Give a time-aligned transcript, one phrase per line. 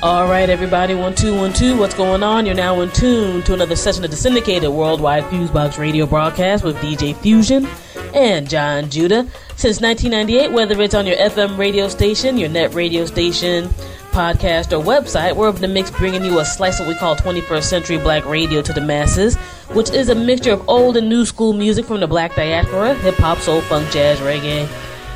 [0.00, 1.76] All right, everybody, one two one two.
[1.76, 2.46] What's going on?
[2.46, 6.76] You're now in tune to another session of the syndicated worldwide Fusebox radio broadcast with
[6.76, 7.66] DJ Fusion
[8.14, 9.26] and John Judah.
[9.56, 13.70] Since 1998, whether it's on your FM radio station, your net radio station,
[14.12, 17.16] podcast, or website, we're up the mix bringing you a slice of what we call
[17.16, 19.34] 21st century black radio to the masses,
[19.72, 23.16] which is a mixture of old and new school music from the black diaspora, hip
[23.16, 24.64] hop, soul, funk, jazz, reggae,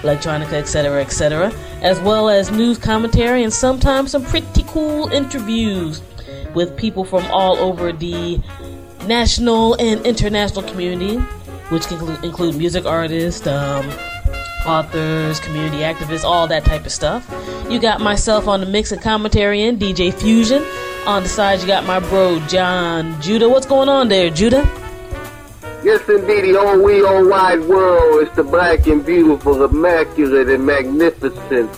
[0.00, 6.00] electronica, etc., etc., as well as news commentary and sometimes some pretty cool interviews
[6.54, 8.40] with people from all over the
[9.06, 11.16] national and international community,
[11.70, 13.88] which can include, music artists, um,
[14.64, 17.28] authors, community activists, all that type of stuff.
[17.68, 20.64] You got myself on the mix and commentary and DJ Fusion.
[21.06, 23.48] On the side, you got my bro John Judah.
[23.48, 24.81] What's going on there, Judah?
[25.84, 28.22] Yes, indeed, the oh, we, oh, wide world.
[28.22, 31.68] It's the black and beautiful, immaculate and magnificent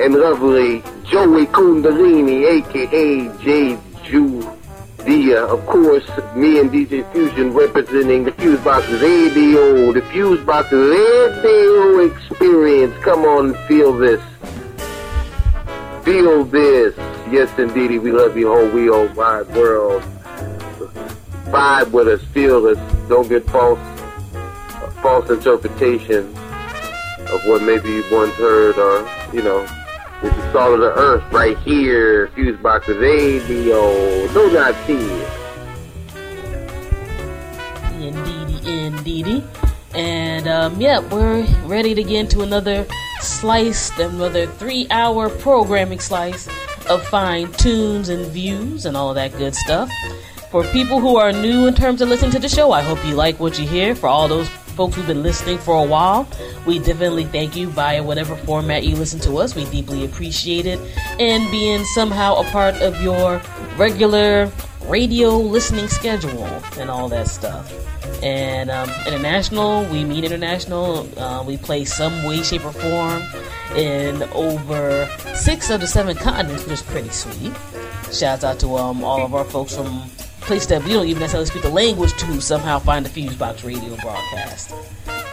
[0.00, 3.78] and lovely Joey Kundalini, aka J.
[4.02, 5.44] Judea.
[5.44, 12.94] Of course, me and DJ Fusion representing the Fusebox Radio, the Fusebox Radio experience.
[13.04, 14.20] Come on feel this.
[16.04, 16.92] Feel this.
[17.30, 20.02] Yes, indeed, we love you, whole we, oh, wide world
[21.54, 22.78] vibe with us, feel us.
[23.08, 23.78] Don't get false,
[24.34, 26.26] uh, false interpretation
[27.30, 29.60] of what maybe once heard, or you know,
[30.20, 32.28] this is salt of the earth right here.
[32.34, 34.26] fuse Fusebox Radio.
[34.32, 35.30] Do not fear.
[38.00, 39.44] Indeedy, indeedy.
[39.94, 42.84] And um, yeah, we're ready to get into another
[43.20, 46.48] slice, another three-hour programming slice
[46.90, 49.88] of fine tunes and views and all that good stuff.
[50.54, 53.16] For people who are new in terms of listening to the show, I hope you
[53.16, 53.92] like what you hear.
[53.96, 56.28] For all those folks who've been listening for a while,
[56.64, 59.56] we definitely thank you via whatever format you listen to us.
[59.56, 60.78] We deeply appreciate it
[61.18, 63.42] and being somehow a part of your
[63.76, 64.48] regular
[64.86, 66.44] radio listening schedule
[66.78, 67.74] and all that stuff.
[68.22, 71.08] And um, international, we mean international.
[71.18, 73.24] Uh, we play some way, shape, or form
[73.76, 77.52] in over six of the seven continents, which is pretty sweet.
[78.12, 80.08] Shouts out to um, all of our folks from
[80.44, 83.96] places that we don't even necessarily speak the language to somehow find the Fusebox radio
[83.96, 84.72] broadcast.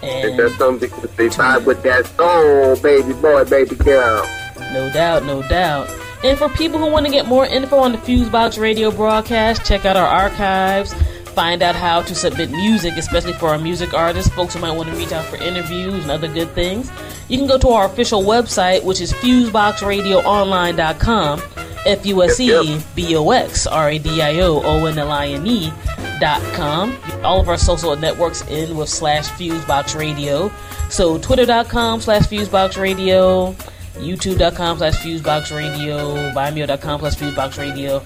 [0.04, 4.26] And that's something they vibe with that soul, baby boy, baby girl.
[4.74, 5.90] No doubt, no doubt.
[6.24, 9.86] And for people who want to get more info on the Fusebox radio broadcast, check
[9.86, 10.94] out our archives.
[11.34, 14.90] Find out how to submit music, especially for our music artists, folks who might want
[14.90, 16.92] to reach out for interviews and other good things.
[17.30, 21.42] You can go to our official website, which is fuseboxradioonline.com.
[21.86, 25.12] F U S E B O X R A D I O O N L
[25.12, 25.72] I N E
[26.20, 26.96] dot com.
[27.24, 30.52] All of our social networks in with slash Fusebox Radio.
[30.90, 33.54] So twitter.com slash Fusebox Radio,
[33.94, 38.04] youtube.com slash Fusebox Radio, vimeo.com slash Fusebox Radio,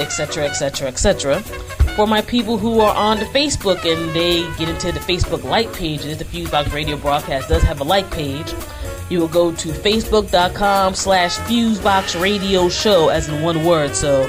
[0.00, 1.81] etc., etc., etc.
[1.96, 5.72] For my people who are on the Facebook and they get into the Facebook like
[5.74, 8.52] pages, the Fusebox Radio broadcast does have a like page
[9.12, 13.94] you will go to facebook.com slash fusebox radio show as in one word.
[13.94, 14.22] So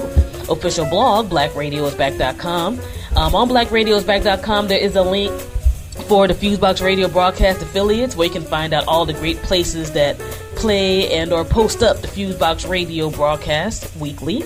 [0.49, 2.79] official blog, blackradiosback.com.
[3.17, 5.33] Um, on blackradiosback.com, there is a link
[6.07, 9.91] for the Fusebox Radio broadcast affiliates where you can find out all the great places
[9.93, 10.19] that
[10.55, 14.41] play and or post up the Fusebox Radio broadcast weekly.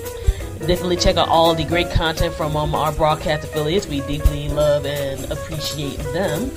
[0.59, 3.87] Definitely check out all the great content from um, our broadcast affiliates.
[3.87, 6.49] We deeply love and appreciate them.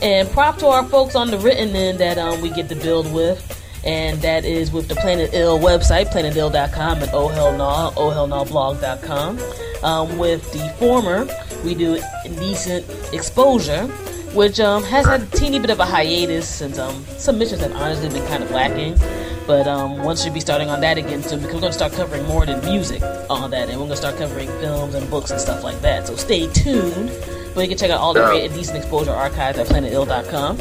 [0.00, 3.12] And prop to our folks on the written end that um, we get to build
[3.12, 3.42] with
[3.84, 8.26] and that is with the Planet Ill website, planetill.com, and oh hell no, oh hell
[8.26, 9.40] no blog.com.
[9.82, 11.26] Um, with the former,
[11.64, 12.00] we do
[12.38, 13.86] decent Exposure,
[14.34, 18.08] which um, has had a teeny bit of a hiatus since um, submissions have honestly
[18.08, 18.98] been kind of lacking.
[19.46, 21.92] But um, once you'll be starting on that again soon because we're going to start
[21.92, 23.00] covering more than music
[23.30, 26.06] on that, and we're going to start covering films and books and stuff like that.
[26.06, 27.10] So stay tuned.
[27.54, 30.58] But you can check out all the great and decent Exposure archives at planetill.com.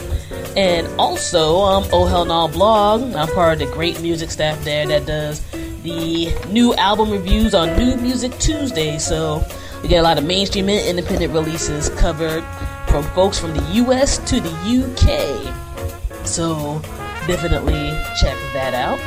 [0.56, 3.02] And also, um, Oh Hell No blog.
[3.16, 5.42] I'm part of the great music staff there that does
[5.82, 8.98] the new album reviews on New Music Tuesday.
[8.98, 9.46] So
[9.86, 12.44] we get a lot of mainstream and independent releases covered
[12.88, 16.26] from folks from the US to the UK.
[16.26, 16.82] So
[17.28, 18.98] definitely check that out.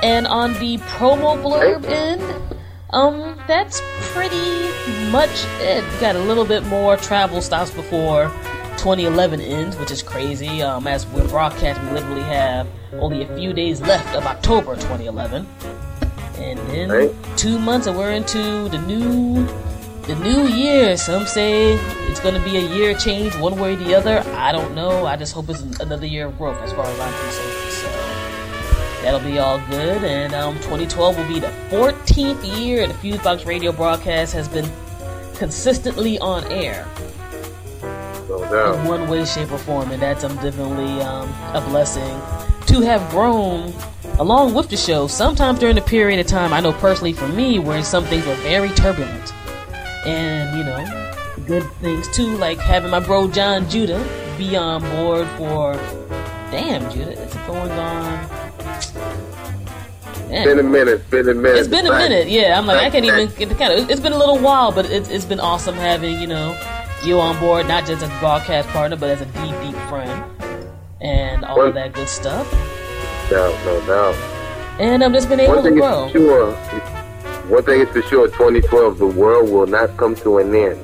[0.00, 2.22] And on the promo blurb end,
[2.90, 3.82] um, that's
[4.12, 4.70] pretty
[5.10, 5.82] much it.
[5.92, 8.28] We got a little bit more travel stops before
[8.76, 10.62] 2011 ends, which is crazy.
[10.62, 15.48] Um, as we're broadcasting, we literally have only a few days left of October 2011,
[16.36, 19.48] and then two months, and we're into the new
[20.02, 20.96] the new year.
[20.96, 21.74] Some say
[22.08, 24.20] it's going to be a year change one way or the other.
[24.34, 25.06] I don't know.
[25.06, 27.72] I just hope it's another year of growth as far as I'm concerned.
[27.72, 30.04] So that'll be all good.
[30.04, 34.68] And um, 2012 will be the 14th year the Fusebox radio broadcast has been
[35.34, 36.86] consistently on air
[38.28, 42.20] No in one way, shape, or form, and that's um, definitely um, a blessing
[42.66, 43.72] to have grown
[44.18, 45.06] along with the show.
[45.06, 48.34] Sometimes during the period of time, I know personally for me, where some things were
[48.36, 49.32] very turbulent,
[50.04, 54.04] and you know, good things too, like having my bro John Judah
[54.38, 55.74] be on board for.
[56.50, 58.28] Damn, Judah, it's going on.
[60.28, 60.44] Man.
[60.46, 61.10] Been a minute.
[61.10, 61.58] Been a minute.
[61.58, 62.58] It's been a minute, yeah.
[62.58, 63.90] I'm like, I can't even get the kind of.
[63.90, 66.58] It's been a little while, but it's, it's been awesome having you know
[67.04, 70.24] you on board, not just as a broadcast partner, but as a deep, deep friend,
[71.00, 72.50] and all of that good stuff.
[73.30, 74.14] No, no doubt.
[74.78, 76.08] And I've just been able to grow.
[76.10, 76.52] sure.
[77.48, 78.28] One thing is for sure.
[78.28, 80.80] 2012, the world will not come to an end.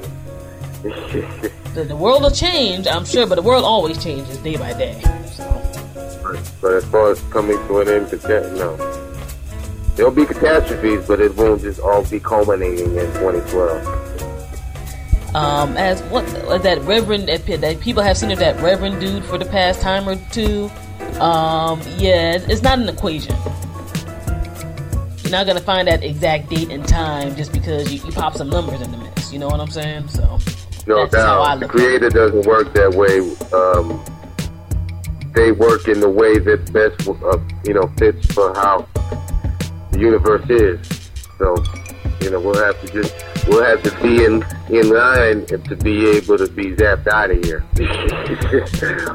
[1.74, 4.98] The, the world will change, I'm sure, but the world always changes day by day.
[5.26, 5.44] So,
[6.62, 8.10] but as far as coming to an end,
[8.56, 8.74] no.
[9.94, 14.08] There'll be catastrophes, but it won't just all be culminating in 2012.
[15.34, 16.26] um, as what
[16.62, 20.08] that Reverend that, that people have seen of that Reverend dude for the past time
[20.08, 20.70] or two.
[21.20, 23.34] Um, yeah, it's not an equation.
[25.28, 28.48] You're not gonna find that exact date and time just because you, you pop some
[28.48, 29.30] numbers in the mix.
[29.30, 30.08] You know what I'm saying?
[30.08, 30.38] So
[30.86, 31.60] No That's how I doubt.
[31.60, 31.84] The look at it.
[31.84, 33.18] creator doesn't work that way.
[33.52, 34.02] Um,
[35.34, 38.88] they work in the way that best, uh, you know, fits for how
[39.92, 40.80] the universe is.
[41.36, 41.62] So,
[42.22, 43.14] you know, we'll have to just,
[43.48, 47.44] we'll have to be in, in line to be able to be zapped out of
[47.44, 47.66] here.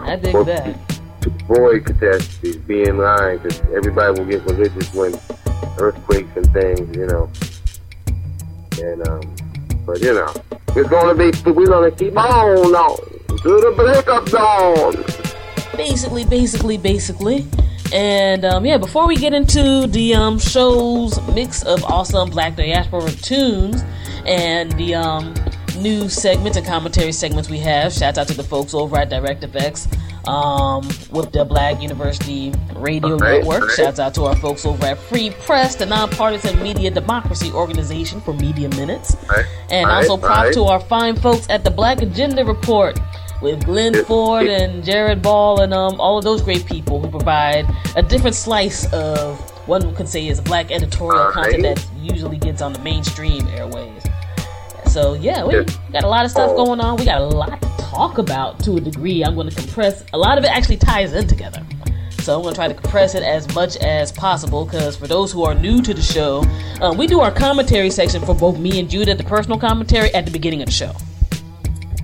[0.05, 0.92] I dig Or that.
[1.25, 5.13] Avoid catastrophes, be in line, because everybody will get religious when
[5.79, 7.29] earthquakes and things, you know.
[8.81, 9.35] And, um,
[9.85, 10.33] but you know,
[10.75, 14.95] it's gonna be, we're gonna keep on on to the break of dawn.
[15.77, 17.45] basically, basically, basically.
[17.93, 23.11] And um, yeah, before we get into the um, show's mix of awesome Black Diaspora
[23.11, 23.83] tunes
[24.25, 25.35] and the um,
[25.77, 29.87] new segments and commentary segments we have, shouts out to the folks over at DirectFX
[30.27, 33.63] um, with the Black University Radio Right, Network.
[33.63, 33.71] right.
[33.75, 38.33] Shouts out to our folks over at Free Press, the nonpartisan media democracy organization for
[38.33, 39.15] Media Minutes.
[39.29, 42.99] Right, And also props to our fine folks at the Black Agenda Report
[43.41, 47.65] with Glen Ford and Jared Ball and um, all of those great people who provide
[47.97, 49.37] a different slice of
[49.67, 54.03] one could say is black editorial content that usually gets on the mainstream airways.
[54.93, 56.65] So yeah, we got a lot of stuff Oh.
[56.65, 56.97] going on.
[56.97, 59.23] We got a lot to talk about to a degree.
[59.25, 60.51] I'm going to compress a lot of it.
[60.51, 61.65] Actually ties in together.
[62.19, 64.65] So I'm gonna try to compress it as much as possible.
[64.65, 66.43] Because for those who are new to the show,
[66.79, 70.25] um, we do our commentary section for both me and Judah, the personal commentary at
[70.25, 70.93] the beginning of the show.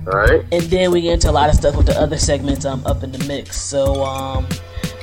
[0.06, 0.44] All right.
[0.52, 3.02] And then we get into a lot of stuff with the other segments um, up
[3.04, 3.58] in the mix.
[3.60, 4.46] So um,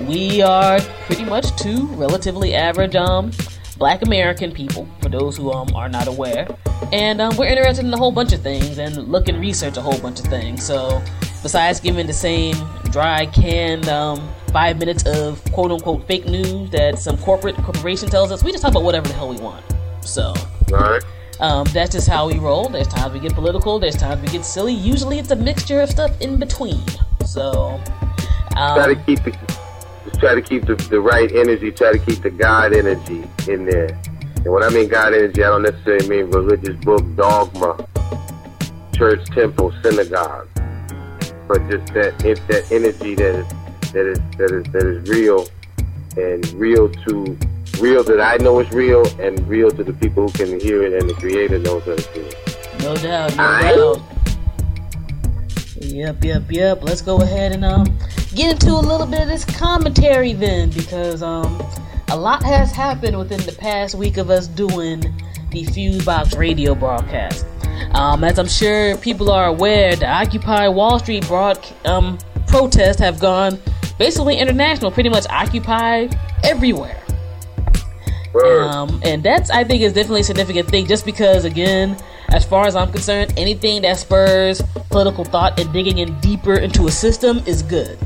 [0.01, 3.31] we are pretty much two relatively average um,
[3.77, 6.47] black American people, for those who um, are not aware.
[6.91, 9.81] And um, we're interested in a whole bunch of things and look and research a
[9.81, 10.65] whole bunch of things.
[10.65, 11.01] So
[11.43, 12.55] besides giving the same
[12.91, 18.31] dry, canned um, five minutes of quote unquote fake news that some corporate corporation tells
[18.31, 19.63] us, we just talk about whatever the hell we want.
[20.01, 20.33] So.
[20.73, 21.03] All right.
[21.39, 22.67] Um, that's just how we roll.
[22.67, 23.77] There's times we get political.
[23.77, 24.73] There's times we get silly.
[24.73, 26.81] Usually, it's a mixture of stuff in between.
[27.25, 27.79] So,
[28.55, 29.35] um, to keep it.
[30.19, 31.71] Try to keep the, the right energy.
[31.71, 33.89] Try to keep the God energy in there.
[34.37, 37.87] And when I mean God energy, I don't necessarily mean religious book, dogma,
[38.95, 40.47] church, temple, synagogue,
[41.47, 43.47] but just that it's that energy that is
[43.91, 45.47] that is that is that is real
[46.17, 47.37] and real to
[47.79, 50.93] real that I know is real and real to the people who can hear it
[50.93, 52.89] and the creator knows that it's real.
[52.89, 54.16] No doubt, no doubt.
[55.87, 56.83] Yep, yep, yep.
[56.83, 57.85] Let's go ahead and um
[58.35, 61.61] get into a little bit of this commentary then, because um
[62.09, 65.01] a lot has happened within the past week of us doing
[65.51, 67.45] the Fusebox radio broadcast.
[67.93, 72.17] Um, as I'm sure people are aware, the Occupy Wall Street broad um,
[72.47, 73.59] protests have gone
[73.97, 76.07] basically international, pretty much Occupy
[76.43, 77.01] everywhere.
[78.45, 81.97] Um, and that's I think is definitely a significant thing, just because again,
[82.29, 86.87] as far as I'm concerned, anything that spurs political thought and digging in deeper into
[86.87, 87.97] a system is good.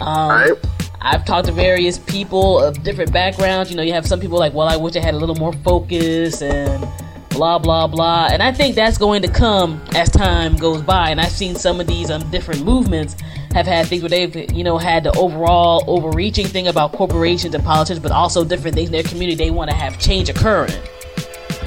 [0.00, 0.52] Um, right.
[1.00, 3.70] I've talked to various people of different backgrounds.
[3.70, 5.52] You know, you have some people like, well, I wish I had a little more
[5.52, 6.86] focus and
[7.30, 8.28] blah blah blah.
[8.30, 11.10] And I think that's going to come as time goes by.
[11.10, 13.16] And I've seen some of these um different movements
[13.52, 17.64] have had things where they've you know had the overall overreaching thing about corporations and
[17.64, 20.74] politics, but also different things in their community they want to have change occurring.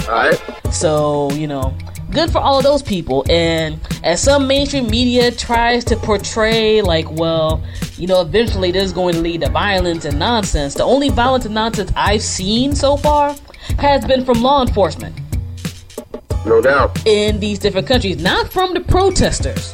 [0.08, 0.42] All right.
[0.72, 1.76] So, you know,
[2.12, 3.26] good for all of those people.
[3.30, 7.64] And as some mainstream media tries to portray, like, well,
[7.98, 11.46] you know, eventually this is going to lead to violence and nonsense, the only violence
[11.46, 13.36] and nonsense I've seen so far
[13.80, 15.20] has been from law enforcement.
[16.46, 17.06] No doubt.
[17.06, 19.74] In these different countries, not from the protesters.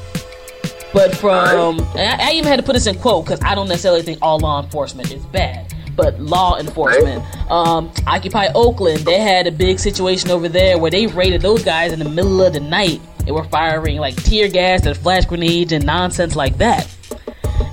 [0.93, 4.01] But from, I, I, even had to put this in quote because I don't necessarily
[4.01, 7.25] think all law enforcement is bad but law enforcement.
[7.51, 11.91] Um, Occupy Oakland, they had a big situation over there where they raided those guys
[11.91, 13.01] in the middle of the night.
[13.25, 16.87] They were firing like tear gas and flash grenades and nonsense like that.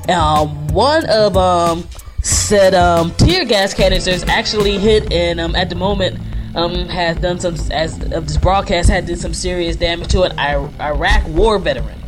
[0.08, 1.86] Um, one of um
[2.22, 6.18] said um tear gas canisters actually hit and um at the moment
[6.56, 10.38] um has done some as of this broadcast had did some serious damage to an
[10.38, 11.98] Iraq war veteran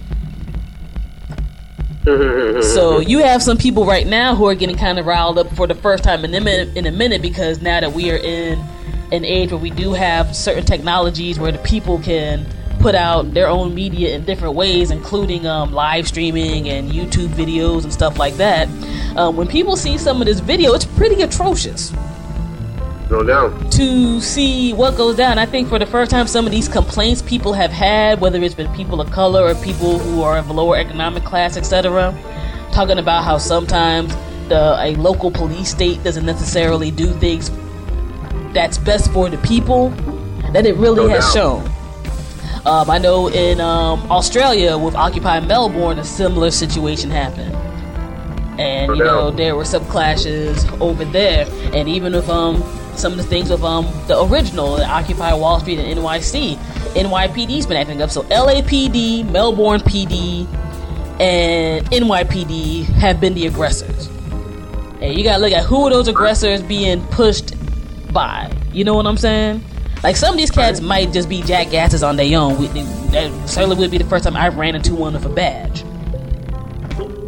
[2.63, 5.67] so you have some people right now who are getting kind of riled up for
[5.67, 8.65] the first time in a minute, in a minute because now that we are in
[9.11, 12.47] an age where we do have certain technologies where the people can
[12.79, 17.83] put out their own media in different ways, including um, live streaming and YouTube videos
[17.83, 18.69] and stuff like that.
[19.17, 21.93] Um, when people see some of this video, it's pretty atrocious.
[23.11, 23.71] No doubt.
[23.73, 27.23] To see what goes down, I think for the first time, some of these complaints
[27.23, 30.53] people have had, whether it's been people of color or people who are of a
[30.53, 32.13] lower economic class, etc.,
[32.73, 34.15] talking about how sometimes
[34.49, 37.51] the a local police state doesn't necessarily do things
[38.53, 39.91] that's best for the people.
[40.53, 41.65] That it really has shown.
[42.65, 47.55] Um, I know in um, Australia with Occupy Melbourne, a similar situation happened
[48.59, 52.63] and you know there were some clashes over there and even with um
[52.99, 56.57] some of the things with um the original Occupy Wall Street and NYC.
[56.95, 58.11] NYPD's been acting up.
[58.11, 60.47] So LAPD, Melbourne PD,
[61.21, 64.09] and NYPD have been the aggressors.
[65.01, 67.55] And you gotta look at who are those aggressors being pushed
[68.13, 68.53] by.
[68.73, 69.63] You know what I'm saying?
[70.03, 72.57] Like some of these cats might just be jackasses on their own.
[73.11, 75.85] That certainly would be the first time I ran into one with a badge.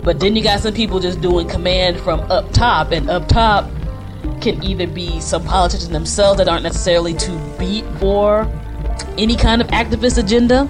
[0.02, 3.70] But then you got some people just doing command from up top, and up top
[4.40, 8.50] can either be some politicians themselves that aren't necessarily too beat for
[9.16, 10.68] any kind of activist agenda,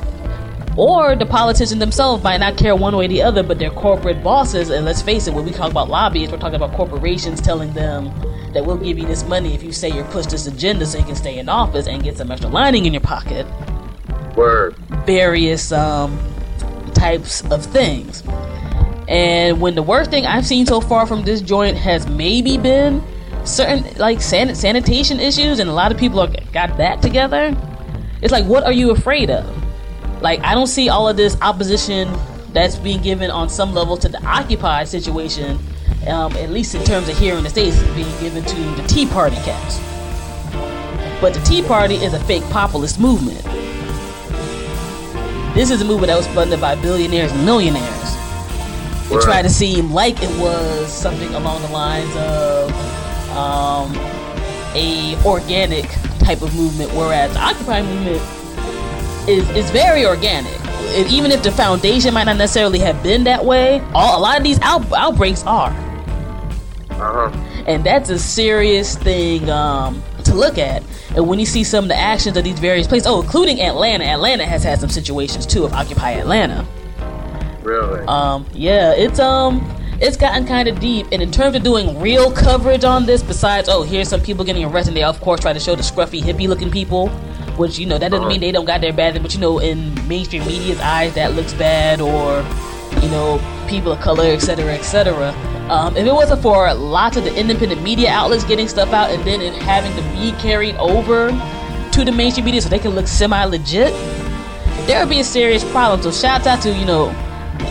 [0.77, 4.23] or the politicians themselves might not care one way or the other, but their corporate
[4.23, 7.73] bosses, and let's face it, when we talk about lobbyists, we're talking about corporations telling
[7.73, 8.13] them
[8.53, 11.05] that we'll give you this money if you say you're push this agenda so you
[11.05, 13.47] can stay in office and get some extra lining in your pocket.
[14.37, 14.77] Word.
[15.05, 16.19] Various um,
[16.95, 18.23] types of things.
[19.09, 23.03] And when the worst thing I've seen so far from this joint has maybe been
[23.49, 27.57] certain like san- sanitation issues, and a lot of people are, got that together.
[28.23, 29.47] It's like, what are you afraid of?
[30.23, 32.09] Like, I don't see all of this opposition
[32.53, 35.59] that's being given on some level to the Occupy situation
[36.07, 38.87] um, at least in terms of here in the states, is being given to the
[38.89, 39.79] Tea Party cats.
[41.21, 43.43] But the Tea Party is a fake populist movement.
[45.55, 47.85] This is a movement that was funded by billionaires and millionaires
[49.09, 49.23] to Right.
[49.23, 52.71] try to seem like it was something along the lines of
[53.31, 53.93] um,
[54.75, 55.89] a organic
[56.21, 58.23] type of movement, whereas the Occupy movement
[59.29, 60.53] is is very organic.
[61.11, 64.45] Even if the foundation might not necessarily have been that way, all, a lot of
[64.45, 65.71] these out, outbreaks are,
[66.91, 67.31] Uh huh.
[67.67, 70.83] and that's a serious thing um, to look at.
[71.15, 74.05] And when you see some of the actions of these various places, oh, including Atlanta,
[74.05, 76.65] Atlanta has had some situations too of Occupy Atlanta.
[77.63, 78.01] Really?
[78.07, 79.61] Um, yeah, it's um,
[80.01, 81.07] it's gotten kind of deep.
[81.13, 84.65] And in terms of doing real coverage on this, besides oh, here's some people getting
[84.65, 87.09] arrested, they of course try to show the scruffy hippie-looking people,
[87.57, 89.95] which you know that doesn't mean they don't got their bad, but you know in
[90.07, 92.45] mainstream media's eyes that looks bad, or
[93.03, 95.31] you know people of color, etc., etc.
[95.69, 99.23] Um, if it wasn't for lots of the independent media outlets getting stuff out and
[99.25, 101.29] then it having to be carried over
[101.93, 103.93] to the mainstream media so they can look semi-legit,
[104.87, 106.01] there would be a serious problem.
[106.01, 107.11] So shout out to you know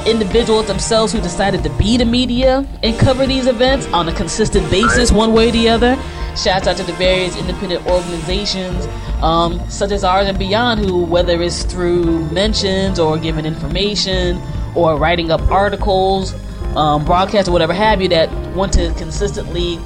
[0.07, 4.69] individuals themselves who decided to be the media and cover these events on a consistent
[4.71, 5.95] basis, one way or the other.
[6.35, 8.85] Shouts out to the various independent organizations,
[9.23, 14.39] um, such as ours and beyond, who, whether it's through mentions or giving information
[14.75, 16.33] or writing up articles,
[16.75, 19.79] um, broadcasts, or whatever have you, that want to consistently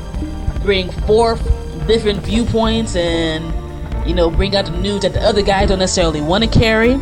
[0.61, 1.41] bring forth
[1.87, 3.43] different viewpoints and,
[4.07, 6.99] you know, bring out the news that the other guys don't necessarily want to carry.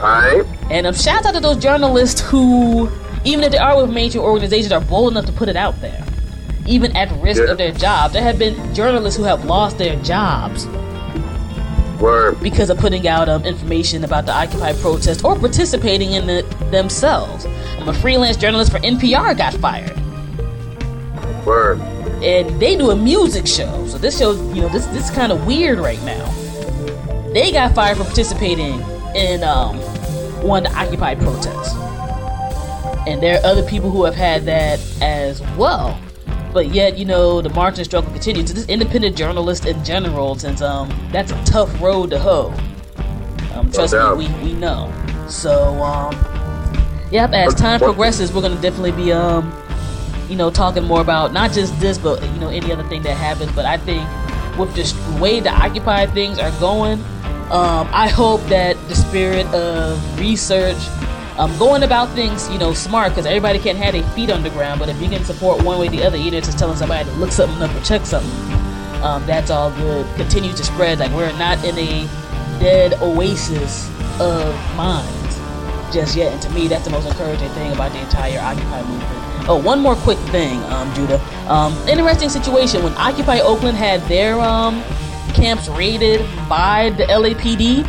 [0.00, 0.46] Alright.
[0.70, 2.88] And um, shout out to those journalists who,
[3.24, 6.04] even if they are with major organizations, are bold enough to put it out there,
[6.66, 7.50] even at risk Yeah.
[7.50, 8.12] of their job.
[8.12, 10.66] There have been journalists who have lost their jobs
[12.00, 12.40] Word.
[12.40, 17.44] because of putting out um, information about the Occupy protest or participating in it themselves.
[17.78, 19.96] Um, a freelance journalist for NPR got fired,
[21.44, 21.78] Word.
[22.22, 23.86] and they do a music show.
[23.86, 26.24] So this shows, you know, this this is kind of weird right now.
[27.34, 28.80] They got fired for participating
[29.14, 29.78] in um,
[30.42, 31.74] one the Occupy protests.
[33.06, 35.98] And there are other people who have had that as well.
[36.52, 38.46] But yet, you know, the march and struggle continues.
[38.46, 42.52] To this independent journalist in general, since um, that's a tough road to hoe.
[43.54, 44.18] Um, trust doubt.
[44.18, 44.92] me, we, we know.
[45.28, 46.12] So, um,
[47.10, 49.52] yep, as time progresses, we're going to definitely be, um,
[50.28, 53.16] you know, talking more about not just this, but, you know, any other thing that
[53.16, 53.52] happens.
[53.52, 54.02] But I think
[54.58, 57.02] with the way the Occupy things are going,
[57.50, 60.76] um, I hope that the spirit of research,
[61.36, 64.50] um, going about things, you know, smart, because everybody can't have their feet on the
[64.50, 64.78] ground.
[64.78, 67.16] But if you can support one way or the other, either just telling somebody to
[67.16, 68.30] look something up or check something,
[69.02, 70.06] um, that's all good.
[70.16, 70.98] Continue to spread.
[71.00, 72.06] Like we're not in a
[72.60, 73.88] dead oasis
[74.20, 75.20] of minds
[75.92, 76.32] just yet.
[76.32, 79.48] And to me, that's the most encouraging thing about the entire Occupy movement.
[79.48, 81.20] Oh, one more quick thing, um, Judah.
[81.48, 84.84] Um, interesting situation when Occupy Oakland had their um,
[85.40, 87.86] camps raided by the LAPD.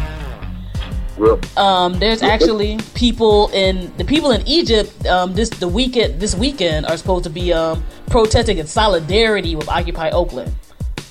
[1.57, 5.05] Um, there's actually people in the people in Egypt.
[5.05, 9.67] Um, this the weekend this weekend are supposed to be um, protesting in solidarity with
[9.67, 10.55] Occupy Oakland.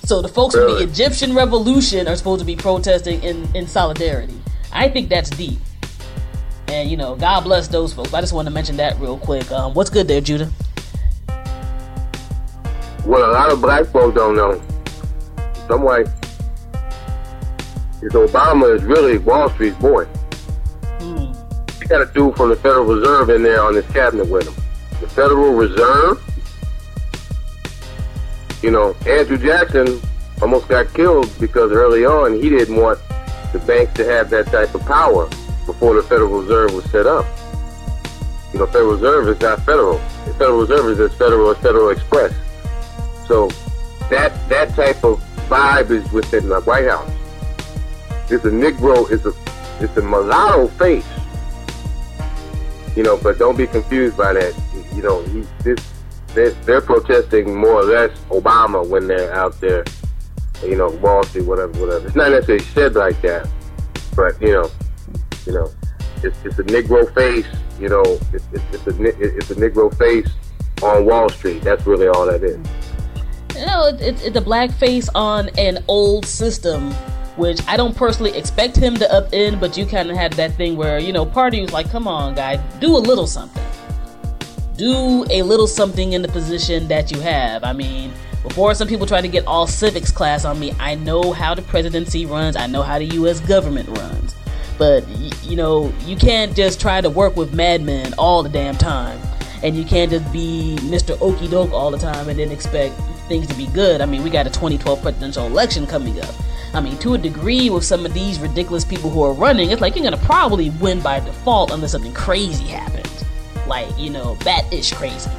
[0.04, 4.40] So the folks from the Egyptian Revolution are supposed to be protesting in in solidarity.
[4.72, 5.58] I think that's deep.
[6.68, 8.14] And you know, God bless those folks.
[8.14, 9.50] I just want to mention that real quick.
[9.52, 10.50] Um, what's good there, Judah?
[13.04, 14.60] Well, a lot of black folks don't know.
[15.68, 16.08] Some white
[18.02, 20.04] is Obama is really Wall Street's boy.
[20.04, 21.32] Hmm.
[21.80, 24.54] He got a dude from the Federal Reserve in there on his cabinet with him.
[25.00, 26.22] The Federal Reserve,
[28.62, 30.00] you know, Andrew Jackson
[30.42, 32.98] almost got killed because early on he didn't want
[33.52, 35.28] the banks to have that type of power
[35.66, 37.26] before the Federal Reserve was set up.
[38.52, 39.98] You know, Federal Reserve is not federal.
[40.26, 42.34] The Federal Reserve is as federal as Federal Express.
[43.26, 43.48] So
[44.10, 47.10] that that type of vibe is within the White House.
[48.32, 49.32] It's a Negro, it's a
[49.82, 51.06] it's a mulatto face.
[52.96, 54.54] You know, but don't be confused by that.
[54.94, 55.78] You know, he, this
[56.34, 59.84] they're, they're protesting more or less Obama when they're out there.
[60.64, 62.06] You know, Wall Street, whatever, whatever.
[62.06, 63.48] It's not necessarily said like that,
[64.14, 64.70] but you know,
[65.46, 65.72] you know,
[66.22, 67.46] it's it's a Negro face.
[67.80, 70.30] You know, it's it's, it's a it's a Negro face
[70.82, 71.62] on Wall Street.
[71.62, 72.58] That's really all that is.
[73.56, 76.94] You know, it, it, it's a black face on an old system,
[77.36, 80.52] which I don't personally expect him to up upend, but you kind of had that
[80.54, 83.64] thing where, you know, party was like, come on, guy, do a little something.
[84.76, 87.64] Do a little something in the position that you have.
[87.64, 88.12] I mean,
[88.42, 91.62] before some people try to get all civics class on me, I know how the
[91.62, 93.40] presidency runs, I know how the U.S.
[93.40, 94.34] government runs.
[94.78, 95.06] But,
[95.44, 99.20] you know, you can't just try to work with madmen all the damn time.
[99.62, 101.20] and you can't just be Mr.
[101.20, 102.94] Okey Doke all the time and then expect
[103.28, 104.00] things to be good.
[104.00, 106.34] I mean, we got a 2012 presidential election coming up.
[106.72, 109.80] I mean, to a degree, with some of these ridiculous people who are running, it's
[109.80, 113.24] like you're gonna probably win by default unless something crazy happens,
[113.66, 115.30] like you know, bat-ish crazy.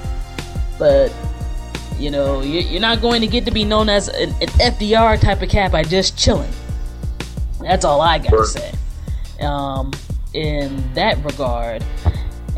[0.78, 1.14] But
[1.98, 5.42] you know, you're not going to get to be known as an, an FDR type
[5.42, 6.52] of cat by just chilling.
[7.62, 8.72] That's all I gotta say.
[9.40, 9.92] Um,
[10.34, 11.84] in that regard.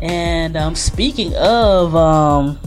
[0.00, 2.58] And um, speaking of um,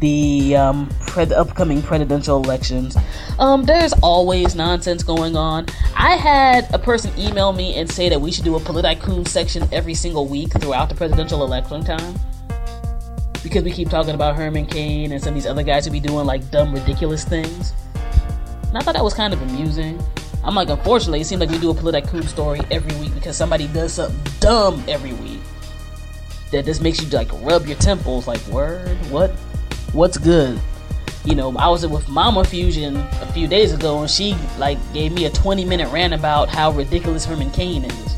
[0.00, 2.96] the um, pre- upcoming presidential elections,
[3.38, 5.66] um, there's always nonsense going on.
[5.96, 9.68] I had a person email me and say that we should do a Politicune section
[9.72, 12.14] every single week throughout the presidential election time.
[13.42, 16.00] Because we keep talking about Herman Cain and some of these other guys who be
[16.00, 17.74] doing like dumb, ridiculous things.
[18.68, 20.02] And I thought that was kind of amusing.
[20.42, 23.66] I'm like, unfortunately, it seems like we do a Politicune story every week because somebody
[23.68, 25.40] does something dumb every week.
[26.52, 29.32] That just makes you like rub your temples, like, word, what,
[29.94, 30.60] what's good?
[31.24, 35.12] You know, I was with Mama Fusion a few days ago, and she like gave
[35.12, 38.16] me a 20 minute rant about how ridiculous Herman Cain is.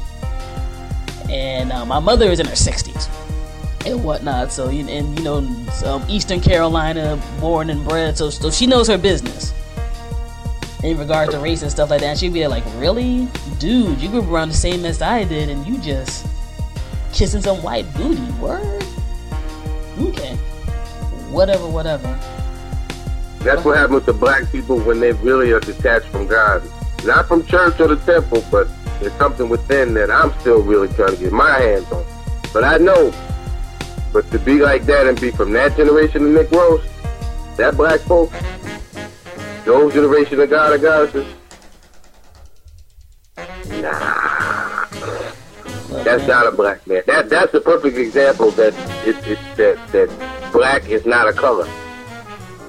[1.30, 3.08] And uh, my mother is in her 60s
[3.86, 5.36] and whatnot, so and you know,
[5.84, 9.52] um, Eastern Carolina, born and bred, so so she knows her business
[10.82, 12.06] in regards to race and stuff like that.
[12.06, 14.00] And she'd be like, "Really, dude?
[14.00, 16.26] You grew up around the same as I did, and you just
[17.12, 18.28] kissing some white booty?
[18.40, 18.84] Word?
[20.00, 20.36] Okay,
[21.30, 22.18] whatever, whatever."
[23.40, 26.62] That's what happens to black people when they really are detached from God,
[27.04, 28.68] not from church or the temple, but
[29.00, 32.04] there's something within that I'm still really trying to get my hands on.
[32.52, 33.12] But I know,
[34.12, 36.82] but to be like that and be from that generation of Nick Rose,
[37.56, 38.32] that black folk,
[39.64, 41.26] the old generation of God and goddesses?
[43.82, 44.75] Nah.
[46.04, 47.02] That's not a black man.
[47.06, 48.74] That that's the perfect example that
[49.06, 51.68] it, it that that black is not a color.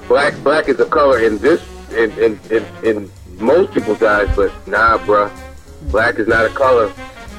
[0.08, 1.62] Black black is a color in this
[1.92, 5.32] in in, in, in most people's eyes, but nah, bruh.
[5.92, 6.90] Black is not a color.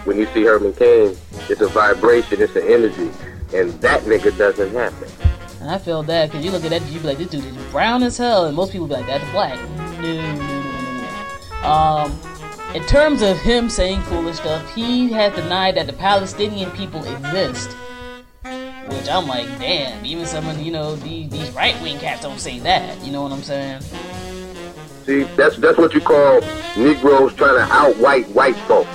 [0.05, 1.17] When you see Herman Cain,
[1.51, 3.11] it's a vibration, it's an energy,
[3.55, 5.09] and that nigga doesn't happen.
[5.61, 7.57] And I feel that because you look at that, you be like, this dude is
[7.73, 9.59] brown as hell, and most people be like, that's black.
[9.77, 11.69] No, no, no, no, no.
[11.69, 12.28] Um,
[12.75, 17.71] in terms of him saying foolish stuff, he has denied that the Palestinian people exist.
[18.43, 22.41] Which I'm like, damn, even some of you know these, these right wing cats don't
[22.41, 23.05] say that.
[23.05, 23.83] You know what I'm saying?
[25.05, 26.41] See, that's that's what you call
[26.77, 28.91] Negroes trying to out white white folks.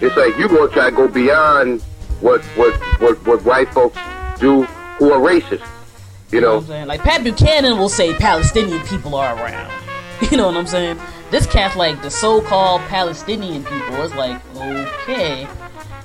[0.00, 1.82] It's like you gonna try to go beyond
[2.20, 3.98] what what what, what white folks
[4.38, 5.66] do who are racist.
[6.30, 6.86] You know, what I'm saying?
[6.86, 9.72] Like Pat Buchanan will say Palestinian people are around.
[10.32, 10.98] You know what I'm saying?
[11.30, 15.46] This cat's like the so-called Palestinian people is like, okay,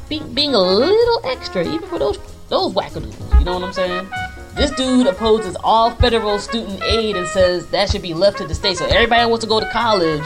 [0.09, 3.39] Be- being a little extra, even for those those wackadoodles.
[3.39, 4.07] You know what I'm saying?
[4.55, 8.53] This dude opposes all federal student aid and says that should be left to the
[8.53, 8.77] state.
[8.77, 10.23] So everybody wants to go to college.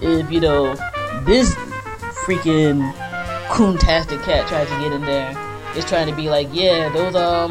[0.00, 0.74] If you know
[1.24, 1.54] this
[2.24, 2.92] freaking
[3.48, 5.36] coontastic cat tries to get in there,
[5.76, 7.50] is trying to be like, yeah, those um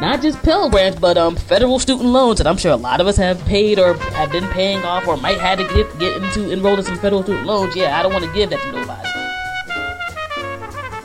[0.00, 3.06] not just Pell Grants, but um, federal student loans that I'm sure a lot of
[3.06, 6.52] us have paid or have been paying off or might have to get get into
[6.52, 7.76] enrolled in some federal student loans.
[7.76, 9.08] Yeah, I don't want to give that to nobody.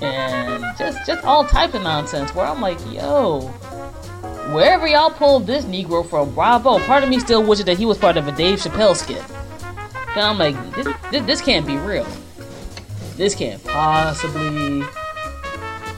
[0.06, 3.41] And just just all type of nonsense where I'm like, yo,
[4.52, 6.80] wherever y'all pulled this Negro from, bravo.
[6.80, 9.23] Part of me still wishes that he was part of a Dave Chappelle skit.
[10.15, 12.08] And I'm like, this, this, this can't be real.
[13.15, 14.84] This can't possibly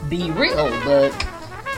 [0.10, 1.12] be real, but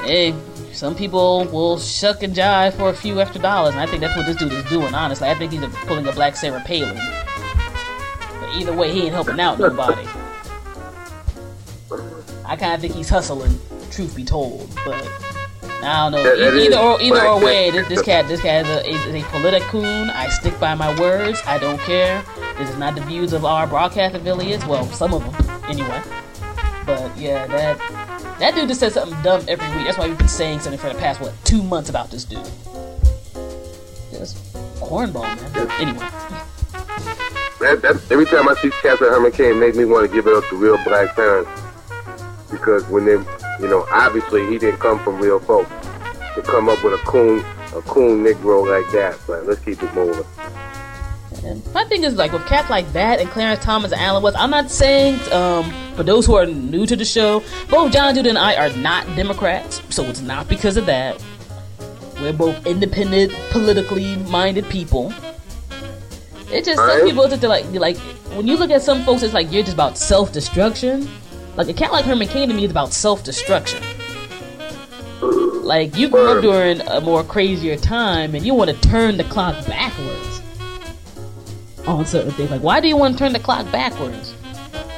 [0.04, 0.34] hey,
[0.74, 4.18] some people will shuck and jive for a few extra dollars, and I think that's
[4.18, 5.30] what this dude is doing, honestly.
[5.30, 6.96] I think he's pulling a black Sarah Palin.
[8.40, 10.08] But either way, he ain't helping out nobody.
[12.46, 13.58] I kind of think he's hustling,
[13.92, 15.10] truth be told, but
[15.84, 16.36] I don't know.
[16.36, 19.26] E- either or, either or way, this, this cat, this cat is a, is a
[19.28, 20.10] politicune.
[20.10, 21.42] I stick by my words.
[21.46, 22.24] I don't care.
[22.58, 24.66] This is not the views of our broadcast affiliates.
[24.66, 26.02] Well, some of them, anyway.
[26.86, 28.03] But yeah, that
[28.44, 29.86] that dude just says something dumb every week.
[29.86, 32.44] That's why we've been saying something for the past what two months about this dude.
[34.12, 35.72] Just cornball, man.
[35.80, 36.00] Anyway.
[37.62, 40.34] That, that, every time I see Catherine Herman Cain, make me want to give it
[40.34, 41.50] up to real black parents
[42.52, 45.72] because when they, you know, obviously he didn't come from real folks
[46.36, 47.40] to come up with a coon,
[47.74, 49.18] a coon Negro like that.
[49.26, 50.26] But let's keep it moving.
[51.46, 54.38] And my thing is like with cats like that and Clarence Thomas and Allen West.
[54.40, 58.30] I'm not saying um, for those who are new to the show, both John Judah
[58.30, 61.22] and I are not Democrats, so it's not because of that.
[62.22, 65.14] We're both independent, politically minded people.
[66.50, 67.98] It just some people just like like
[68.38, 71.10] when you look at some folks, it's like you're just about self destruction.
[71.58, 73.84] Like a cat like Herman Cain to me is about self destruction.
[75.22, 79.24] Like you grew up during a more crazier time, and you want to turn the
[79.26, 80.43] clock backwards
[81.88, 82.52] on certain things.
[82.52, 84.34] Like, why do you want to turn the clock backwards?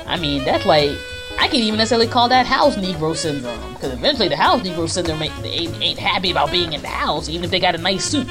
[0.06, 0.98] I mean, that's like
[1.38, 5.22] I can't even necessarily call that house Negro syndrome because eventually the house Negro syndrome
[5.22, 8.06] ain't, ain't, ain't happy about being in the house, even if they got a nice
[8.06, 8.28] suit.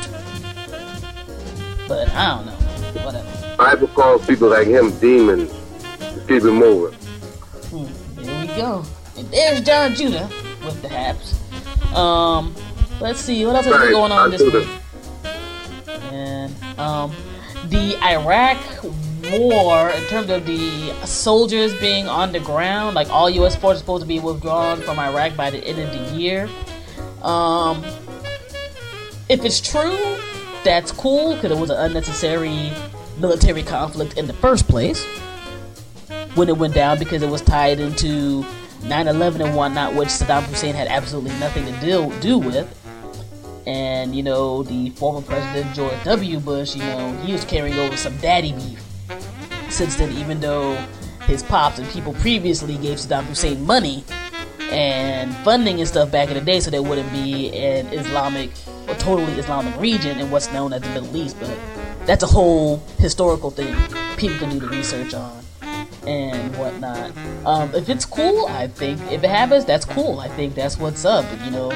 [1.87, 2.53] But I don't know.
[3.05, 3.57] Whatever.
[3.57, 5.53] Bible calls people like him demons.
[5.99, 6.99] Just keep him moving.
[6.99, 8.85] Hmm, there we go.
[9.17, 10.29] And there's John Judah
[10.64, 11.40] with the Haps.
[11.95, 12.55] Um,
[13.01, 14.69] let's see what else is Right, going on this week.
[16.11, 17.14] And um,
[17.70, 18.59] the Iraq
[19.33, 23.57] war, in terms of the soldiers being on the ground, like all U.S.
[23.57, 26.48] forces supposed to be withdrawn from Iraq by the end of the year.
[27.22, 27.83] Um,
[29.29, 29.98] if it's true,
[30.62, 32.72] that's cool because it was an unnecessary
[33.18, 35.05] military conflict in the first place
[36.35, 38.44] when it went down because it was tied into
[38.83, 42.68] 9/11 and whatnot, which Saddam Hussein had absolutely nothing to deal do with.
[43.66, 46.38] And you know, the former president George W.
[46.40, 48.83] Bush, you know, he was carrying over some daddy beef.
[49.70, 50.74] Since then, even though
[51.22, 54.05] his pops and people previously gave Saddam Hussein money
[54.70, 58.50] and funding and stuff back in the day, so there wouldn't be an Islamic
[58.88, 61.37] or totally Islamic region in what's known as the Middle East.
[61.40, 61.57] But
[62.07, 63.74] that's a whole historical thing
[64.16, 65.44] people can do the research on
[66.07, 67.12] and whatnot.
[67.46, 70.20] Um, if it's cool, I think if it happens, that's cool.
[70.20, 71.24] I think that's what's up.
[71.44, 71.70] You know,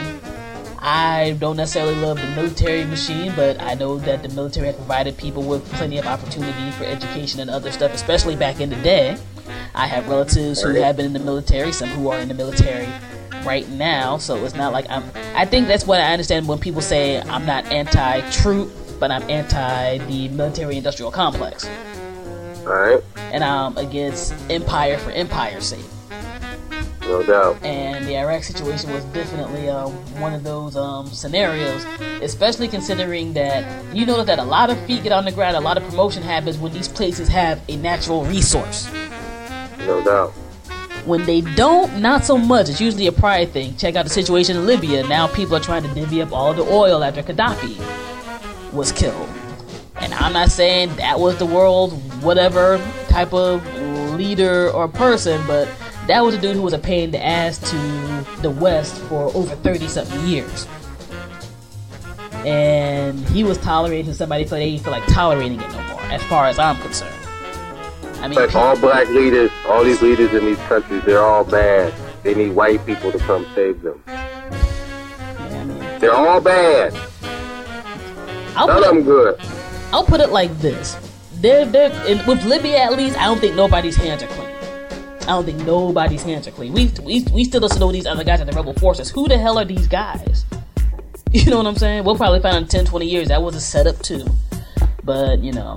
[0.80, 5.16] I don't necessarily love the military machine, but I know that the military has provided
[5.16, 9.18] people with plenty of opportunity for education and other stuff, especially back in the day.
[9.74, 12.88] I have relatives who have been in the military, some who are in the military
[13.44, 15.04] right now, so it's not like I'm.
[15.34, 19.98] I think that's what I understand when people say I'm not anti-troop, but I'm anti
[19.98, 21.68] the military-industrial complex
[22.66, 23.02] Alright?
[23.16, 25.80] and I'm against empire for empire's sake.
[27.08, 27.64] No doubt.
[27.64, 29.88] And the Iraq situation was definitely uh,
[30.20, 31.82] one of those um, scenarios,
[32.20, 35.60] especially considering that you notice that a lot of feet get on the ground, a
[35.60, 38.92] lot of promotion happens when these places have a natural resource.
[39.80, 40.32] No doubt.
[41.06, 42.68] When they don't, not so much.
[42.68, 43.74] It's usually a pride thing.
[43.76, 45.08] Check out the situation in Libya.
[45.08, 47.78] Now people are trying to divvy up all the oil after Gaddafi
[48.74, 49.28] was killed.
[49.96, 51.92] And I'm not saying that was the world,
[52.22, 52.76] whatever
[53.08, 53.64] type of
[54.14, 55.66] leader or person, but
[56.08, 59.24] that was a dude who was a pain in the ass to the West for
[59.36, 60.66] over 30 something years.
[62.46, 66.22] And he was tolerating somebody so they didn't feel like tolerating it no more, as
[66.24, 67.14] far as I'm concerned.
[68.20, 71.92] I mean, Like all black leaders, all these leaders in these countries, they're all bad.
[72.22, 74.02] They need white people to come save them.
[74.06, 76.94] I mean, They're all bad.
[78.56, 79.40] I'll None put of them good.
[79.92, 80.96] I'll put it like this:
[81.34, 81.90] they're, they're,
[82.26, 84.47] with Libya at least, I don't think nobody's hands are clean.
[85.28, 86.72] I don't think nobody's hands are clean.
[86.72, 89.10] We we, we still don't know these other guys at the rebel forces.
[89.10, 90.44] Who the hell are these guys?
[91.30, 92.04] You know what I'm saying?
[92.04, 94.24] We'll probably find in 10, 20 years that was a setup too.
[95.04, 95.76] But you know,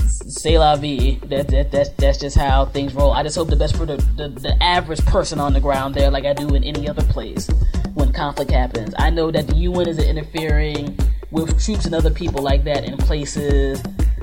[0.00, 1.20] say la vie.
[1.26, 3.12] That, that that's that's just how things roll.
[3.12, 6.10] I just hope the best for the, the the average person on the ground there,
[6.10, 7.48] like I do in any other place
[7.94, 8.92] when conflict happens.
[8.98, 10.98] I know that the UN isn't interfering
[11.30, 13.80] with troops and other people like that in places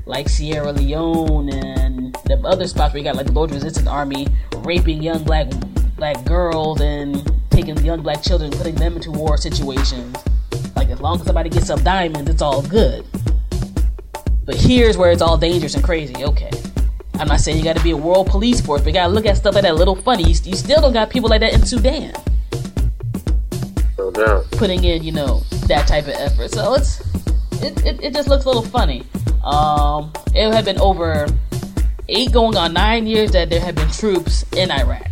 [0.08, 4.28] like Sierra Leone and the other spots where you got like the Lord Resistance Army
[4.58, 5.48] raping young black
[5.98, 10.16] black girls and taking young black children, and putting them into war situations.
[10.76, 13.06] Like as long as somebody gets some diamonds, it's all good.
[14.46, 16.16] But here's where it's all dangerous and crazy.
[16.24, 16.52] Okay.
[17.16, 19.38] I'm not saying you gotta be a world police force, but you gotta look at
[19.38, 20.24] stuff like that a little funny.
[20.24, 22.14] You, you still don't got people like that in Sudan
[23.98, 24.50] No doubt.
[24.52, 26.52] putting in, you know, that type of effort.
[26.52, 27.02] So it's
[27.64, 29.04] it, it, it just looks a little funny.
[29.44, 31.28] Um, it had been over
[32.10, 35.08] eight going on nine years that there had been troops in Iraq.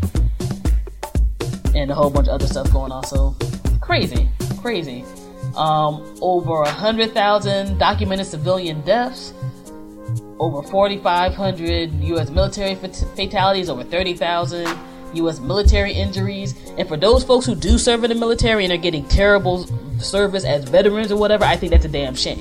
[1.74, 3.04] And a whole bunch of other stuff going on.
[3.06, 3.36] So
[3.82, 4.30] crazy.
[4.62, 5.04] Crazy.
[5.56, 9.34] Um, over a hundred thousand documented civilian deaths.
[10.38, 12.30] Over 4,500 U.S.
[12.30, 14.68] military fatalities, over 30,000
[15.14, 15.40] U.S.
[15.40, 16.56] military injuries.
[16.78, 19.66] And for those folks who do serve in the military and are getting terrible
[20.00, 22.40] service as veterans or whatever, I think that's a damn shame.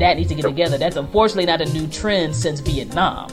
[0.00, 0.78] And that needs to get together.
[0.78, 3.28] That's unfortunately not a new trend since Vietnam.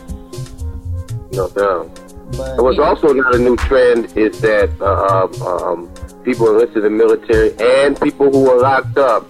[1.31, 1.95] No doubt.
[2.35, 2.83] But what's yeah.
[2.83, 7.55] also not a new trend is that uh, um, um, people enlisted in the military
[7.57, 9.23] and people who are locked up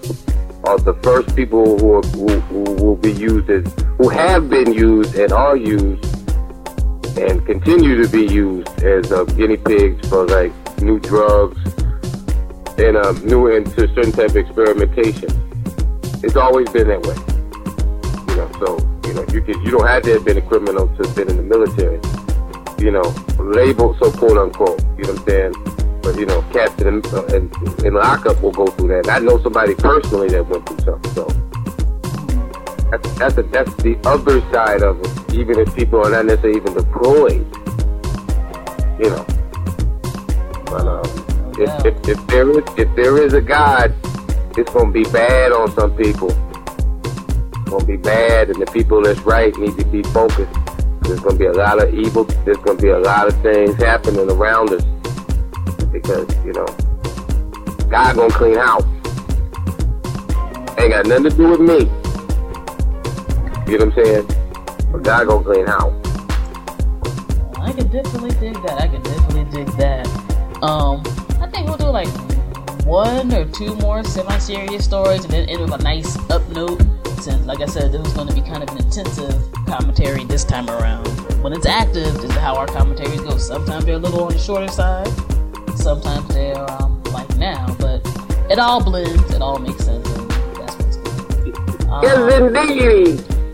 [0.64, 4.74] are the first people who, are, who, who will be used as, who have been
[4.74, 6.04] used and are used
[7.20, 11.60] and continue to be used as uh, guinea pigs for like new drugs
[12.80, 15.47] and um, new into certain type of experimentation.
[16.24, 17.16] It's always been that way.
[18.30, 20.88] You know, so you know you could you don't have to have been a criminal
[20.88, 22.00] to have been in the military
[22.80, 23.02] you know,
[23.40, 24.80] labeled so quote unquote.
[24.98, 25.78] You know what I'm saying?
[26.08, 27.52] but you know, captain and, uh, in,
[27.86, 29.00] in lockup will go through that.
[29.00, 31.12] And I know somebody personally that went through something.
[31.12, 31.26] So
[32.90, 35.34] that's that's, a, that's the other side of it.
[35.34, 37.46] Even if people are not necessarily even deployed,
[39.04, 39.26] you know.
[40.64, 43.94] But um, if, if, if there is if there is a God,
[44.58, 46.30] it's gonna be bad on some people.
[46.32, 50.52] It's gonna be bad, and the people that's right need to be focused.
[51.02, 52.24] There's gonna be a lot of evil.
[52.24, 54.84] There's gonna be a lot of things happening around us
[55.92, 56.66] because you know
[57.90, 58.84] God gonna clean house.
[60.80, 61.80] Ain't got nothing to do with me.
[63.72, 64.28] You know what I'm saying?
[64.92, 65.94] But God gonna clean house.
[67.60, 68.82] I can definitely dig that.
[68.82, 70.08] I can definitely dig that.
[70.64, 71.04] Um,
[71.42, 72.08] I think we'll do like
[72.88, 76.82] one or two more semi-serious stories, and then end with a nice up note.
[77.20, 80.46] Since, like I said, this was going to be kind of an intensive commentary this
[80.46, 81.06] time around.
[81.44, 83.38] When it's active, this is how our commentaries go.
[83.38, 85.10] Sometimes they're a little on the shorter side.
[85.76, 88.06] Sometimes they're um, like now, but
[88.50, 89.34] it all blends.
[89.34, 90.08] It all makes sense.
[90.10, 91.90] And that's what's good.
[91.90, 92.02] Um.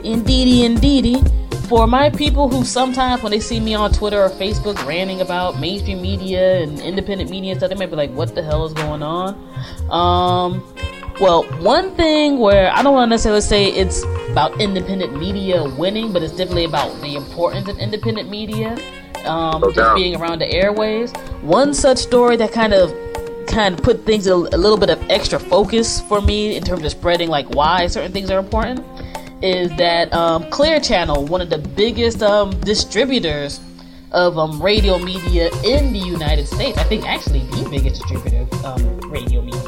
[0.03, 1.23] Indeedy, indeedy.
[1.67, 5.59] For my people who sometimes, when they see me on Twitter or Facebook ranting about
[5.59, 8.73] mainstream media and independent media and stuff, they might be like, "What the hell is
[8.73, 9.35] going on?"
[9.89, 10.63] Um,
[11.19, 16.11] well, one thing where I don't want to necessarily say it's about independent media winning,
[16.11, 18.77] but it's definitely about the importance of independent media.
[19.25, 21.13] Um, just being around the airways.
[21.41, 22.93] One such story that kind of
[23.47, 26.83] kind of put things a, a little bit of extra focus for me in terms
[26.83, 28.83] of spreading like why certain things are important
[29.43, 33.59] is that um, Clear Channel, one of the biggest um, distributors
[34.13, 38.65] of um, radio media in the United States, I think actually the biggest distributor of
[38.65, 39.59] um, radio media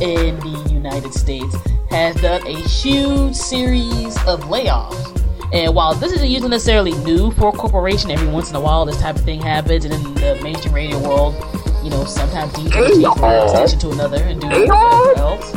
[0.00, 1.54] in the United States,
[1.90, 5.10] has done a huge series of layoffs.
[5.52, 8.84] And while this isn't usually necessarily new for a corporation, every once in a while
[8.84, 11.34] this type of thing happens, and in the mainstream radio world,
[11.84, 15.54] you know, sometimes DJs change from one station to another and do whatever else.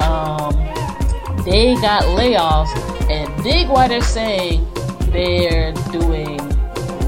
[0.00, 0.85] Um,
[1.46, 2.74] they got layoffs,
[3.08, 4.66] and dig why they're saying
[5.12, 6.38] they're doing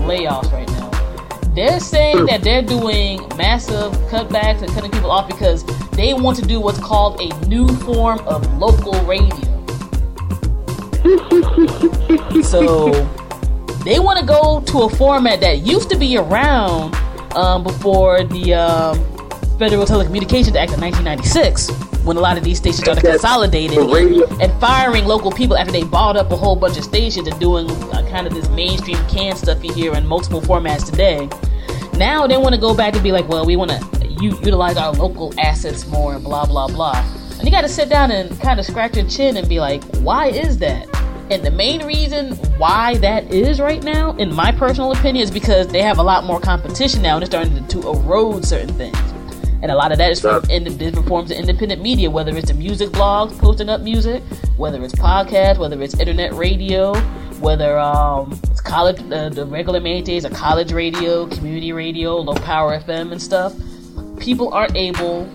[0.06, 0.88] layoffs right now.
[1.56, 6.46] They're saying that they're doing massive cutbacks and cutting people off because they want to
[6.46, 9.34] do what's called a new form of local radio.
[12.42, 12.92] so
[13.84, 16.94] they want to go to a format that used to be around
[17.34, 18.96] um, before the um,
[19.58, 23.78] Federal Telecommunications Act of 1996, when a lot of these stations started consolidating
[24.40, 27.70] and firing local people after they bought up a whole bunch of stations and doing
[27.70, 31.28] uh, kind of this mainstream canned stuff you hear in multiple formats today.
[31.98, 34.92] Now they want to go back and be like, well, we want to utilize our
[34.92, 37.04] local assets more and blah blah blah.
[37.38, 39.84] And you got to sit down and kind of scratch your chin and be like,
[39.98, 40.88] why is that?
[41.30, 45.68] And the main reason why that is right now, in my personal opinion, is because
[45.68, 48.96] they have a lot more competition now and they're starting to, to erode certain things.
[49.60, 52.48] And a lot of that is from in different forms of independent media, whether it's
[52.48, 54.22] the music blogs posting up music,
[54.56, 56.94] whether it's podcasts, whether it's internet radio,
[57.40, 62.78] whether um, it's college, uh, the regular mainstays are college radio, community radio, low power
[62.78, 63.52] FM and stuff.
[64.20, 65.28] People aren't able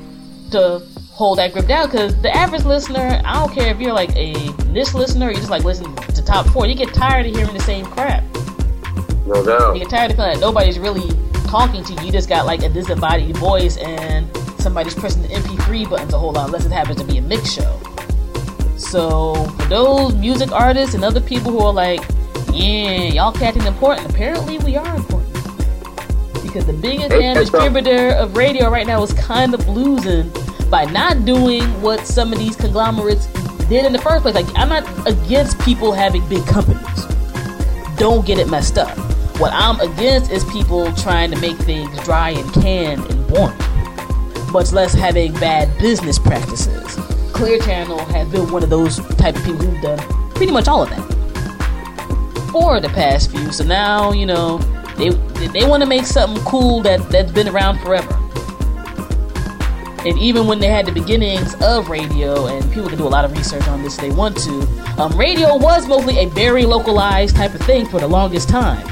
[0.52, 0.82] to
[1.12, 4.34] hold that grip down because the average listener, I don't care if you're like a
[4.68, 7.60] niche listener, you just like listen to top four, you get tired of hearing the
[7.62, 8.24] same crap.
[9.26, 9.74] No doubt.
[9.74, 11.10] You get tired of feeling that nobody's really
[11.54, 12.08] talking to you.
[12.08, 14.28] You just got like a disembodied voice and
[14.60, 17.54] somebody's pressing the MP3 buttons a whole lot, unless it happens to be a mix
[17.54, 17.80] show.
[18.76, 22.00] So for those music artists and other people who are like,
[22.52, 24.10] yeah, y'all cats ain't important.
[24.10, 25.32] Apparently we are important.
[26.42, 30.32] Because the biggest damn distributor of radio right now is kind of losing
[30.72, 33.28] by not doing what some of these conglomerates
[33.70, 34.34] did in the first place.
[34.34, 37.06] Like I'm not against people having big companies
[37.98, 39.13] don't get it messed up.
[39.40, 43.58] What I'm against is people trying to make things dry and canned and warm,
[44.52, 46.96] much less having bad business practices.
[47.34, 50.00] Clear Channel has been one of those type of people who've done
[50.36, 53.52] pretty much all of that for the past few.
[53.52, 54.60] So now you know
[54.98, 55.10] they
[55.48, 58.20] they want to make something cool that that's been around forever.
[60.06, 63.26] And even when they had the beginnings of radio, and people can do a lot
[63.26, 64.62] of research on this if they want to,
[64.98, 68.86] um, radio was mostly a very localized type of thing for the longest time.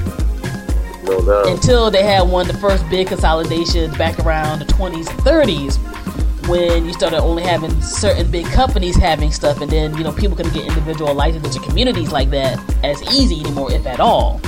[1.47, 6.47] Until they had one of the first big consolidations back around the 20s and 30s,
[6.47, 10.36] when you started only having certain big companies having stuff, and then you know people
[10.36, 14.41] couldn't get individual licenses or communities like that as easy anymore, if at all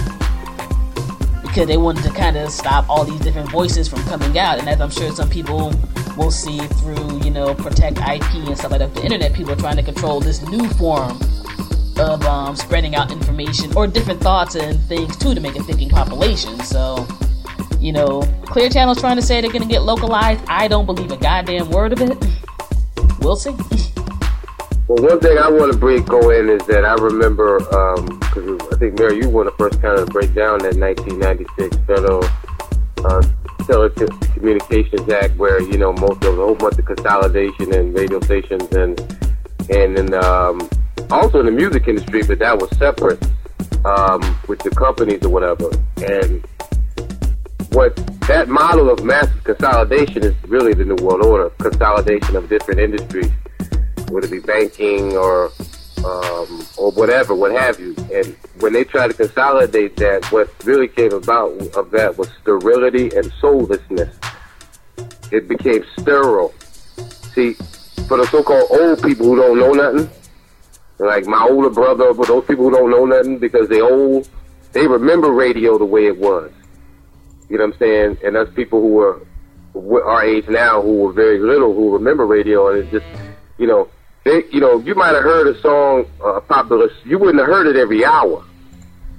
[1.54, 4.58] because they wanted to kind of stop all these different voices from coming out.
[4.58, 5.72] And as I'm sure some people
[6.18, 9.58] will see through, you know, protect IP and stuff like that, the internet, people are
[9.58, 11.20] trying to control this new form
[11.98, 15.90] of um, spreading out information or different thoughts and things too to make a thinking
[15.90, 16.60] population.
[16.62, 17.08] So,
[17.80, 20.42] You know, Clear Channel's trying to say they're going to get localized.
[20.48, 22.18] I don't believe a goddamn word of it.
[23.20, 23.52] We'll see.
[24.90, 28.60] Well, one thing I want to break go in is that I remember, because um,
[28.70, 32.24] I think Mary, you were the first kind of break down that 1996 federal
[33.06, 33.22] uh,
[33.64, 38.70] Telecommunications Act, where you know most of a whole bunch of consolidation and radio stations
[38.74, 39.00] and
[39.70, 40.70] and then um,
[41.12, 43.22] also in the music industry, but that was separate
[43.86, 45.70] um, with the companies or whatever.
[45.98, 46.46] And
[47.72, 47.96] what
[48.28, 53.32] that model of massive consolidation is really the new world order, consolidation of different industries,
[54.10, 55.52] whether it be banking or
[56.06, 57.96] um, or whatever, what have you.
[58.14, 63.10] And when they try to consolidate that, what really came about of that was sterility
[63.16, 64.14] and soullessness.
[65.32, 66.54] It became sterile.
[67.34, 67.54] See,
[68.08, 70.10] for the so-called old people who don't know nothing,
[71.00, 74.30] like my older brother, but those people who don't know nothing because they old,
[74.72, 76.52] they remember radio the way it was.
[77.50, 78.18] You know what I'm saying?
[78.24, 79.22] And that's people who were
[79.76, 83.06] our age now who were very little who remember radio, and it just,
[83.58, 83.90] you know,
[84.24, 86.90] they, you know, you might have heard a song uh, a popular.
[87.06, 88.44] You wouldn't have heard it every hour.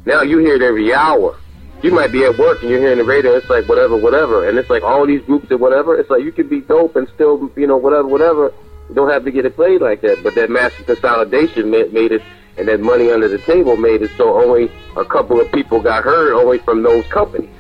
[0.07, 1.39] Now you hear it every hour.
[1.83, 3.33] You might be at work and you're hearing the radio.
[3.33, 5.99] It's like whatever, whatever, and it's like all these groups and whatever.
[5.99, 8.55] It's like you could be dope and still, you know, whatever, whatever.
[8.89, 10.23] You don't have to get it played like that.
[10.23, 12.23] But that massive consolidation made, made it,
[12.57, 16.05] and that money under the table made it so only a couple of people got
[16.05, 17.51] heard only from those companies.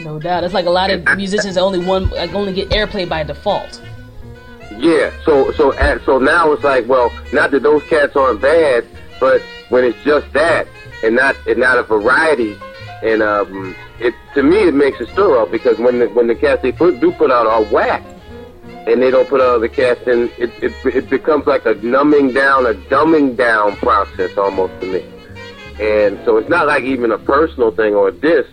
[0.00, 0.44] No doubt.
[0.44, 3.82] It's like a lot of musicians only one like only get airplay by default.
[4.76, 5.10] Yeah.
[5.24, 5.72] So so
[6.04, 8.86] so now it's like, well, not that those cats aren't bad,
[9.18, 10.68] but when it's just that
[11.02, 12.56] and not and not a variety,
[13.02, 16.62] and um, it to me it makes it up because when the, when the cats
[16.62, 18.02] they put do put out are whack,
[18.88, 22.32] and they don't put out the cats in, it, it it becomes like a numbing
[22.32, 25.04] down, a dumbing down process almost to me.
[25.80, 28.46] And so it's not like even a personal thing or a diss,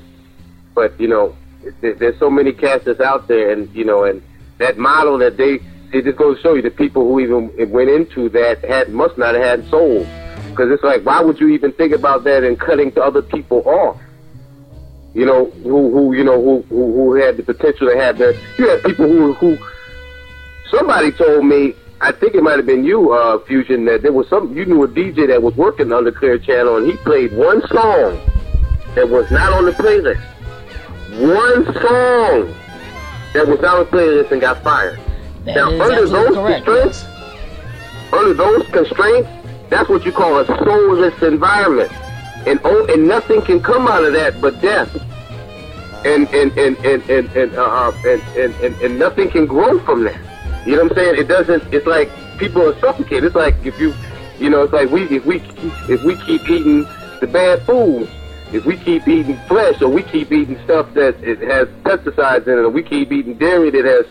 [0.74, 1.36] but you know,
[1.82, 4.22] there's so many cats that's out there, and you know, and
[4.58, 5.60] that model that they
[5.92, 9.18] it just goes to show you the people who even went into that had must
[9.18, 10.08] not have had souls.
[10.50, 13.62] Because it's like, why would you even think about that and cutting to other people
[13.68, 14.00] off?
[15.14, 18.38] You know, who who you know who who, who had the potential to have that.
[18.58, 19.58] You had people who who
[20.70, 21.76] somebody told me.
[22.01, 24.84] I think it might have been you, uh, Fusion, that there was some you knew
[24.84, 28.20] a DJ that was working on the Clear Channel, and he played one song
[28.95, 30.22] that was not on the playlist.
[31.22, 32.53] One song
[33.34, 34.99] that was not on the playlist and got fired.
[35.45, 38.13] That now, under those correct, constraints, yes.
[38.13, 39.30] under those constraints,
[39.70, 41.91] that's what you call a soulless environment,
[42.47, 44.93] and oh, and nothing can come out of that but death,
[46.05, 49.80] and and and and and and, uh, uh, and, and, and, and nothing can grow
[49.80, 50.35] from that.
[50.66, 51.20] You know what I'm saying?
[51.20, 51.74] It doesn't.
[51.74, 53.26] It's like people are suffocated.
[53.26, 53.93] It's like if you,
[54.39, 55.38] you know, it's like we if we
[55.88, 56.84] if we keep eating
[57.22, 58.09] the bad foods,
[58.51, 62.53] if we keep eating flesh, or we keep eating stuff that it has pesticides in
[62.53, 64.05] it, or we keep eating dairy that has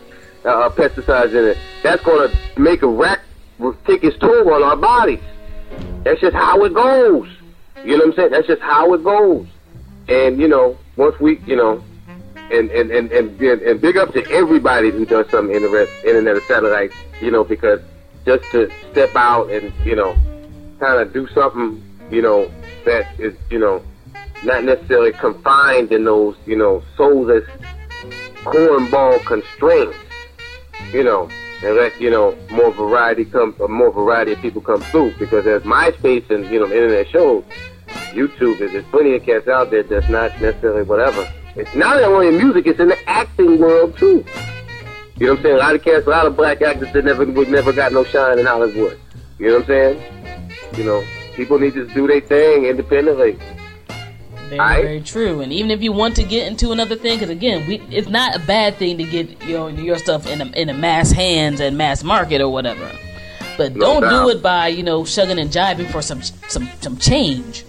[0.44, 3.20] uh, pesticides in it, that's going to make a rack
[3.86, 5.20] take its toll on our bodies.
[6.04, 7.28] That's just how it goes.
[7.84, 8.30] You know what I'm saying?
[8.30, 9.46] That's just how it goes.
[10.08, 11.82] And you know, once we, you know,
[12.50, 16.40] and and and and, and big up to everybody who does some internet, internet or
[16.42, 17.80] satellite, you know, because
[18.24, 20.14] just to step out and you know,
[20.80, 22.50] kind of do something, you know,
[22.84, 23.82] that is, you know,
[24.44, 27.44] not necessarily confined in those, you know, soulless
[28.44, 29.96] cornball constraints,
[30.92, 31.28] you know,
[31.62, 35.14] and let you know more variety come, uh, more variety of people come through.
[35.18, 37.44] Because as MySpace and you know internet shows,
[38.12, 41.26] YouTube is there's plenty of cats out there that's not necessarily whatever.
[41.56, 44.24] It's not only in music; it's in the acting world too.
[45.16, 45.54] You know what I'm saying?
[45.54, 48.02] A lot of cats, a lot of black actors that never would never got no
[48.02, 48.98] shine in Hollywood.
[49.38, 50.46] You know what I'm saying?
[50.76, 53.38] You know, people need to do their thing independently.
[54.48, 55.40] Very, very true.
[55.40, 58.36] And even if you want to get into another thing, because again, we, it's not
[58.36, 61.60] a bad thing to get you know, your stuff in a, in a mass hands
[61.60, 62.90] and mass market or whatever.
[63.56, 64.24] But no don't doubt.
[64.24, 67.64] do it by you know shugging and jiving for some some some change.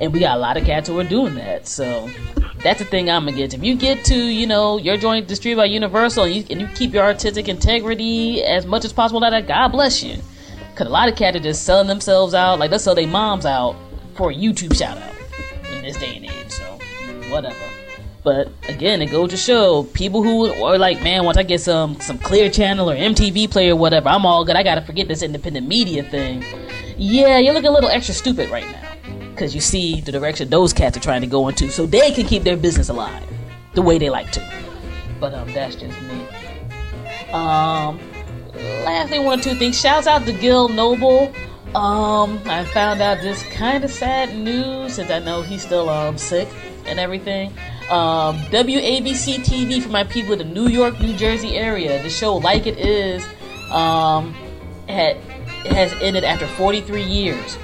[0.00, 1.68] And we got a lot of cats who are doing that.
[1.68, 2.10] So
[2.62, 3.56] that's the thing I'm against.
[3.56, 6.68] If you get to you know your joint distributed by Universal and you, and you
[6.68, 10.16] keep your artistic integrity as much as possible, that God bless you.
[10.70, 13.44] Because a lot of cats are just selling themselves out, like let's sell their moms
[13.44, 13.76] out
[14.14, 15.14] for a YouTube shout out
[15.72, 16.50] in this day and age.
[16.50, 16.78] So
[17.30, 17.56] whatever.
[18.24, 22.00] But again, it goes to show people who are like, man, once I get some
[22.00, 24.54] some Clear Channel or MTV Player or whatever, I'm all good.
[24.54, 26.44] I gotta forget this independent media thing.
[26.96, 30.72] Yeah, you're looking a little extra stupid right now because you see the direction those
[30.72, 33.24] cats are trying to go into, so they can keep their business alive
[33.74, 34.52] the way they like to.
[35.18, 36.26] But um, that's just me.
[37.32, 37.98] Um,
[38.84, 39.80] lastly, one or two things.
[39.80, 41.32] Shouts out to Gil Noble.
[41.74, 46.18] Um, I found out this kind of sad news since I know he's still um
[46.18, 46.48] sick
[46.86, 47.50] and everything.
[47.90, 52.02] Um, WABC TV for my people in the New York, New Jersey area.
[52.02, 53.26] The show, like it is,
[53.70, 54.34] um,
[54.88, 55.16] had,
[55.66, 57.58] has ended after 43 years.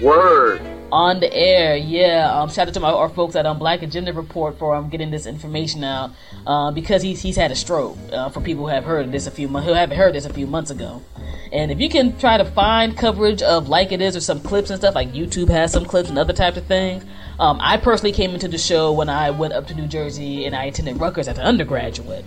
[0.00, 0.60] Word.
[0.92, 2.30] On the air, yeah.
[2.32, 5.10] Um, shout out to my our folks at um, Black Agenda Report for um, getting
[5.10, 6.12] this information out
[6.46, 7.96] uh, because he's he's had a stroke.
[8.12, 10.32] Uh, for people who have heard this a few months who haven't heard this a
[10.32, 11.02] few months ago,
[11.50, 14.70] and if you can try to find coverage of like it is or some clips
[14.70, 17.04] and stuff like YouTube has some clips and other types of things.
[17.40, 20.54] Um, I personally came into the show when I went up to New Jersey and
[20.54, 22.24] I attended Rutgers as an undergraduate.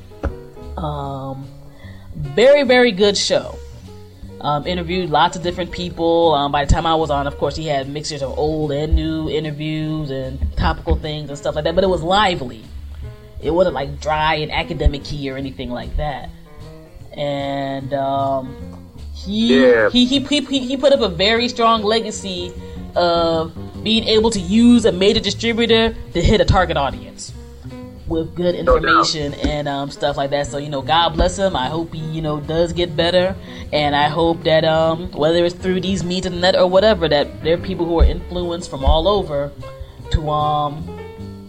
[0.75, 1.47] Um,
[2.13, 3.57] very very good show.
[4.41, 6.33] Um, interviewed lots of different people.
[6.33, 8.95] Um, by the time I was on, of course, he had mixtures of old and
[8.95, 11.75] new interviews and topical things and stuff like that.
[11.75, 12.63] But it was lively.
[13.41, 16.29] It wasn't like dry and academic key or anything like that.
[17.17, 18.55] And um,
[19.13, 19.89] he, Yeah.
[19.89, 22.53] he, he he he he put up a very strong legacy
[22.95, 27.33] of being able to use a major distributor to hit a target audience
[28.09, 30.47] with good No information and um, stuff like that.
[30.47, 31.55] So you know, God bless him.
[31.55, 33.35] I hope he you know does get better,
[33.71, 37.07] and I hope that um, whether it's through these means of the net or whatever,
[37.07, 39.51] that there are people who are influenced from all over
[40.11, 40.95] to um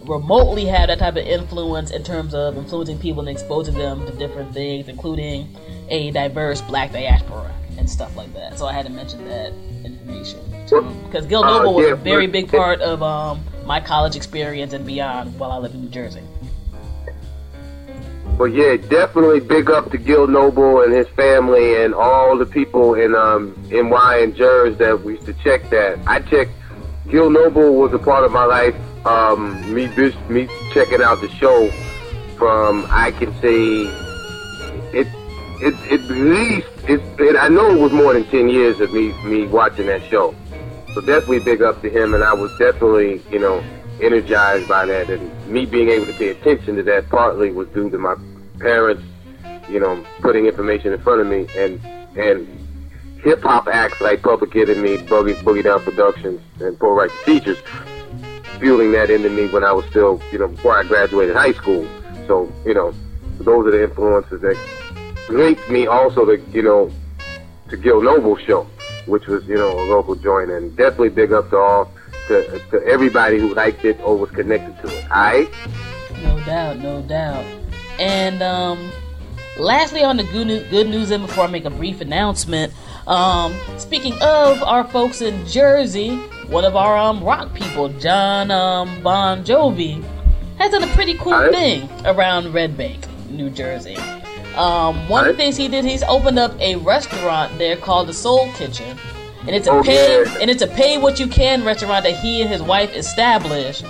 [0.06, 4.12] remotely have that type of influence in terms of influencing people and exposing them to
[4.16, 5.56] different things, including
[5.88, 8.58] a diverse Black diaspora and stuff like that.
[8.58, 9.52] So I had to mention that
[9.84, 10.40] information
[11.04, 14.84] because Gil Uh, Noble was a very big part of um, my college experience and
[14.84, 16.22] beyond while I lived in New Jersey.
[18.38, 22.94] But yeah, definitely big up to Gil Noble and his family and all the people
[22.94, 25.98] in um NY and Jersey that we used to check that.
[26.06, 26.52] I checked
[27.08, 28.74] Gil Noble was a part of my life.
[29.06, 29.86] Um, me
[30.28, 31.70] me checking out the show
[32.36, 33.84] from I can say
[34.92, 35.06] it
[35.60, 38.92] it it at least it, it I know it was more than ten years of
[38.92, 40.34] me me watching that show.
[40.94, 43.62] So definitely big up to him, and I was definitely you know
[44.02, 47.90] energized by that, and me being able to pay attention to that partly was due
[47.90, 48.14] to my
[48.58, 49.02] parents,
[49.68, 51.80] you know, putting information in front of me, and
[52.16, 52.48] and
[53.22, 57.58] hip hop acts like Public Enemy, Boogie Boogie Down Productions, and Poor Righteous Teachers,
[58.58, 61.86] fueling that into me when I was still, you know, before I graduated high school.
[62.26, 62.94] So you know,
[63.38, 64.56] those are the influences that
[65.28, 66.90] linked me also to you know
[67.68, 68.66] to Gil Noble's show,
[69.06, 71.92] which was you know a local joint, and definitely big up to all
[72.30, 75.04] to, to everybody who liked it or was connected to it.
[75.10, 75.50] All right.
[76.22, 77.44] No doubt, no doubt.
[77.98, 78.90] And um,
[79.58, 82.72] lastly, on the good, new- good news, and before I make a brief announcement,
[83.06, 86.16] um, speaking of our folks in Jersey,
[86.48, 90.02] one of our um, rock people, John um, Bon Jovi,
[90.58, 91.52] has done a pretty cool Alright.
[91.52, 93.96] thing around Red Bank, New Jersey.
[94.56, 98.14] Um, one of the things he did, he's opened up a restaurant there called the
[98.14, 98.98] Soul Kitchen,
[99.40, 100.38] and it's a Oh, pay yeah.
[100.40, 103.84] and it's a pay what you can restaurant that he and his wife established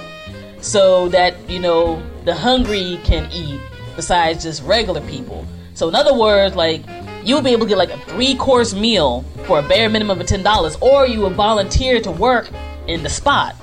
[0.61, 3.61] so that you know the hungry can eat
[3.97, 5.47] besides just regular people.
[5.75, 6.83] So in other words, like
[7.25, 10.27] you'll be able to get like a three course meal for a bare minimum of
[10.27, 12.49] ten dollars, or you will volunteer to work
[12.87, 13.57] in the spot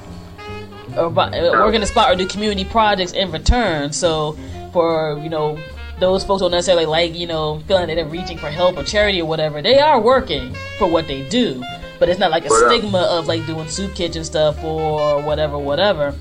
[0.98, 3.92] or uh, work in the spot or do community projects in return.
[3.94, 4.38] So
[4.74, 5.58] for you know
[6.00, 9.22] those folks don't necessarily like you know feeling that they're reaching for help or charity
[9.22, 11.64] or whatever, they are working for what they do.
[12.00, 15.58] But it's not like a Word stigma of like doing soup kitchen stuff or whatever,
[15.58, 16.14] whatever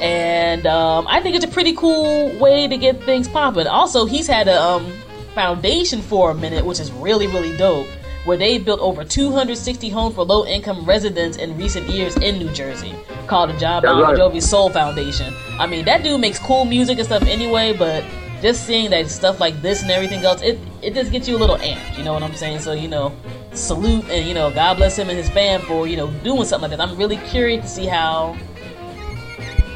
[0.00, 3.66] and um, I think it's a pretty cool way to get things popping.
[3.66, 4.90] Also, he's had a um,
[5.34, 7.86] foundation for a minute, which is really really dope,
[8.24, 12.50] where they built over 260 homes for low income residents in recent years in New
[12.52, 12.94] Jersey,
[13.26, 14.16] called the John Bon.
[14.16, 15.34] Jovi Soul Foundation.
[15.58, 18.02] I mean, that dude makes cool music and stuff anyway, but
[18.40, 21.38] just seeing that stuff like this and everything else, it it just gets you a
[21.38, 21.96] little amped.
[21.98, 22.60] You know what I'm saying?
[22.60, 23.12] So you know.
[23.52, 26.70] Salute and you know, God bless him and his fam for you know doing something
[26.70, 26.88] like this.
[26.88, 28.36] I'm really curious to see how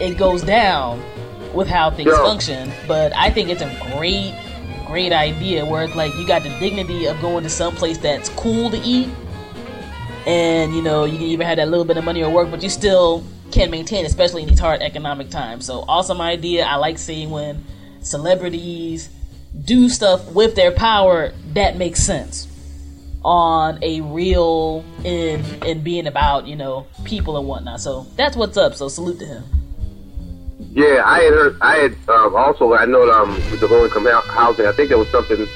[0.00, 1.02] it goes down
[1.52, 2.22] with how things Yeah.
[2.22, 2.70] function.
[2.86, 4.32] But I think it's a great,
[4.86, 8.28] great idea where it's like you got the dignity of going to some place that's
[8.28, 9.08] cool to eat,
[10.24, 12.62] and you know you can even have that little bit of money or work, but
[12.62, 15.66] you still can maintain, especially in these hard economic times.
[15.66, 16.64] So awesome idea.
[16.64, 17.64] I like seeing when
[18.04, 19.08] celebrities
[19.64, 22.48] do stuff with their power that makes sense
[23.24, 27.80] on a real in in being about you know people and whatnot.
[27.80, 28.74] So that's what's up.
[28.74, 29.44] So salute to him.
[30.72, 31.56] Yeah, I had heard.
[31.60, 32.74] I had um, also.
[32.74, 34.66] I know um, with the low income hou- housing.
[34.66, 35.46] I think there was something.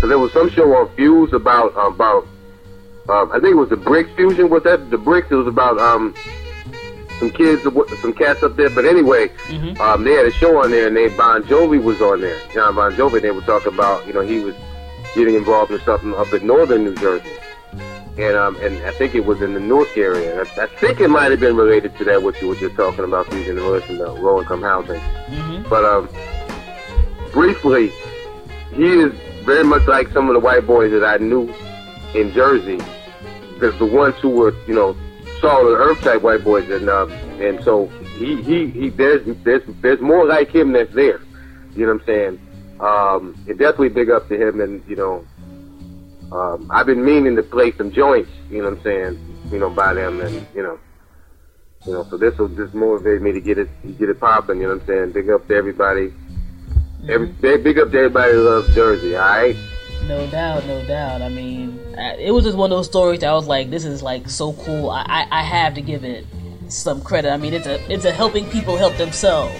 [0.00, 2.26] So there was some show on Fuse about um, about.
[3.08, 4.48] Um, I think it was the Bricks Fusion.
[4.48, 5.28] Was that the Bricks?
[5.30, 6.14] It was about um,
[7.20, 7.62] some kids,
[8.00, 8.70] some cats up there.
[8.70, 9.78] But anyway, Mhm.
[9.78, 12.38] um, they had a show on there, and they Bon Jovi was on there.
[12.52, 13.20] John Bon Jovi.
[13.22, 14.54] They were talking about you know he was
[15.14, 17.28] getting involved in something up in northern New Jersey,
[18.18, 20.42] and um, and I think it was in the Newark area.
[20.42, 23.04] I, I think it might have been related to that what you were just talking
[23.04, 25.00] about using the relation to low income housing.
[25.00, 25.68] Mm-hmm.
[25.68, 26.08] But um,
[27.32, 27.92] briefly,
[28.72, 29.12] he is
[29.44, 31.52] very much like some of the white boys that I knew
[32.14, 32.78] in Jersey,
[33.54, 34.96] because the ones who were you know
[35.40, 37.10] solid earth type white boys, and um,
[37.40, 37.86] and so
[38.18, 41.20] he he he there's there's there's more like him that's there.
[41.74, 42.40] You know what I'm saying?
[42.80, 45.24] Um, and definitely big up to him, and you know,
[46.32, 48.30] um, I've been meaning to play some joints.
[48.50, 49.50] You know what I'm saying?
[49.52, 50.78] You know, by them, and you know,
[51.86, 53.68] you know, so this will just motivate me to get it
[53.98, 54.60] get it popping.
[54.60, 55.12] You know what I'm saying?
[55.12, 56.12] Big up to everybody.
[57.08, 59.16] Every, big up to everybody who loves Jersey.
[59.16, 59.56] All right.
[60.06, 61.22] No doubt, no doubt.
[61.22, 61.78] I mean,
[62.18, 64.52] it was just one of those stories that I was like, "This is like so
[64.54, 66.26] cool." I, I, I have to give it
[66.68, 67.30] some credit.
[67.30, 69.54] I mean, it's a it's a helping people help themselves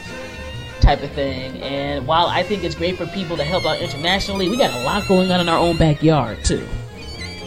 [0.80, 1.61] type of thing.
[1.62, 4.82] And while I think it's great for people to help out internationally, we got a
[4.82, 6.66] lot going on in our own backyard too.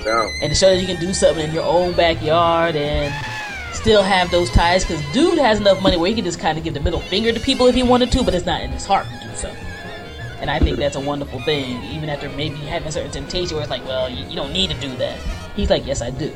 [0.05, 3.13] Now, And to show that you can do something in your own backyard and
[3.73, 6.63] still have those ties, because dude has enough money where he can just kind of
[6.63, 8.85] give the middle finger to people if he wanted to, but it's not in his
[8.85, 9.53] heart to do so.
[10.43, 13.71] And I think that's a wonderful thing, even after maybe having certain temptation where it's
[13.71, 15.17] like, well, you, you don't need to do that.
[15.55, 16.33] He's like, yes, I do.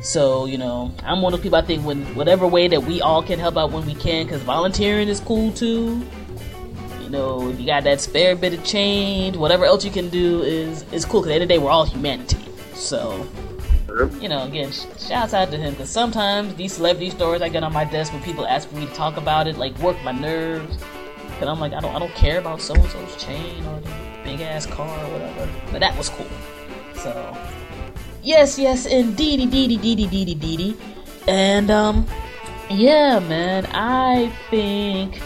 [0.00, 3.00] So, you know, I'm one of those people I think when whatever way that we
[3.00, 6.06] all can help out when we can, because volunteering is cool too.
[7.02, 10.42] You know, if you got that spare bit of change, whatever else you can do
[10.42, 11.22] is is cool.
[11.22, 12.38] Because at the end of the day, we're all humanity.
[12.74, 13.26] So,
[14.20, 17.64] you know, again, sh- shouts out to him because sometimes these celebrity stories I get
[17.64, 20.78] on my desk when people ask me to talk about it, like work my nerves.
[21.38, 23.90] Cause I'm like, I don't, I don't care about so and so's chain or the
[24.22, 25.48] big ass car or whatever.
[25.72, 26.26] But that was cool.
[26.94, 27.36] So,
[28.22, 30.76] yes, yes, indeedy, deedy, deedy, deedy, deedy.
[31.26, 32.06] And um,
[32.70, 35.20] yeah, man, I think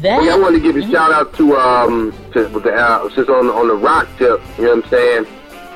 [0.00, 0.22] that.
[0.22, 3.28] Hey, I want to give a shout out to um to with the uh, since
[3.28, 4.40] on on the rock tip.
[4.58, 5.26] You know what I'm saying?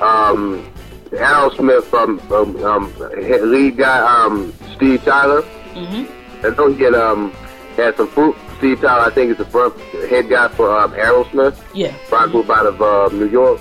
[0.01, 0.71] Um,
[1.11, 5.41] Aerosmith um, um um lead guy um Steve Tyler.
[5.41, 6.05] hmm
[6.45, 7.31] I know he had um
[7.75, 8.35] had some fruit.
[8.57, 9.79] Steve Tyler, I think, is the front
[10.09, 11.93] head guy for um, Aerosmith, Yeah.
[12.11, 13.59] rock group out of uh, New York.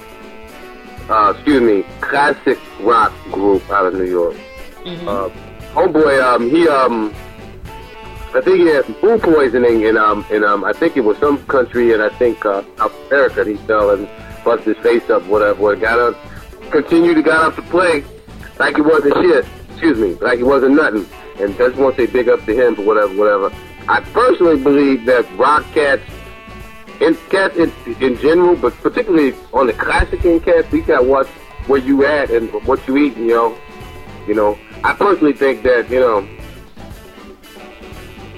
[1.09, 4.35] Uh, excuse me, classic rock group out of New York.
[4.85, 5.29] hmm Uh,
[5.75, 7.15] homeboy, um, he um,
[8.35, 11.45] I think he had food poisoning in um, in um, I think it was some
[11.47, 13.45] country, and I think uh, South America.
[13.45, 14.09] He fell and
[14.45, 15.77] busted his face up, whatever.
[15.77, 16.17] Got up,
[16.71, 18.05] continued to got up to play
[18.59, 19.47] like he wasn't shit.
[19.71, 21.07] Excuse me, like he wasn't nothing.
[21.39, 23.51] And just want to say big up to him for whatever, whatever.
[23.89, 26.03] I personally believe that rock cats,
[27.01, 31.29] in cats in, in general, but particularly on the classic in cats, you got watch
[31.67, 33.17] where you at and what you eat.
[33.17, 33.59] You know,
[34.27, 34.59] you know.
[34.85, 36.29] I personally think that you know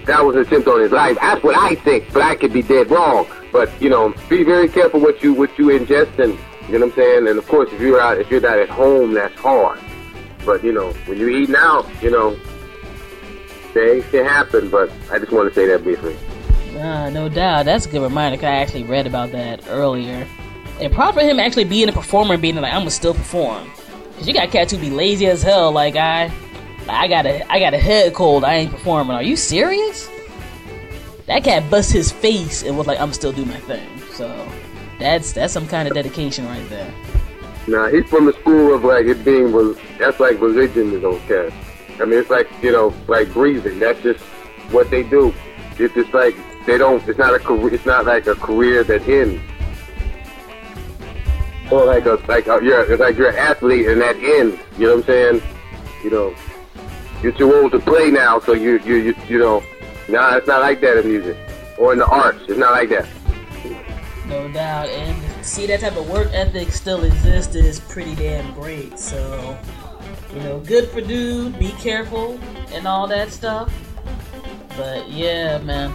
[0.07, 1.17] that was an attempt on his life.
[1.21, 3.27] That's what I think, but I could be dead wrong.
[3.53, 6.39] But you know, be very careful what you what you ingest, and
[6.69, 7.29] you know what I'm saying.
[7.29, 9.79] And of course, if you're out if you're not at home, that's hard.
[10.45, 12.37] But you know, when you're eating out, you know,
[13.73, 14.69] things can happen.
[14.71, 16.17] But I just want to say that briefly.
[16.77, 17.65] Ah, no doubt.
[17.65, 18.37] That's a good reminder.
[18.37, 20.27] 'cause I actually read about that earlier.
[20.81, 23.69] And proud for him actually being a performer and being like, I'm gonna still perform.
[24.17, 25.73] Cause you got cats who be lazy as hell.
[25.73, 26.31] Like I,
[26.89, 28.45] I got a, I got a head cold.
[28.45, 29.17] I ain't performing.
[29.17, 30.09] Are you serious?
[31.27, 33.87] That cat bust his face and was like, I'm still do my thing.
[34.15, 34.49] So
[34.99, 36.93] that's that's some kind of dedication right there.
[37.67, 39.53] Now he's from the school of like it being
[39.99, 41.55] that's like religion to those cats.
[42.01, 43.79] I mean, it's like you know, like breathing.
[43.79, 44.21] That's just
[44.71, 45.35] what they do.
[45.79, 46.37] It's just like
[46.67, 47.07] they don't.
[47.09, 47.75] It's not a career.
[47.75, 49.41] It's not like a career that ends.
[51.71, 54.59] Or like a like a, you're it's like you're an athlete and that ends.
[54.79, 55.43] You know what I'm saying?
[56.03, 56.35] You know,
[57.23, 59.63] you're too old to play now, so you you you, you know.
[60.09, 61.37] Nah, it's not like that in music
[61.79, 62.41] or in the arts.
[62.49, 63.07] It's not like that.
[64.27, 64.89] No doubt.
[64.89, 68.99] And see that type of work ethic still exists is pretty damn great.
[68.99, 69.59] So,
[70.39, 72.39] you know, good for dude, be careful
[72.73, 73.73] and all that stuff.
[74.77, 75.91] But yeah, man.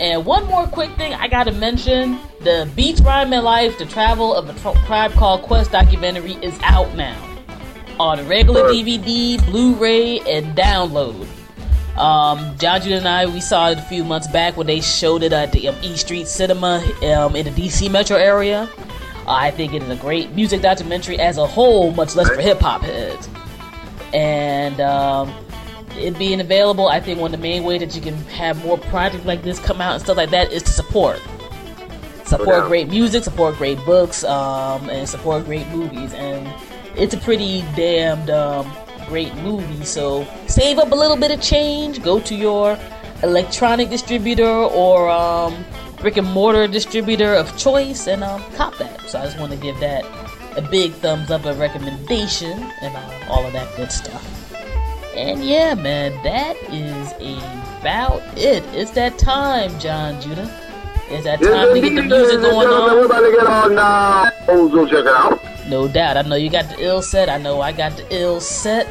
[0.00, 4.34] And one more quick thing I gotta mention the Beats Rhyme and Life, the Travel
[4.34, 7.16] of a Tri- Tribe Called Quest documentary is out now
[8.00, 11.28] on regular DVD, Blu ray, and download.
[11.96, 15.22] Um, John Judah and I, we saw it a few months back when they showed
[15.22, 18.68] it at the um, E Street Cinema um, in the DC metro area.
[19.28, 22.60] I think it is a great music documentary as a whole, much less for hip
[22.60, 23.28] hop heads.
[24.12, 25.34] And um,
[25.96, 28.78] it being available, I think one of the main ways that you can have more
[28.78, 31.20] projects like this come out and stuff like that is to support.
[32.24, 36.14] Support great music, support great books, um, and support great movies.
[36.14, 36.48] And
[36.96, 38.70] it's a pretty damned um,
[39.08, 39.84] great movie.
[39.84, 42.02] So save up a little bit of change.
[42.02, 42.78] Go to your
[43.22, 45.64] electronic distributor or um,
[45.98, 49.00] brick and mortar distributor of choice and um, cop that.
[49.02, 50.04] So I just want to give that
[50.56, 54.22] a big thumbs up, a recommendation, and uh, all of that good stuff.
[55.14, 57.12] And yeah, man, that is
[57.80, 58.64] about it.
[58.74, 60.50] It's that time, John Judah.
[61.08, 63.46] It's that time to get the music going on.
[63.46, 64.30] On now.
[64.46, 65.40] So check it out.
[65.68, 66.16] No doubt.
[66.16, 67.28] I know you got the ill set.
[67.28, 68.86] I know I got the ill set.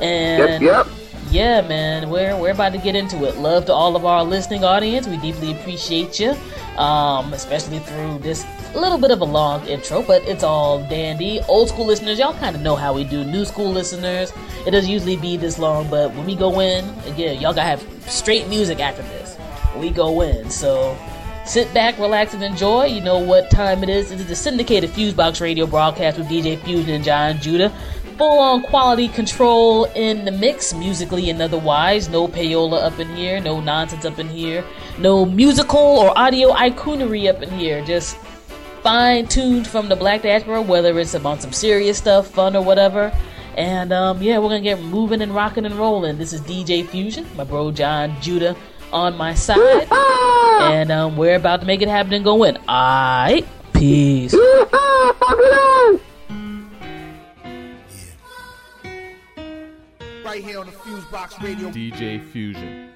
[0.00, 1.01] And Yep, yep.
[1.32, 3.38] Yeah, man, we're we're about to get into it.
[3.38, 5.06] Love to all of our listening audience.
[5.06, 6.32] We deeply appreciate you,
[6.76, 11.40] um, especially through this little bit of a long intro, but it's all dandy.
[11.48, 13.24] Old school listeners, y'all kind of know how we do.
[13.24, 14.30] New school listeners,
[14.66, 18.10] it doesn't usually be this long, but when we go in, again, y'all gotta have
[18.10, 19.38] straight music after this.
[19.78, 20.98] We go in, so
[21.46, 22.86] sit back, relax, and enjoy.
[22.86, 24.10] You know what time it is.
[24.10, 27.72] This is the syndicated Fusebox radio broadcast with DJ Fusion and John Judah.
[28.22, 32.08] Full on quality control in the mix, musically and otherwise.
[32.08, 34.64] No payola up in here, no nonsense up in here,
[34.96, 37.84] no musical or audio icoonery up in here.
[37.84, 38.16] Just
[38.80, 43.12] fine tuned from the Black Diaspora, whether it's about some serious stuff, fun, or whatever.
[43.56, 46.16] And um, yeah, we're gonna get moving and rocking and rolling.
[46.16, 48.54] This is DJ Fusion, my bro John Judah
[48.92, 52.56] on my side, and um, we're about to make it happen and go in.
[52.68, 54.32] Alright, peace.
[60.32, 61.68] Right here on the Fusebox Radio.
[61.68, 62.88] DJ Fusion.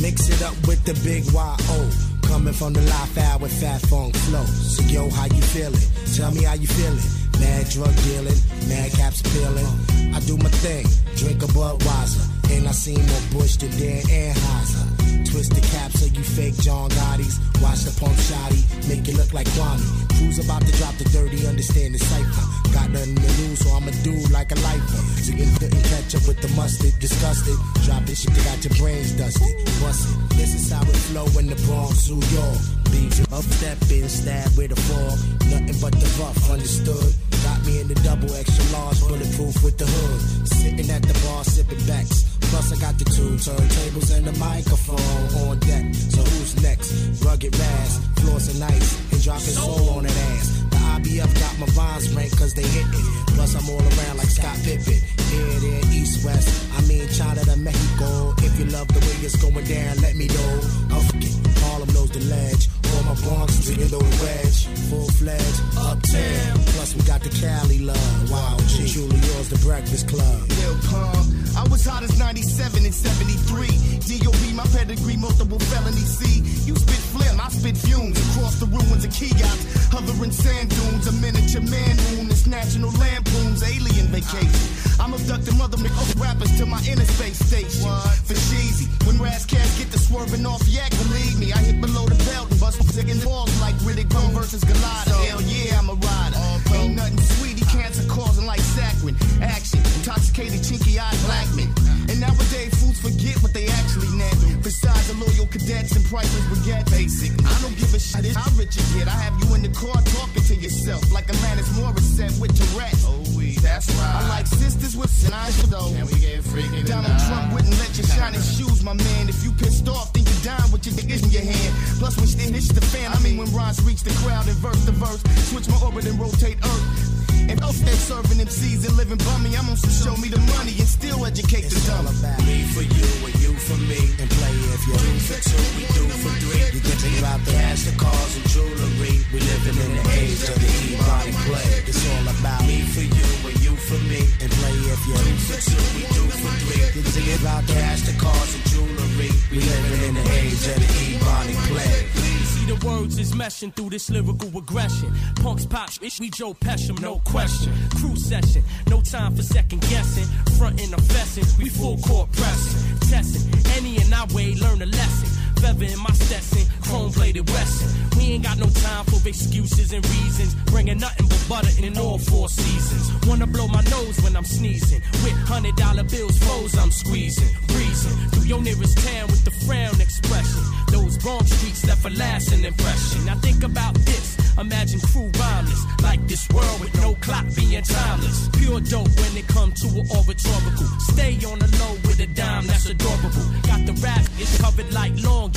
[0.00, 1.90] Mix it up with the big Y-O.
[2.22, 4.44] Coming from the live out with fat funk flow.
[4.44, 5.78] So yo, how you feeling?
[6.16, 7.25] Tell me how you feeling.
[7.40, 9.66] Mad drug dealing, mad caps peeling.
[10.14, 12.24] I do my thing, drink a Budweiser.
[12.50, 15.26] And I seen more Bush than Dan Anheuser.
[15.26, 17.38] Twist the caps so you fake John Gotti's.
[17.60, 19.82] Watch the pump shotty, make it look like Kwame.
[20.16, 22.46] Crew's about to drop the dirty, understand the cipher.
[22.72, 25.02] Got nothing to lose, so I'ma do like a lifer.
[25.26, 27.58] So you couldn't catch up with the mustard, disgusted.
[27.84, 29.52] Drop this shit that got your brains dusted.
[29.82, 30.36] Bust it.
[30.38, 32.60] This is how it flow in the Bronx, New York.
[32.94, 35.18] Beef up, step in, stab with a fork.
[35.50, 37.12] Nothing but the rough, understood.
[37.44, 40.48] Got me in the double extra large, bulletproof with the hood.
[40.48, 42.24] Sitting at the bar, sipping backs.
[42.50, 45.94] Plus, I got the two turntables and the microphone on deck.
[45.94, 47.22] So who's next?
[47.24, 50.64] Rugged Raz, floors and ice, and dropping soul on that ass.
[50.70, 53.06] The IBF got my vines ranked cause they hit it.
[53.34, 54.98] Plus, I'm all around like Scott Pippen.
[55.30, 56.48] Here, there, east, west.
[56.78, 58.34] I mean, China to Mexico.
[58.38, 60.52] If you love the way it's going down, let me know.
[60.94, 61.34] Oh, fuck it.
[61.62, 62.68] Harlem knows the ledge.
[62.94, 64.66] All my Bronx drinking the wedge.
[64.88, 66.54] Full fledged, uptown.
[66.74, 68.30] Plus, we got the Cali love.
[68.30, 68.86] Wild G.
[68.92, 70.38] Truly yours, the Breakfast Club.
[70.60, 71.26] Lil Pump.
[71.56, 73.96] I was hot as 97 and 73.
[74.06, 76.44] DOB, my pedigree, multiple felony C.
[76.68, 79.88] You spit phlegm, I spit fumes across the ruins of kiosks.
[79.90, 82.30] Hovering sand dunes, a miniature man moon.
[82.30, 84.76] It's national lampoons, alien vacation.
[85.00, 87.88] I'm abducting mother oh, rappers to my inner space station.
[88.28, 92.06] For cheesy, when Ras Kass get the swerving off yak, believe me, I hit below
[92.06, 95.08] the belt and bust in balls like Riddick Bowe versus Goliath.
[95.28, 96.38] Hell yeah, I'm a rider.
[96.74, 99.16] Ain't nothing sweetie, cancer causing like saccharin.
[99.40, 101.70] Action, intoxicated, chinky eyed black men.
[102.08, 104.36] And nowadays, fools forget what they actually meant.
[104.62, 107.32] Besides the loyal cadets and priceless brigade basic.
[107.44, 109.08] I don't give a shit how rich you get.
[109.08, 112.96] I have you in the car talking to yourself like Alanis Morissette with Tourette.
[113.04, 113.25] Oh,
[113.56, 114.22] we, that's right.
[114.22, 115.92] I like sisters with eyes for those.
[115.92, 119.28] Can we get freaky Donald Trump wouldn't let you shine his shoes, my man.
[119.28, 121.74] If you pissed off, then you down with your dick in your hand.
[121.98, 124.84] Plus, when shit hits the fan, I mean when rhymes reach the crowd and verse
[124.86, 127.15] to verse, switch my orbit and rotate Earth.
[127.50, 130.88] And they serving MCs and living bummy, I'm on some show me the money and
[130.88, 132.10] still educate the It's all dumb.
[132.10, 134.00] about me for you and you for me.
[134.18, 136.64] And play if you're do for two, we do for three.
[136.74, 139.14] You can think about the cash, the cars, and jewelry.
[139.30, 141.66] We living in the age of the e-body play.
[141.86, 144.20] It's all about me for you and you for me.
[144.42, 146.82] And play if you're do for two, we do for three.
[146.82, 149.30] You can think about the cash, the cars, and jewelry.
[149.54, 152.45] We living in the age of the e-body play.
[152.66, 155.14] The words is meshing through this lyrical aggression.
[155.36, 157.72] Punks pop, ish, we Joe Pesci, no question.
[157.90, 160.26] Crew session, no time for second guessing.
[160.58, 163.08] Frontin' or fessing, we full court pressing.
[163.08, 165.45] Testing, any and our way, learn a lesson.
[165.66, 167.88] Feather in my Stetson, chrome plated Wesson.
[168.16, 170.54] We ain't got no time for excuses and reasons.
[170.70, 173.26] Bringing nothing but butter in all four seasons.
[173.26, 175.02] Wanna blow my nose when I'm sneezing.
[175.24, 177.50] With hundred dollar bills, foes I'm squeezing.
[177.66, 180.62] Breezing through your nearest town with the frown expression.
[180.92, 183.24] Those Bronx streets left a lasting impression.
[183.24, 184.36] Now think about this.
[184.58, 185.82] Imagine crew rhymeless.
[186.00, 188.48] Like this world with no clock being timeless.
[188.56, 190.86] Pure dope when it come to an oratorical.
[191.10, 193.44] Stay on the low with a dime that's adorable.
[193.66, 195.50] Got the rap, it's covered like long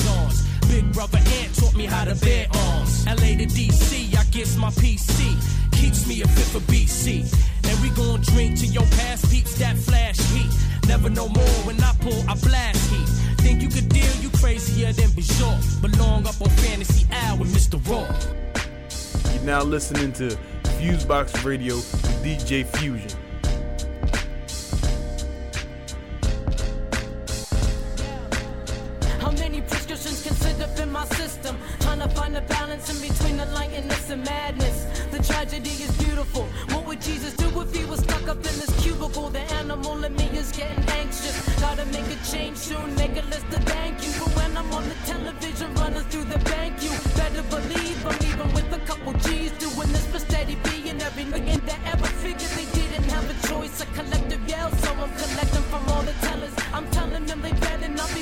[0.70, 3.06] Big brother Ant taught me how to bear arms.
[3.08, 5.36] LA to DC, I guess my PC
[5.74, 6.28] keeps me a
[6.60, 7.26] BC.
[7.68, 10.52] And we gon' drink to your past peeps that flash heat.
[10.88, 13.10] Never more when I pull, I blast heat.
[13.44, 15.82] Think you could deal, you crazier than Bajor.
[15.82, 17.78] Belong up on Fantasy Hour with Mr.
[17.90, 18.08] Raw.
[19.34, 20.38] You're now listening to
[20.78, 23.29] Fusebox Radio with DJ Fusion.
[32.30, 34.86] Find a balance in between the lightness and madness.
[35.12, 36.44] The tragedy is beautiful.
[36.74, 39.30] What would Jesus do if he was stuck up in this cubicle?
[39.30, 41.36] The animal in me is getting anxious.
[41.60, 44.12] Gotta make a change soon, make a list of thank you.
[44.20, 48.54] But when I'm on the television running through the bank, you better believe I'm leaving
[48.54, 49.52] with a couple G's.
[49.58, 53.48] Doing this for steady B and every nigga that ever figured they didn't have a
[53.48, 53.82] choice.
[53.82, 56.54] A collective yell, so I'm collecting from all the tellers.
[56.74, 58.22] I'm telling them they better not be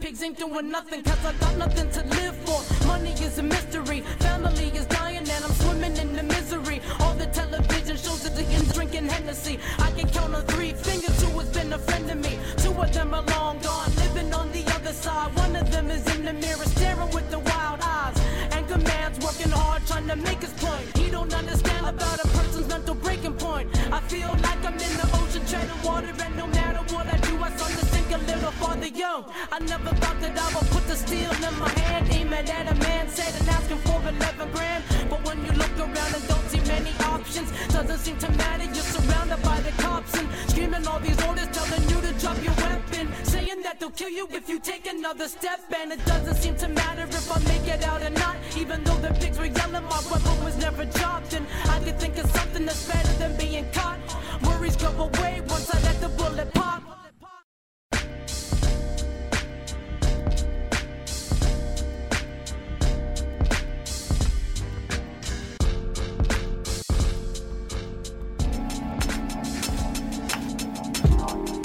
[0.00, 2.86] pigs ain't doing nothing, cause I got nothing to live for.
[2.86, 6.80] Money is a mystery, family is dying, and I'm swimming in the misery.
[7.00, 9.58] All the television shows are against drinking Hennessy.
[9.78, 12.38] I can count on three fingers who has been a friend to me.
[12.56, 15.36] Two of them are long gone, living on the other side.
[15.36, 18.18] One of them is in the mirror, staring with the wild eyes.
[18.52, 20.96] And commands working hard, trying to make his point.
[20.96, 23.68] He don't understand about a person's mental breaking point.
[23.92, 27.29] I feel like I'm in the ocean, treading water, and no matter what I do,
[28.10, 28.88] A little farther.
[28.88, 32.50] Yo, I never thought that I would put the steel in my hand, aim it
[32.50, 34.82] at a man, said and asking for 11 grand.
[35.08, 38.64] But when you look around and don't see many options, doesn't seem to matter.
[38.64, 42.54] You're surrounded by the cops and screaming all these orders, telling you to drop your
[42.54, 45.60] weapon, saying that they'll kill you if you take another step.
[45.80, 48.98] And it doesn't seem to matter if I make it out or not, even though
[49.06, 51.32] the pigs were yelling, my weapon was never dropped.
[51.34, 53.98] And I could think of something that's better than being caught.
[54.42, 56.59] Worries go away once I let the bullet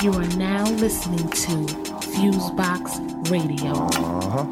[0.06, 1.66] You are now listening to
[2.14, 3.72] Fusebox Radio.
[3.72, 4.46] Uh huh.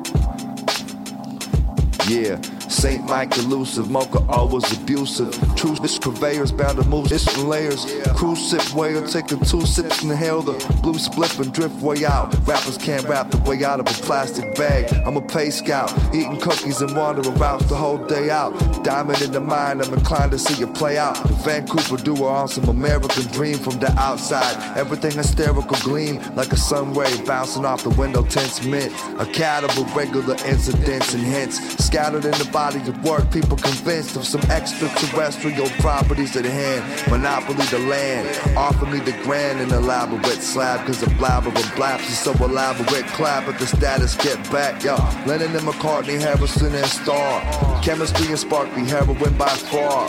[2.10, 2.38] Yeah,
[2.74, 5.32] Saint Mike elusive, mocha always abusive.
[5.56, 7.86] True, this purveyors bound to move its layers.
[8.16, 12.36] Cruise sip whale, taking two sips and inhale the blue split and drift way out.
[12.48, 14.92] Rappers can't rap the way out of a plastic bag.
[15.06, 18.52] I'm a pay scout, eating cookies and wandering routes the whole day out.
[18.84, 21.18] Diamond in the mind, I'm inclined to see it play out.
[21.46, 24.56] Vancouver duo on some American dream from the outside.
[24.76, 28.92] Everything hysterical gleam like a sun ray bouncing off the window tints mint.
[29.20, 33.30] A cat of regular incidents and hints scattered in the body of work.
[33.30, 37.12] People convinced of some extraterrestrial properties at hand.
[37.12, 38.26] Monopoly the land,
[38.58, 40.86] offer me the grand and elaborate slab.
[40.86, 43.06] Cause the blabber of blaps is so elaborate.
[43.08, 44.82] Clap at the status, get back.
[44.82, 44.96] Yo,
[45.28, 47.42] Lennon and McCartney, Harrison and Starr.
[47.84, 50.08] Chemistry and sparkly heroin by far.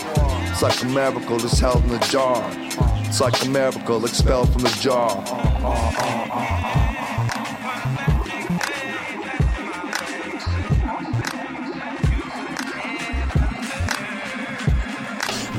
[0.50, 2.48] It's like a miracle that's held in a jar.
[3.08, 5.24] It's like a miracle expelled from the jar.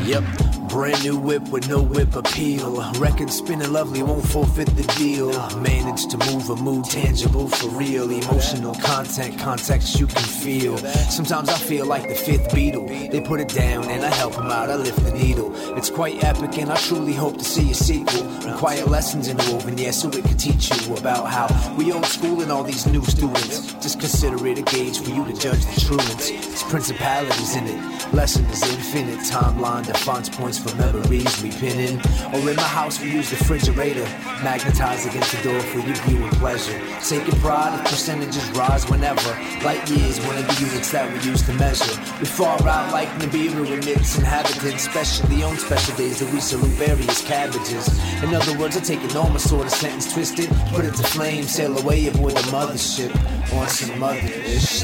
[0.06, 0.55] Yep.
[0.76, 2.84] Brand new whip with no whip appeal.
[3.00, 5.30] Record spinning lovely, won't forfeit the deal.
[5.62, 8.12] Managed to move a mood tangible for real.
[8.12, 10.78] Emotional content, context you can feel.
[10.78, 13.10] Sometimes I feel like the fifth Beatle.
[13.10, 15.54] They put it down and I help them out, I lift the needle.
[15.78, 18.24] It's quite epic and I truly hope to see a sequel.
[18.46, 21.48] And quiet lessons interwoven, yeah, so it can teach you about how
[21.78, 23.72] we old school and all these new students.
[23.76, 26.30] Just consider it a gauge for you to judge the truants.
[26.32, 28.14] It's principalities in it.
[28.14, 29.20] Lesson is infinite.
[29.20, 31.96] Timeline defines points for memories we pin in.
[32.34, 34.06] Or in my house, we use the refrigerator.
[34.44, 36.80] magnetized against the door for your viewing pleasure.
[37.08, 39.30] Taking pride if percentages rise whenever.
[39.64, 41.94] Light years, one of the units that we use to measure.
[42.20, 46.76] We far out like Nibiru and its inhabitants, especially on special days that we salute
[46.76, 47.88] various cabbages.
[48.24, 51.04] In other words, I take a normal sort of sentence, twist it, put it to
[51.04, 53.14] flame, sail away aboard the mothership
[53.54, 54.84] on some other ish.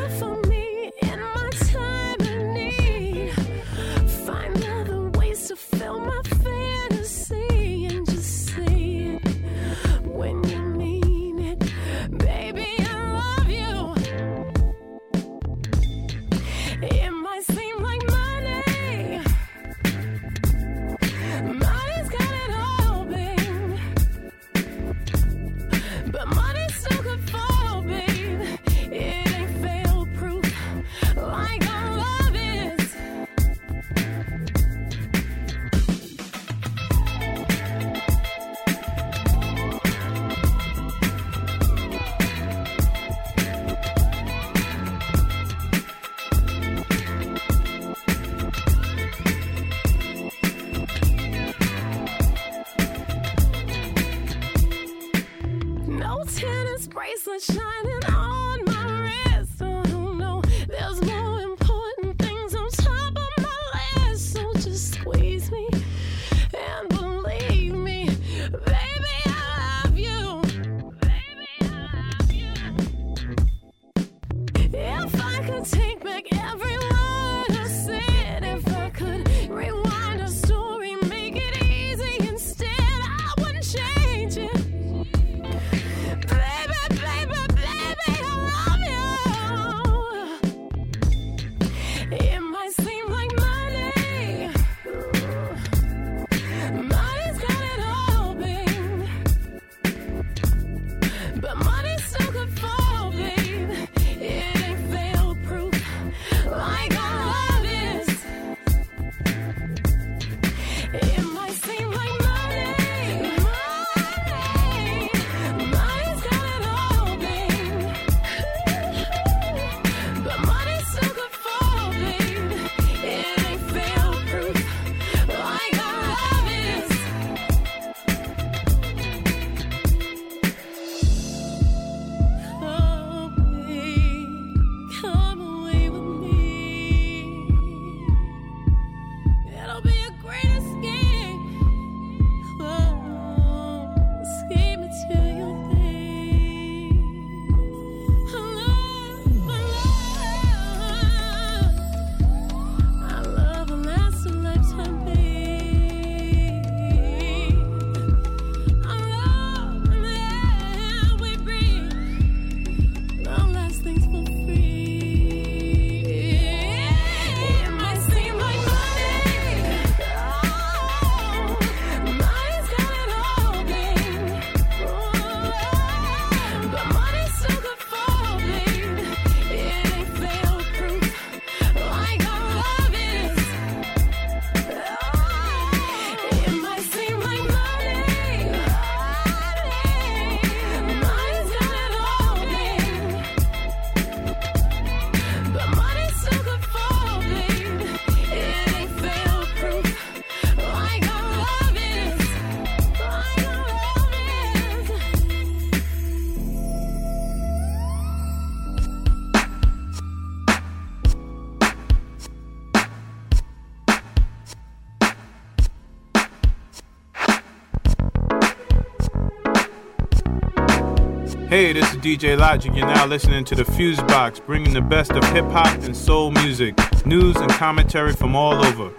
[222.01, 222.73] DJ Logic.
[222.73, 226.31] You're now listening to the Fuse Box, bringing the best of hip hop and soul
[226.31, 226.75] music,
[227.05, 228.91] news and commentary from all over.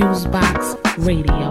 [0.00, 1.49] Fusebox Radio.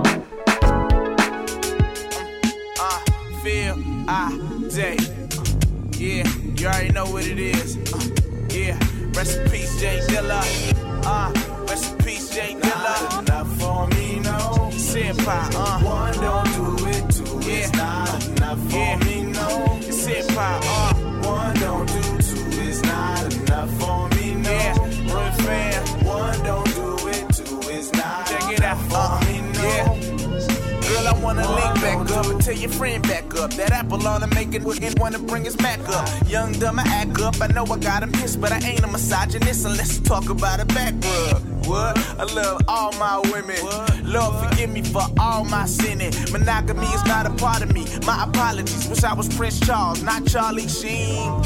[35.12, 36.08] Wanna bring his back up.
[36.28, 37.42] Young dumb, I act up.
[37.42, 40.60] I know I got him pissed, but I ain't a misogynist unless you talk about
[40.60, 41.66] a back rub.
[41.66, 41.98] What?
[42.20, 43.58] I love all my women.
[44.04, 46.14] Lord, forgive me for all my sinning.
[46.32, 47.86] Monogamy is not a part of me.
[48.06, 48.88] My apologies.
[48.88, 51.42] Wish I was Prince Charles, not Charlie Sheen.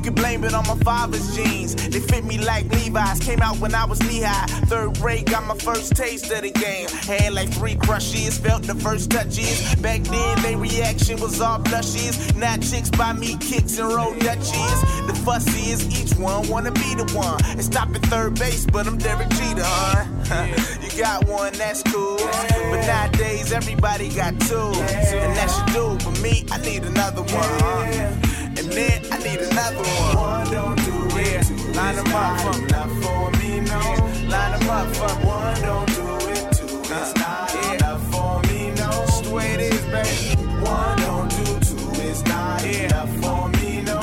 [0.00, 1.74] You can blame it on my father's jeans.
[1.74, 3.20] They fit me like Levi's.
[3.20, 4.46] Came out when I was knee high.
[4.64, 6.88] Third grade, got my first taste of the game.
[6.88, 9.74] Had like three crushes, felt the first touches.
[9.74, 12.34] Back then, they reaction was all blushes.
[12.34, 14.80] Now chicks buy me kicks and roll dutchies.
[15.06, 17.38] The fussy is each one wanna be the one.
[17.44, 20.46] And stop at third base, but I'm Derek Jeter, huh?
[20.80, 22.16] you got one, that's cool.
[22.16, 24.56] But nowadays, everybody got two.
[24.56, 26.02] And that should do.
[26.02, 28.30] But me, I need another one?
[28.56, 30.16] And then need another one.
[30.16, 31.50] One don't do it.
[31.50, 31.76] Yeah.
[31.76, 32.60] Line them up for.
[32.72, 33.80] Not for me, no.
[34.28, 35.10] Line them up for.
[35.26, 36.52] One don't do it.
[36.56, 38.90] Two is not enough for me, no.
[39.02, 40.42] It's the way it is, baby.
[40.62, 44.00] One don't do two is not enough for me, no.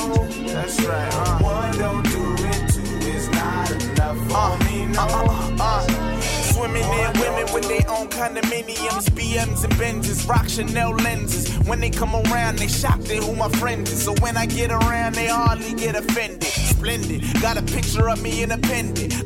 [0.54, 1.40] That's right, uh.
[1.40, 2.74] One don't do it.
[2.74, 5.02] Two is not enough for me, no.
[5.02, 6.22] Uh, uh, uh.
[6.54, 11.57] Swimming in women with their own condominiums, BMs and Benzes, rock Chanel lenses.
[11.68, 14.04] When they come around, they shocked at who my friend is.
[14.04, 16.44] So when I get around, they hardly get offended.
[16.44, 18.58] Splendid, got a picture of me in a.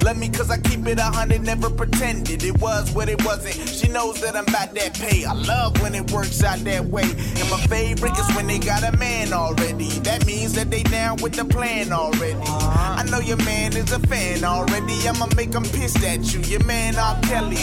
[0.04, 2.44] Love me cause I keep it a hundred, never pretended.
[2.44, 3.56] It was what it wasn't.
[3.70, 5.26] She knows that I'm about that pay.
[5.26, 7.04] I love when it works out that way.
[7.04, 9.90] And my favorite is when they got a man already.
[10.00, 12.40] That means that they down with the plan already.
[12.44, 14.96] I know your man is a fan already.
[15.08, 16.40] I'ma make him pissed at you.
[16.42, 17.20] Your man R.
[17.22, 17.58] Kelly.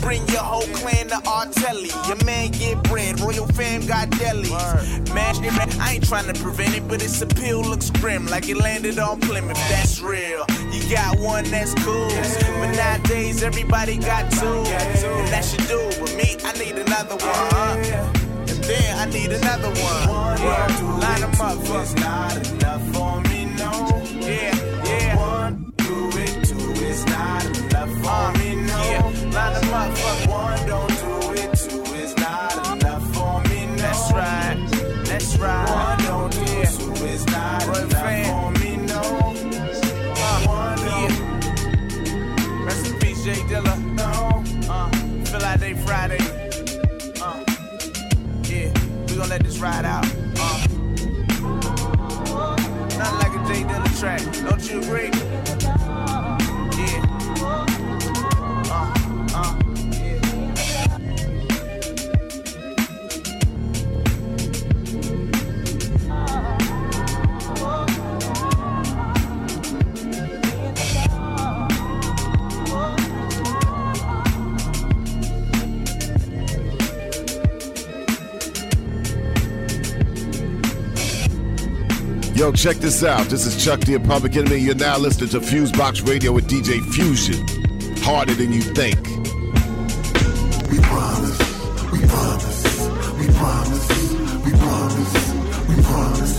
[0.00, 1.90] Bring your whole clan to Artelli.
[2.08, 5.14] Your man get bread, royal fam got delis.
[5.14, 5.34] Man,
[5.80, 9.20] I ain't trying to prevent it, but its appeal looks grim, like it landed on
[9.20, 9.56] Plymouth.
[9.68, 10.44] That's real.
[10.72, 15.78] You got one that's cool, but nowadays everybody got two, and that should do.
[16.00, 17.28] With me, I need another one.
[17.28, 18.20] Uh-huh.
[18.48, 20.38] And then I need another one.
[20.40, 20.66] Yeah,
[21.00, 22.00] line them up for me.
[22.00, 24.02] not enough for me, no.
[24.20, 25.16] Yeah, yeah.
[25.16, 28.78] One, do it, two is not enough for uh, me, no.
[28.90, 30.30] Yeah, line them up for.
[30.30, 30.89] One, don't
[35.40, 35.68] right.
[35.70, 36.44] One, don't do
[36.94, 39.00] two is not enough for me, no.
[40.48, 42.64] Uh, yeah.
[42.64, 43.74] Rest in peace, Jay Dilla.
[43.94, 44.44] No.
[44.70, 44.90] Uh,
[45.24, 46.18] feel like they Friday.
[47.20, 47.44] Uh,
[48.44, 48.72] yeah,
[49.08, 50.06] we gon' let this ride out.
[50.38, 50.66] Uh,
[52.98, 54.22] nothing like a Jay Dilla track.
[54.48, 55.10] Don't you agree?
[82.40, 83.26] Yo, check this out.
[83.26, 84.56] This is Chuck D Public Enemy.
[84.56, 87.36] You're now listening to Fusebox Radio with DJ Fusion.
[87.98, 88.96] Harder than you think.
[90.70, 91.38] We promise,
[91.92, 92.64] we promise,
[93.18, 93.88] we promise,
[94.42, 95.12] we promise,
[95.68, 96.38] we promise,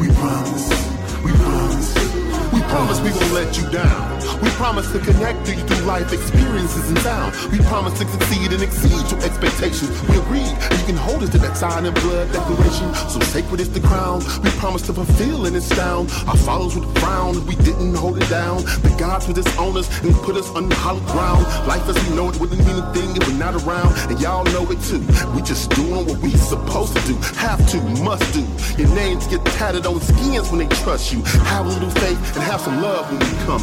[0.00, 2.52] we promise, we promise.
[2.52, 4.15] We promise we won't let you down.
[4.42, 7.34] We promise to connect to you through life experiences and sound.
[7.52, 9.90] We promise to succeed and exceed your expectations.
[10.08, 12.94] We agree, and you can hold us to that sign and blood declaration.
[13.08, 14.20] So sacred is the crown.
[14.42, 16.10] We promise to fulfill and astound.
[16.26, 18.64] Our followers would frown we didn't hold it down.
[18.64, 21.44] The gods would disown us and put us on hollow ground.
[21.66, 23.94] Life as we know it wouldn't mean a thing if we're not around.
[24.10, 25.00] And y'all know it too.
[25.34, 27.14] We just doing what we supposed to do.
[27.36, 28.44] Have to, must do.
[28.80, 31.22] Your names get tatted on skins when they trust you.
[31.52, 33.62] Have a little faith and have some love when we come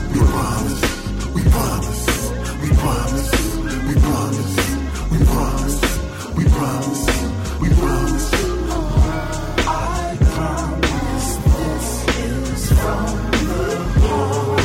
[0.67, 1.33] through.
[1.33, 2.05] We promise,
[2.61, 3.31] we promise,
[3.87, 4.55] we promise,
[5.11, 5.79] we promise,
[6.35, 7.03] we promise,
[7.61, 8.27] we promise.
[9.67, 11.87] I promise this
[12.17, 13.05] is from
[13.47, 13.61] the
[14.01, 14.61] Lord.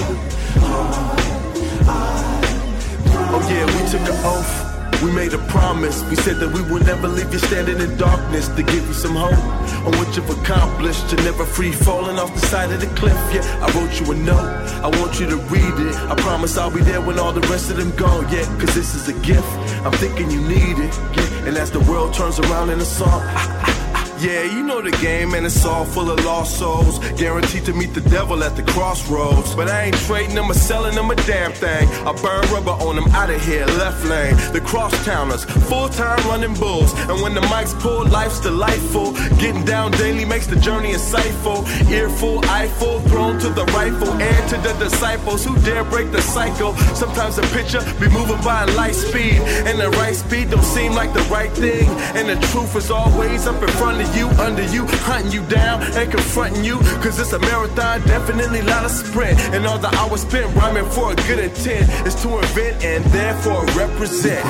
[3.30, 4.54] Oh yeah, we took an oath.
[5.02, 6.02] We made a promise.
[6.10, 9.14] We said that we would never leave you standing in darkness to give you some
[9.14, 11.10] hope on what you've accomplished.
[11.12, 13.18] You're never free falling off the side of the cliff.
[13.32, 14.68] Yeah, I wrote you a note.
[14.82, 15.94] I want you to read it.
[15.96, 18.20] I promise I'll be there when all the rest of them go.
[18.30, 19.48] Yeah, cause this is a gift.
[19.84, 20.94] I'm thinking you need it.
[21.16, 23.22] Yeah, and as the world turns around in a song,
[24.20, 26.98] yeah, you know the game, and it's all full of lost souls.
[27.20, 29.54] Guaranteed to meet the devil at the crossroads.
[29.54, 31.88] But I ain't trading them or selling them a damn thing.
[32.06, 34.34] I burn rubber on them out of here, left lane.
[34.52, 36.92] The cross towners, full time running bulls.
[37.08, 39.12] And when the mics pulled, life's delightful.
[39.38, 41.66] Getting down daily makes the journey insightful.
[41.90, 44.10] Earful, eyeful, thrown to the rifle.
[44.10, 46.76] And to the disciples who dare break the cycle.
[46.94, 49.40] Sometimes the picture be moving by light speed.
[49.68, 51.88] And the right speed don't seem like the right thing.
[52.16, 55.82] And the truth is always up in front of you, under you, hunting you down
[55.82, 56.78] and confronting you.
[57.02, 59.38] Cause it's a marathon, definitely not a sprint.
[59.54, 63.64] And all the hours spent rhyming for a good intent is to invent and therefore
[63.76, 64.44] represent.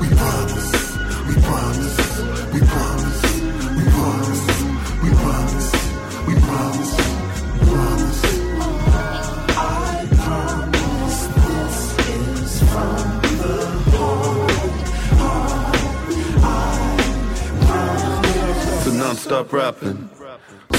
[0.00, 0.53] We promise, we
[19.14, 20.13] non-stop rapping.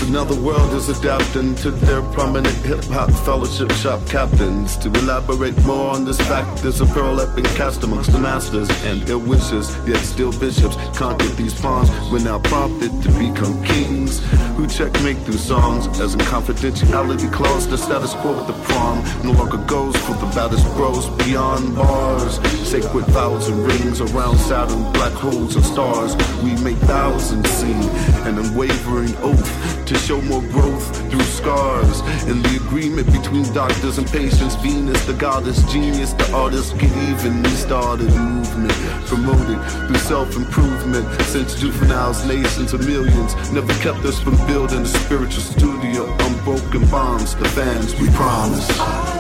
[0.10, 4.77] Now the world is adapting to their prominent hip-hop fellowship shop captains.
[4.77, 8.69] To elaborate more on this fact, there's a pearl up and cast amongst the masters
[8.84, 11.90] and ill wishes, yet still bishops conquered these pawns.
[12.11, 14.22] We're now prompted to become kings
[14.56, 17.68] who checkmate through songs as in confidentiality clause.
[17.68, 22.40] The status quo with the prom no longer goes for the baddest bros beyond bars.
[22.65, 26.15] Sacred vows and rings around Saturn, black holes and stars.
[26.41, 27.82] We make thousands sing
[28.26, 32.02] an unwavering oath to show more growth through scars.
[32.28, 37.44] In the agreement between doctors and patients, Venus, the goddess, genius, the artist, get even.
[37.44, 38.74] We started a movement
[39.06, 41.06] promoted through self-improvement.
[41.24, 46.06] Since juveniles, nations of millions never kept us from building a spiritual studio.
[46.20, 48.68] Unbroken bonds, the fans, we promise.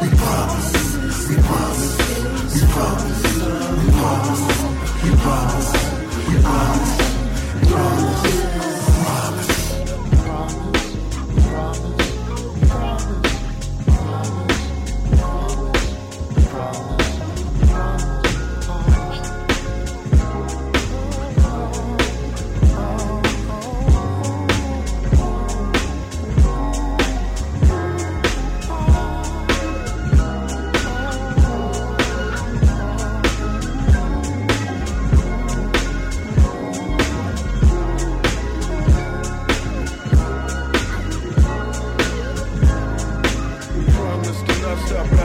[0.01, 1.97] We promise, we promise,
[2.55, 3.23] we promise,
[3.75, 4.43] we promise,
[5.03, 5.71] we promise,
[6.27, 6.99] we promise,
[7.61, 8.44] we promise.
[44.75, 45.24] Promise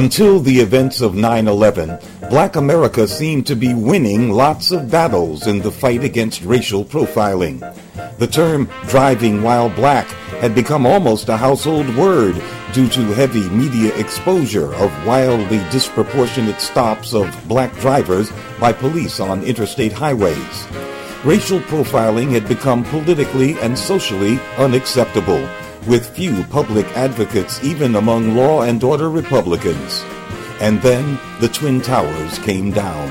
[0.00, 1.98] Until the events of 9 11,
[2.30, 7.60] black America seemed to be winning lots of battles in the fight against racial profiling.
[8.16, 10.06] The term driving while black
[10.40, 17.12] had become almost a household word due to heavy media exposure of wildly disproportionate stops
[17.12, 20.66] of black drivers by police on interstate highways.
[21.26, 25.46] Racial profiling had become politically and socially unacceptable
[25.86, 30.04] with few public advocates even among law and order Republicans.
[30.60, 33.08] And then the Twin Towers came down.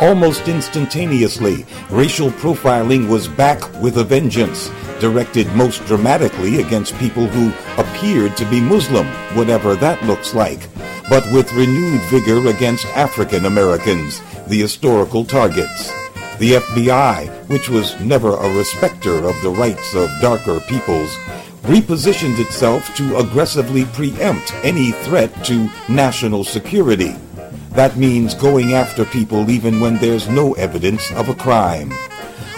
[0.00, 7.52] Almost instantaneously, racial profiling was back with a vengeance, directed most dramatically against people who
[7.80, 9.06] appeared to be Muslim,
[9.36, 10.68] whatever that looks like,
[11.08, 15.92] but with renewed vigor against African Americans, the historical targets.
[16.38, 21.16] The FBI, which was never a respecter of the rights of darker peoples,
[21.62, 27.14] repositioned itself to aggressively preempt any threat to national security.
[27.70, 31.92] That means going after people even when there's no evidence of a crime.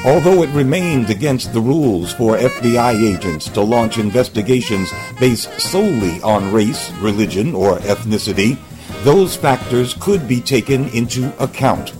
[0.07, 4.91] Although it remained against the rules for FBI agents to launch investigations
[5.21, 8.59] based solely on race, religion, or ethnicity,
[9.03, 11.93] those factors could be taken into account.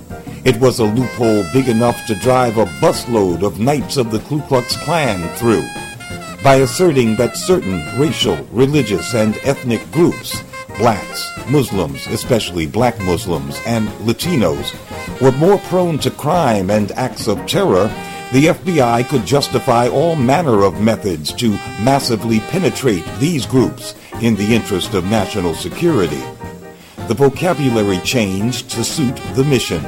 [0.45, 4.43] It was a loophole big enough to drive a busload of Knights of the Ku
[4.43, 5.65] Klux Klan through
[6.45, 10.43] by asserting that certain racial, religious, and ethnic groups,
[10.77, 14.75] blacks, Muslims, especially black Muslims, and Latinos,
[15.23, 17.89] were more prone to crime and acts of terror,
[18.33, 24.55] the FBI could justify all manner of methods to massively penetrate these groups in the
[24.55, 26.23] interest of national security.
[27.09, 29.83] The vocabulary changed to suit the mission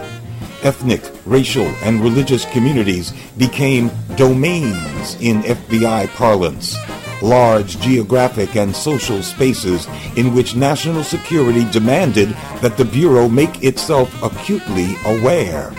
[0.62, 6.76] ethnic, racial, and religious communities became domains in FBI parlance,
[7.22, 12.28] large geographic and social spaces in which national security demanded
[12.60, 15.72] that the Bureau make itself acutely aware.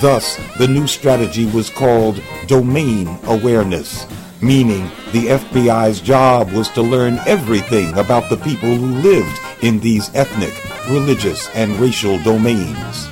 [0.00, 4.06] Thus, the new strategy was called domain awareness,
[4.42, 10.14] meaning the FBI's job was to learn everything about the people who lived in these
[10.14, 10.52] ethnic,
[10.90, 13.08] religious, and racial domains.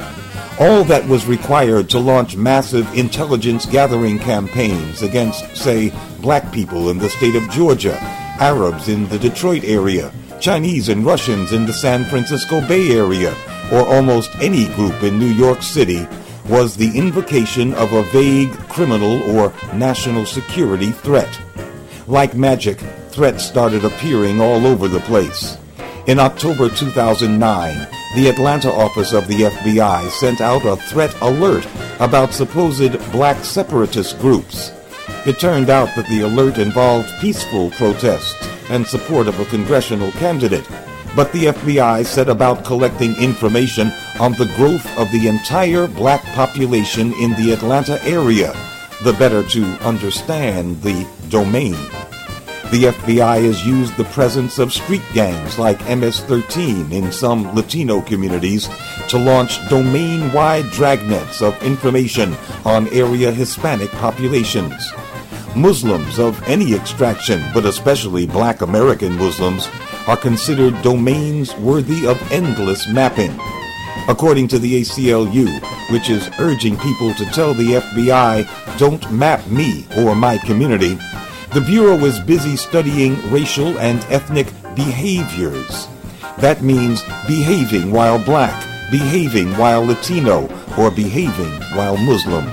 [0.63, 6.99] All that was required to launch massive intelligence gathering campaigns against, say, black people in
[6.99, 7.97] the state of Georgia,
[8.39, 13.35] Arabs in the Detroit area, Chinese and Russians in the San Francisco Bay Area,
[13.73, 16.07] or almost any group in New York City,
[16.49, 21.41] was the invocation of a vague criminal or national security threat.
[22.07, 22.79] Like magic,
[23.11, 25.59] threats started appearing all over the place.
[26.07, 31.67] In October 2009, the Atlanta office of the FBI sent out a threat alert
[31.99, 34.71] about supposed black separatist groups.
[35.27, 38.37] It turned out that the alert involved peaceful protests
[38.69, 40.69] and support of a congressional candidate,
[41.17, 43.91] but the FBI set about collecting information
[44.21, 48.53] on the growth of the entire black population in the Atlanta area,
[49.05, 51.77] the better to understand the domain.
[52.73, 58.01] The FBI has used the presence of street gangs like MS 13 in some Latino
[58.01, 58.67] communities
[59.11, 62.35] to launch domain wide dragnets of information
[62.65, 64.91] on area Hispanic populations.
[65.55, 69.69] Muslims of any extraction, but especially black American Muslims,
[70.09, 73.39] are considered domains worthy of endless mapping.
[74.09, 75.61] According to the ACLU,
[75.93, 80.97] which is urging people to tell the FBI, don't map me or my community,
[81.55, 85.87] the Bureau is busy studying racial and ethnic behaviors.
[86.39, 88.59] That means behaving while black,
[88.91, 90.49] behaving while Latino,
[90.79, 92.47] or behaving while Muslim.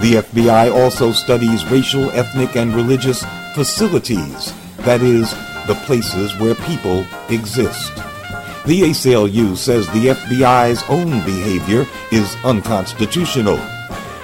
[0.00, 3.24] The FBI also studies racial, ethnic, and religious
[3.56, 5.32] facilities, that is,
[5.66, 7.92] the places where people exist.
[8.66, 13.58] The ACLU says the FBI's own behavior is unconstitutional.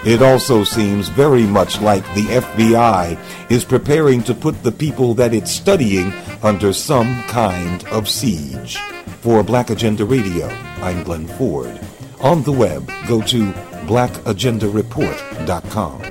[0.07, 3.19] It also seems very much like the FBI
[3.51, 6.13] is preparing to put the people that it's studying
[6.43, 8.77] under some kind of siege.
[9.23, 10.49] For Black Agenda Radio,
[10.83, 11.81] I'm Glen Ford.
[12.21, 13.51] On the web, go to
[13.89, 16.03] blackagendareport.com.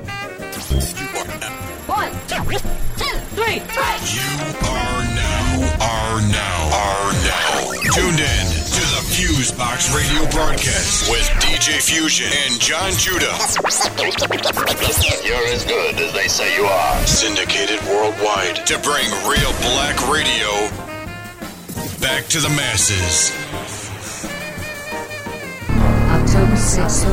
[1.85, 2.41] One, two,
[3.35, 3.61] three,
[4.65, 8.42] Are now, are now, are now tuned in to the
[9.43, 13.35] Fusebox Radio broadcast with DJ Fusion and John Judah.
[15.27, 17.05] You're as good as they say you are.
[17.05, 20.47] Syndicated worldwide to bring real black radio
[21.99, 23.33] back to the masses.
[26.07, 27.03] October 6th,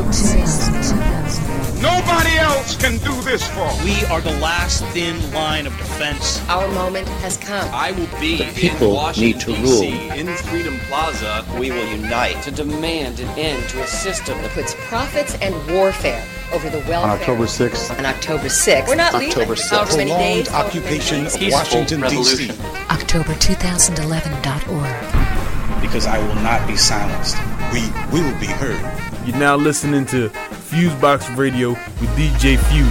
[0.89, 1.50] 2000.
[1.81, 3.61] Nobody else else can do this for?
[3.61, 3.83] Us.
[3.85, 6.41] We are the last thin line of defense.
[6.49, 7.69] Our moment has come.
[7.73, 9.81] I will be the people in Washington, need to rule.
[9.81, 10.19] D.C.
[10.19, 11.45] in Freedom Plaza.
[11.59, 16.23] We will unite to demand an end to a system that puts profits and warfare
[16.53, 16.99] over the welfare.
[16.99, 17.97] On October 6th.
[17.99, 18.89] On October 6th.
[18.89, 19.29] We're not leaving.
[19.31, 19.71] October 6th.
[19.71, 20.53] However many Prolonged days.
[20.55, 22.17] occupation of Peaceful Washington, D.C.
[22.17, 22.57] revolution.
[22.89, 25.81] October2011.org.
[25.81, 27.37] Because I will not be silenced.
[27.71, 28.83] We will be heard.
[29.23, 30.29] You're now listening to
[30.71, 32.91] Fusebox Radio with DJ Fusion.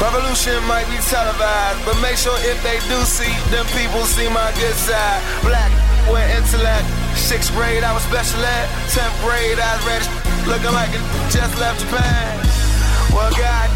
[0.00, 4.48] Revolution might be televised, but make sure if they do see, them people see my
[4.56, 5.20] good side.
[5.44, 5.68] Black
[6.08, 6.88] with intellect.
[7.12, 8.66] Sixth grade, I was special ed.
[8.88, 10.08] Tenth grade, I was ready.
[10.48, 12.40] Looking like it just left Japan.
[13.12, 13.68] Well, God,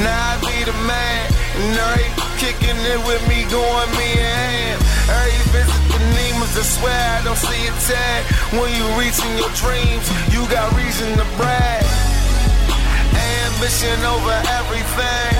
[0.00, 1.28] now I be the man.
[1.60, 2.08] And Nuri
[2.40, 4.80] kicking it with me, going me in hand.
[5.12, 5.71] Every
[6.52, 8.20] I swear I don't see a tag.
[8.52, 11.80] When you reaching your dreams, you got reason to brag.
[13.16, 15.32] Ambition over everything.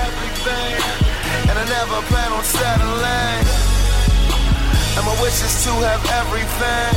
[1.53, 3.45] And I never plan on settling.
[4.97, 6.97] And my wish is to have everything.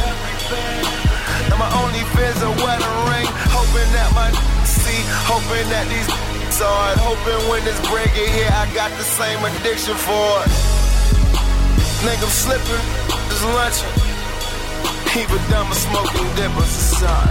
[1.51, 3.27] And my only fear's a wedding ring.
[3.51, 4.31] Hoping that my
[4.63, 6.07] see, hoping that these
[6.55, 6.97] saw it.
[7.03, 10.51] Hoping when this break get here, I got the same addiction for it.
[11.99, 12.85] Think I'm slipping,
[13.27, 14.04] just lunching.
[15.15, 17.29] Even dumb smoking dippers, son.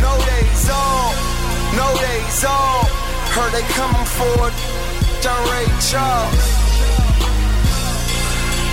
[0.00, 1.14] No days on,
[1.76, 2.84] no days on.
[3.32, 4.54] Heard they coming for it.
[5.22, 6.46] John Ray Charles.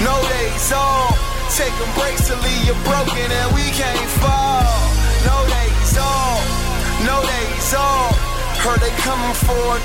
[0.04, 1.14] No days on.
[1.56, 4.66] Taking breaks to leave you broken and we can't fall.
[5.26, 6.40] No days on.
[7.06, 8.14] No days on.
[8.64, 9.84] Heard they coming for it.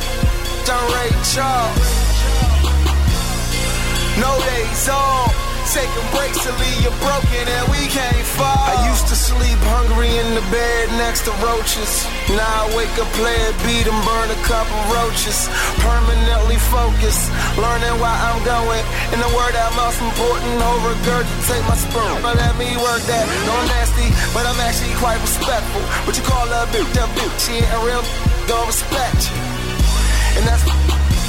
[0.67, 1.91] John Ray Charles.
[4.19, 5.52] No days on.
[5.71, 8.67] Taking breaks to leave you broken and we can't fall.
[8.67, 12.05] I used to sleep hungry in the bed next to roaches.
[12.29, 15.47] Now I wake up, play a beat and burn a couple roaches.
[15.81, 18.85] Permanently focused, learning why I'm going.
[19.15, 22.21] In the word that most important, over regurgitate my spoon.
[22.21, 23.25] But let me work that.
[23.47, 25.81] No I'm nasty, but I'm actually quite respectful.
[26.05, 28.03] What you call a bitch, that bitch, she ain't a real,
[28.51, 29.39] don't respect you.
[30.37, 30.67] And that's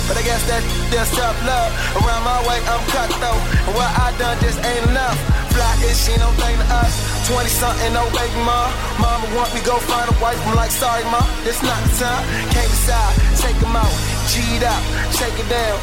[0.07, 0.61] but I guess that
[0.91, 1.71] that's tough love.
[1.99, 3.39] Around my way, I'm cut though.
[3.67, 5.17] And what I done just ain't enough.
[5.53, 6.93] Fly is she don't think to us.
[7.29, 8.69] 20 something, no baby mom.
[8.99, 10.39] Mama want me go find a wife.
[10.47, 12.23] I'm like, sorry, mom, this not the time.
[12.51, 13.93] Can't decide, take them out.
[14.31, 14.81] G'd up,
[15.13, 15.77] shake it down.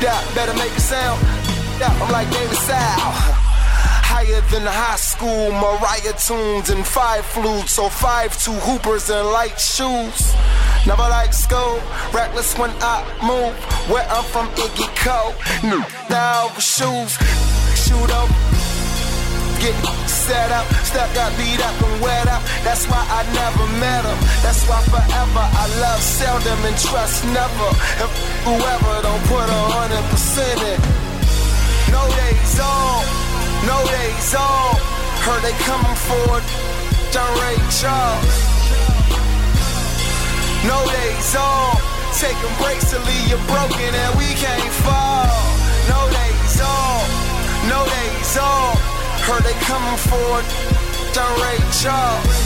[0.00, 1.20] Dot, better make a sound.
[1.78, 3.49] Yeah, I'm like David Sal.
[4.12, 9.58] Higher than high school, Mariah tunes and five flutes, so five two hoopers and light
[9.58, 10.34] shoes.
[10.86, 11.78] Never like school,
[12.12, 13.54] reckless when I move.
[13.90, 15.34] Where I'm from, it get cold.
[15.62, 17.14] New now shoes,
[17.78, 18.28] shoot up,
[19.62, 19.76] get
[20.08, 20.66] set up.
[20.84, 22.42] Step got beat up and wet up.
[22.66, 24.18] That's why I never met him.
[24.42, 27.70] That's why forever I love seldom and trust never.
[28.02, 28.10] If
[28.42, 30.80] whoever don't put a hundred percent in.
[31.94, 33.02] No days on,
[33.66, 34.76] no days on.
[35.24, 36.40] Heard they coming for.
[37.12, 38.36] John Ray Charles.
[40.64, 41.76] No days on.
[42.16, 45.28] Taking breaks to leave you broken and we can't fall.
[45.88, 47.04] No days on.
[47.68, 48.76] No days on.
[49.26, 50.40] Heard they coming for.
[51.12, 52.40] John Ray Charles.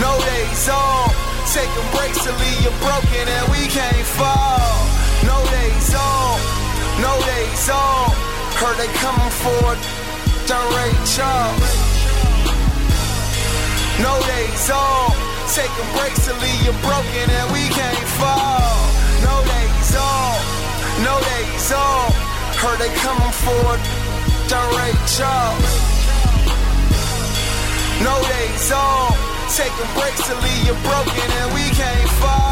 [0.00, 1.08] No days on.
[1.52, 4.72] Taking breaks to leave you broken and we can't fall.
[5.24, 6.40] No days on.
[7.00, 8.31] No days on.
[8.60, 9.80] Heard they coming for it.
[10.46, 11.72] John Ray Charles.
[14.02, 15.10] No days on.
[15.54, 18.72] Taking breaks to leave you broken and we can't fall.
[19.22, 20.36] No days on.
[21.04, 22.12] No days on.
[22.62, 23.82] Heard they coming for it.
[24.48, 25.72] John Ray Charles.
[28.02, 29.12] No days on.
[29.54, 32.51] Taking breaks to leave you broken and we can't fall.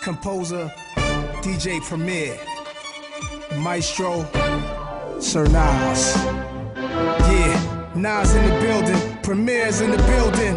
[0.00, 0.72] Composer,
[1.42, 2.38] DJ Premier,
[3.56, 4.24] Maestro,
[5.18, 6.14] Sir Nas.
[6.76, 10.54] Yeah, Nas in the building, Premier's in the building.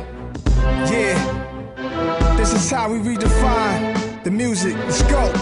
[0.91, 4.75] Yeah, this is how we redefine the music.
[4.77, 5.33] Let's go.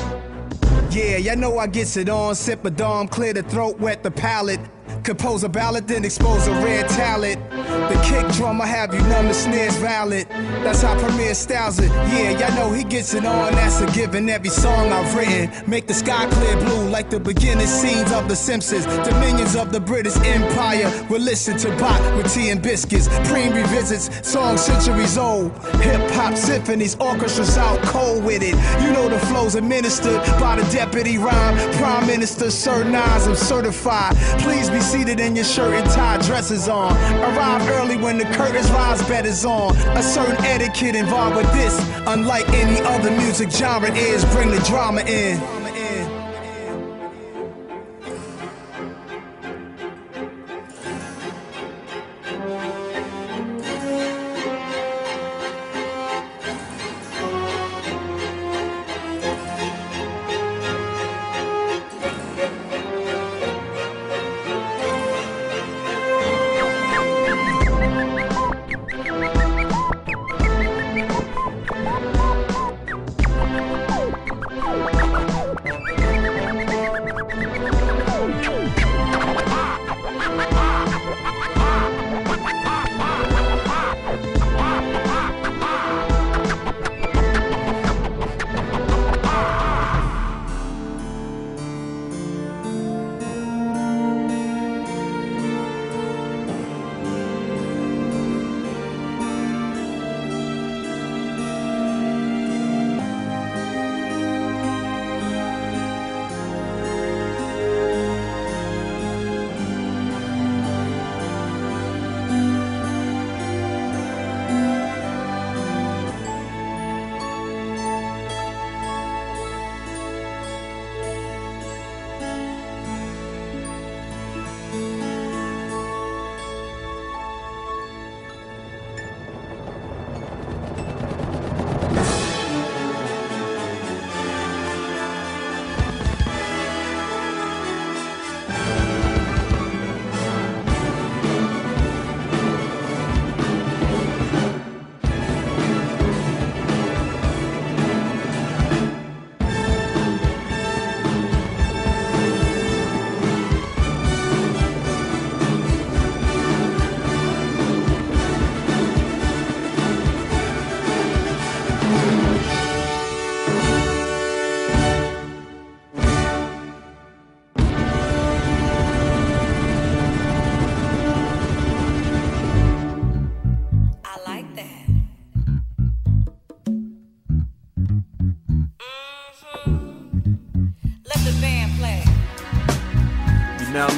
[0.92, 2.36] Yeah, y'all know I gets it on.
[2.36, 4.62] Sip a dom, clear the throat, wet the palate.
[5.04, 7.42] Compose a ballad, then expose a rare talent.
[7.90, 10.28] The kick drum, I have you numb, the snare's valid.
[10.64, 11.90] That's how Premier styles it.
[11.90, 13.54] Yeah, y'all know he gets it on.
[13.54, 14.30] That's a given.
[14.30, 18.36] Every song I've written make the sky clear blue, like the beginning scenes of The
[18.36, 18.86] Simpsons.
[19.08, 20.90] Dominions of the British Empire.
[21.10, 23.08] We'll listen to Bach with tea and biscuits.
[23.30, 25.52] Preem revisits songs centuries old.
[25.82, 28.56] Hip hop symphonies, orchestras out cold with it.
[28.84, 31.56] You know the flows administered by the deputy rhyme.
[31.78, 34.16] Prime Minister Sir Nas, I'm certified.
[34.40, 36.96] Please be seated in your shirt and tie, dresses on.
[37.22, 39.76] Arrive early when the curtains rise, bed is on.
[39.98, 41.78] A certain etiquette involved with this.
[42.08, 45.61] Unlike any other music genre is, bring the drama in.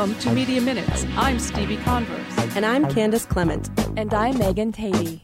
[0.00, 1.04] Welcome to Media Minutes.
[1.14, 2.56] I'm Stevie Converse.
[2.56, 3.68] And I'm Candace Clement.
[3.98, 5.20] And I'm Megan Tady.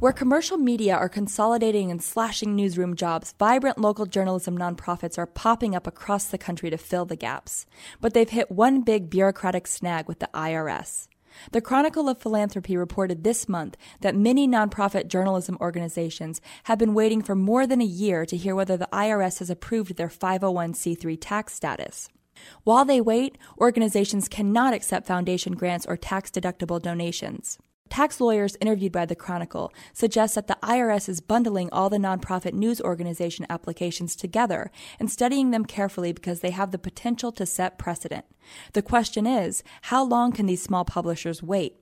[0.00, 5.76] Where commercial media are consolidating and slashing newsroom jobs, vibrant local journalism nonprofits are popping
[5.76, 7.66] up across the country to fill the gaps.
[8.00, 11.06] But they've hit one big bureaucratic snag with the IRS.
[11.52, 17.22] The Chronicle of Philanthropy reported this month that many nonprofit journalism organizations have been waiting
[17.22, 21.54] for more than a year to hear whether the IRS has approved their 501c3 tax
[21.54, 22.08] status.
[22.64, 27.58] While they wait, organizations cannot accept foundation grants or tax deductible donations.
[27.90, 32.52] Tax lawyers interviewed by the Chronicle suggest that the IRS is bundling all the nonprofit
[32.52, 37.78] news organization applications together and studying them carefully because they have the potential to set
[37.78, 38.26] precedent.
[38.74, 41.79] The question is, how long can these small publishers wait?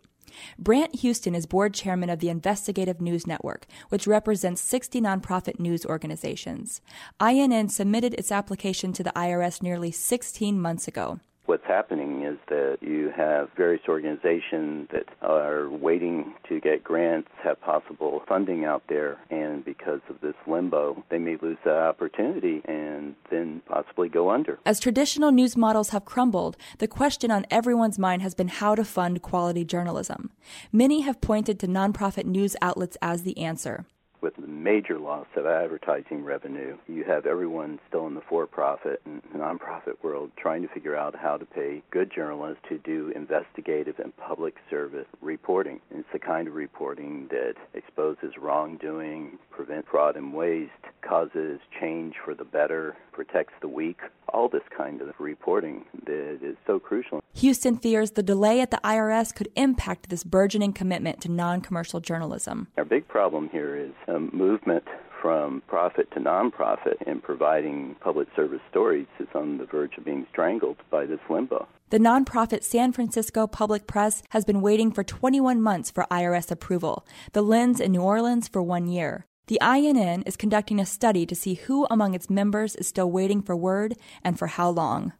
[0.59, 5.85] Brant Houston is board chairman of the Investigative News Network, which represents 60 nonprofit news
[5.87, 6.81] organizations.
[7.21, 11.21] INN submitted its application to the IRS nearly 16 months ago.
[11.49, 17.59] What's happening is that you have various organizations that are waiting to get grants, have
[17.63, 23.15] possible funding out there, and because of this limbo, they may lose that opportunity and
[23.31, 24.59] then possibly go under.
[24.67, 28.85] As traditional news models have crumbled, the question on everyone's mind has been how to
[28.85, 30.31] fund quality journalism.
[30.71, 33.87] Many have pointed to nonprofit news outlets as the answer.
[34.21, 39.01] With the major loss of advertising revenue, you have everyone still in the for profit
[39.05, 44.01] and nonprofit world trying to figure out how to pay good journalists to do investigative
[44.01, 45.81] and public service reporting.
[45.93, 52.35] It's the kind of reporting that exposes wrongdoing, prevents fraud and waste, causes change for
[52.35, 57.23] the better, protects the weak, all this kind of reporting that is so crucial.
[57.39, 62.01] Houston fears the delay at the IRS could impact this burgeoning commitment to non commercial
[62.01, 62.67] journalism.
[62.77, 64.83] Our big problem here is a movement
[65.23, 70.27] from profit to nonprofit and providing public service stories is on the verge of being
[70.33, 71.69] strangled by this limbo.
[71.91, 77.07] The nonprofit San Francisco Public Press has been waiting for 21 months for IRS approval,
[77.35, 79.27] the Lens in New Orleans for one year.
[79.47, 83.43] The INN is conducting a study to see who among its members is still waiting
[83.43, 83.95] for word
[84.25, 85.13] and for how long.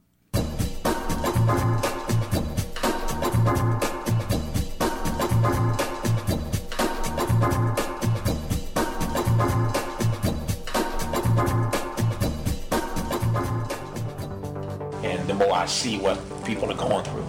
[15.39, 17.25] More I see what people are going through,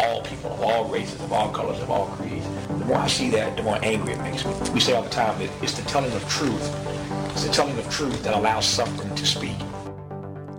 [0.00, 2.46] all people of all races, of all colors, of all creeds.
[2.66, 4.54] The more I see that, the more angry it makes me.
[4.72, 6.62] We say all the time that it's the telling of truth.
[7.32, 9.54] It's the telling of truth that allows suffering to speak.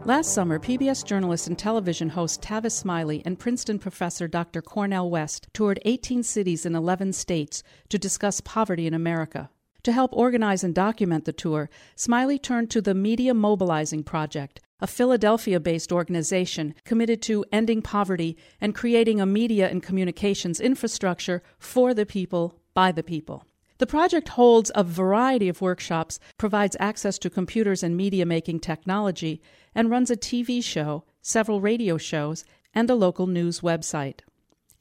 [0.06, 4.61] Last summer, PBS journalist and television host Tavis Smiley and Princeton professor Dr.
[4.61, 9.49] Cornel West toured 18 cities in 11 states to discuss poverty in America.
[9.82, 14.88] To help organize and document the tour, Smiley turned to the Media Mobilizing Project, a
[14.88, 21.93] Philadelphia based organization committed to ending poverty and creating a media and communications infrastructure for
[21.93, 23.45] the people, by the people.
[23.77, 29.41] The project holds a variety of workshops, provides access to computers and media making technology,
[29.73, 32.43] and runs a TV show, several radio shows,
[32.73, 34.19] and a local news website.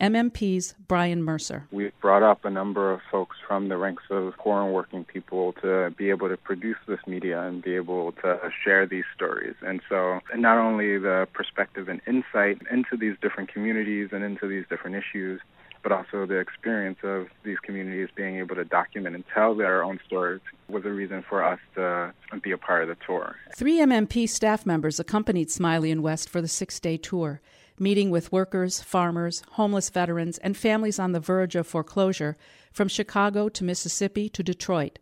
[0.02, 1.68] MMP's Bryan Mercer.
[1.70, 5.52] We've brought up a number of folks from the ranks of poor and working people
[5.62, 9.54] to be able to produce this media and be able to share these stories.
[9.64, 14.64] And so, not only the perspective and insight into these different communities and into these
[14.68, 15.40] different issues,
[15.84, 20.00] but also the experience of these communities being able to document and tell their own
[20.04, 22.12] stories was a reason for us to
[22.42, 23.36] be a part of the tour.
[23.54, 27.40] Three MMP staff members accompanied Smiley and West for the six day tour,
[27.78, 32.36] meeting with workers, farmers, homeless veterans, and families on the verge of foreclosure
[32.72, 34.98] from Chicago to Mississippi to Detroit.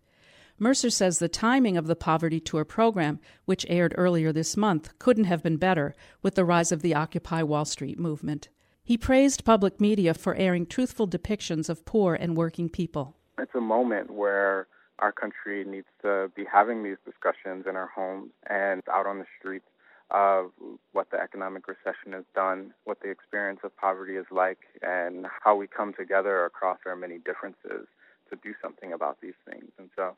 [0.59, 5.25] Mercer says the timing of the Poverty Tour program, which aired earlier this month, couldn't
[5.25, 8.51] have been better with the rise of the Occupy Wall Street movement.
[8.85, 13.17] He praised public media for airing truthful depictions of poor and working people.
[13.39, 14.67] It's a moment where
[14.99, 19.27] our country needs to be having these discussions in our homes and out on the
[19.39, 19.65] streets
[20.11, 20.51] of
[20.93, 25.55] what the economic recession has done, what the experience of poverty is like, and how
[25.55, 27.87] we come together across our many differences
[28.31, 29.71] to do something about these things.
[29.79, 30.17] And so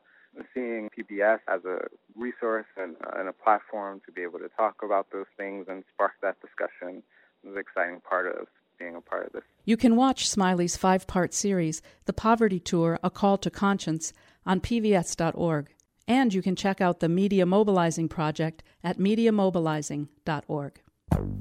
[0.55, 1.87] seeing PBS as a
[2.17, 6.13] resource and, and a platform to be able to talk about those things and spark
[6.23, 7.03] that discussion
[7.45, 8.47] is an exciting part of
[8.79, 9.43] being a part of this.
[9.65, 14.13] You can watch Smiley's five part series, The Poverty Tour A Call to Conscience,
[14.45, 15.72] on pbs.org.
[16.09, 20.81] And you can check out the Media Mobilizing Project at mediamobilizing.org.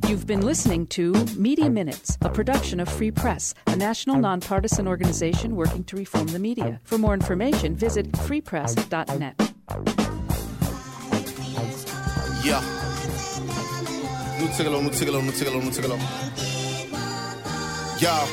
[0.07, 5.55] You've been listening to Media Minutes, a production of Free Press, a national nonpartisan organization
[5.55, 6.79] working to reform the media.
[6.83, 9.35] For more information, visit freepress.net.
[12.43, 12.61] Yeah.
[18.01, 18.25] Yeah.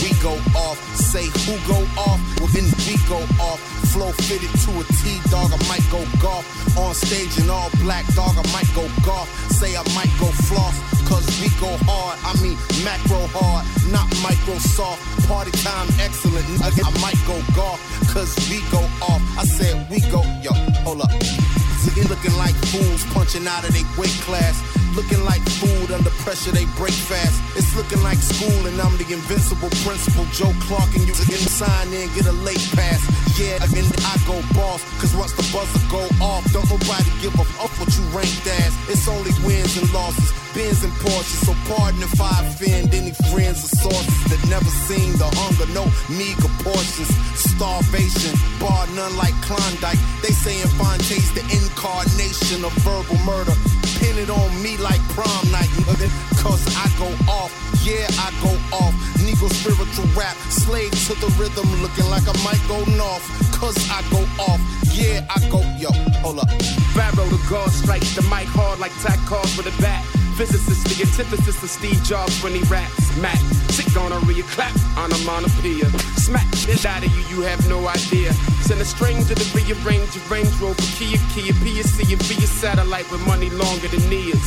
[0.00, 2.48] We go off, say who go off, well
[2.88, 3.60] we go off.
[3.92, 6.44] Flow fitted to a T, dog, I might go golf.
[6.78, 9.28] On stage in all black, dog, I might go golf.
[9.52, 10.76] Say I might go floss,
[11.08, 12.16] cause we go hard.
[12.24, 15.00] I mean macro hard, not Microsoft.
[15.28, 17.80] Party time excellent, I might go golf,
[18.12, 19.22] cause we go off.
[19.36, 20.52] I said we go, yo,
[20.84, 21.67] hold up.
[21.86, 24.58] They looking like fools punching out of their weight class.
[24.96, 27.38] Looking like food under pressure, they break fast.
[27.56, 30.24] It's looking like school, and I'm the invincible principal.
[30.34, 32.98] Joe Clark, and you can sign in, get a late pass.
[33.38, 37.44] Yeah, again, I go boss, cause once the buzzer go off, don't nobody give a
[37.44, 38.74] fuck what you ranked as.
[38.90, 41.46] It's only wins and losses, bins and Porsches.
[41.46, 45.86] So pardon if I offend any friends or sources that never seen the hunger, no
[46.10, 47.14] meager portions.
[47.38, 50.02] Starvation, bar none like Klondike.
[50.20, 53.54] They saying Phonte the incarnation of verbal murder.
[54.02, 56.10] Pin it on me like prom night, nigga.
[56.42, 57.54] Cause I go off,
[57.86, 58.94] yeah, I go off.
[59.22, 63.22] Negro spiritual rap, slave to the rhythm, looking like I might go north.
[63.54, 64.60] Cause I go off,
[64.90, 66.50] yeah, I go, yo, hold up.
[66.98, 69.18] Pharoahe the God strikes the mic hard like tack
[69.56, 70.02] with a bat.
[70.38, 73.10] Physicist, the antithesis of Steve Jobs when he raps.
[73.18, 73.34] Mac,
[73.74, 75.90] sick gonorrhea, clap, on a onomatopoeia.
[76.14, 78.32] Smack shit out of you, you have no idea.
[78.62, 83.10] Send a stranger to rearrange your Range Rover, Kia, Kia, PSC, and be a satellite
[83.10, 84.46] with money longer than years.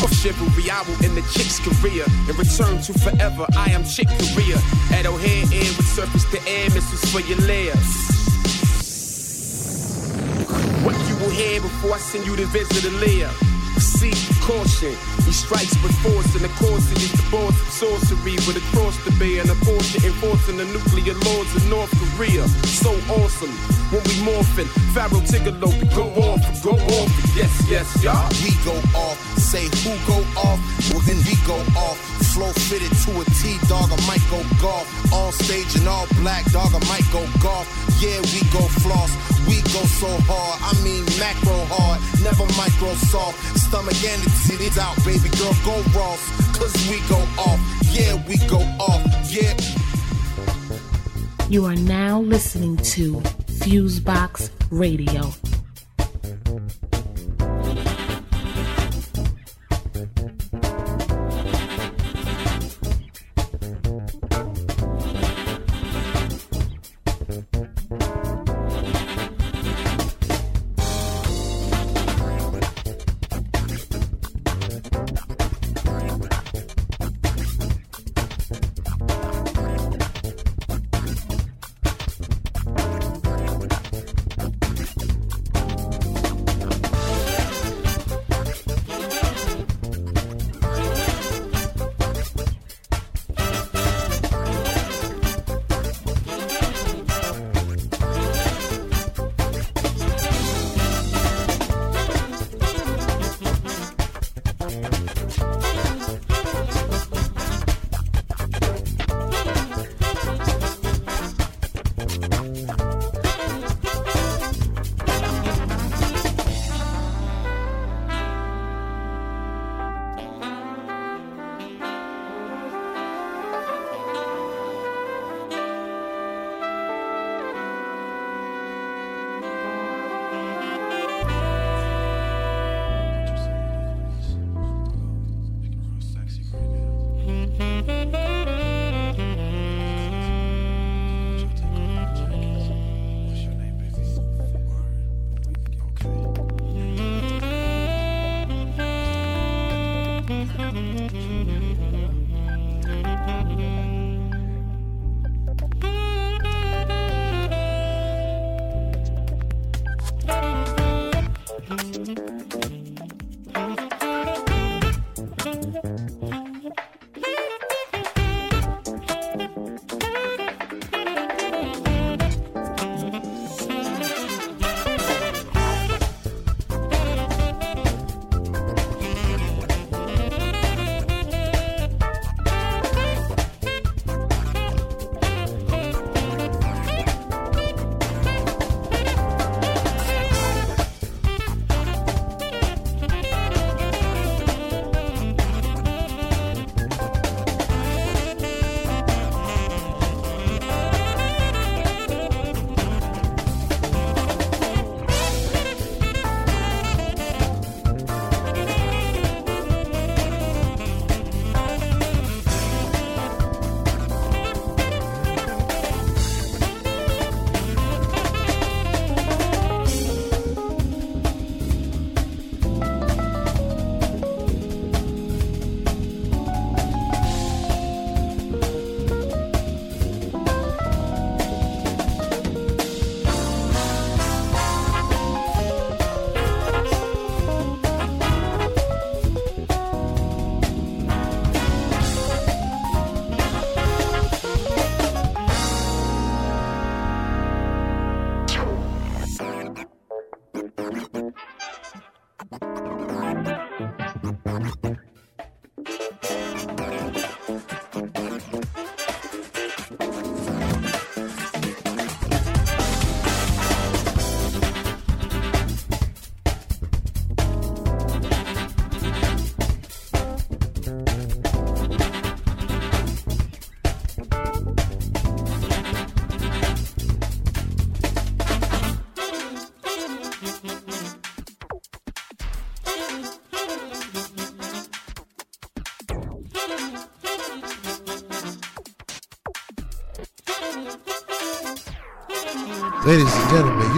[0.00, 3.44] Of chivalry, I will end the chick's career and return to forever.
[3.52, 4.56] I am Chick Corea.
[4.96, 7.76] At O'Hare Air with surface to air missiles for your layers.
[10.80, 13.28] What you will hear before I send you to visit a lair.
[13.78, 14.94] See, caution.
[15.24, 18.96] He strikes with force, and the course is the boss of sorcery with a cross
[19.04, 22.46] to bear and a portion enforcing the nuclear laws of North Korea.
[22.66, 22.90] So
[23.22, 23.50] awesome
[23.90, 24.66] when we morphin'.
[24.94, 27.10] Pharoahe Tigallo, we go off, go off.
[27.36, 28.28] Yes, yes, y'all.
[28.42, 30.58] We go off, say who go off,
[30.90, 31.98] well then we go off.
[32.34, 34.86] Flow fitted to a T, dog, I might go golf.
[35.12, 37.66] On stage and all black, dog, I might go golf.
[38.02, 39.10] Yeah, we go floss,
[39.46, 40.56] we go so hard.
[40.62, 43.36] I mean macro hard, never Microsoft.
[43.68, 44.22] Stomach and
[44.78, 45.52] out, baby girl,
[45.92, 46.32] go.
[46.58, 47.60] Cause we go off,
[47.92, 49.54] yeah, we go off, yeah.
[51.50, 53.16] You are now listening to
[53.60, 55.34] Fusebox Radio.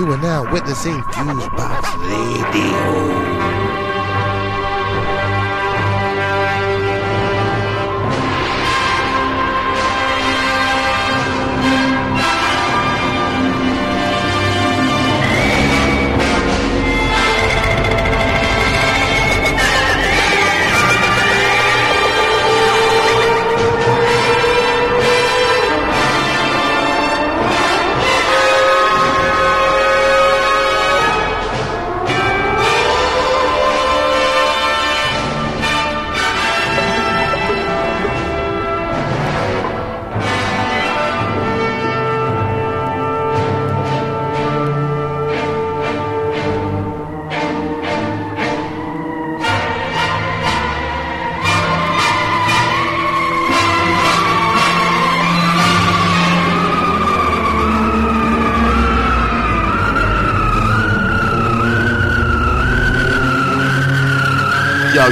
[0.00, 3.89] You are now witnessing Fusebox Radio.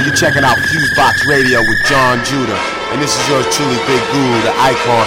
[0.05, 2.55] you're checking out Fusebox Radio with John Judah,
[2.93, 5.05] and this is yours truly, Big Guru, the icon,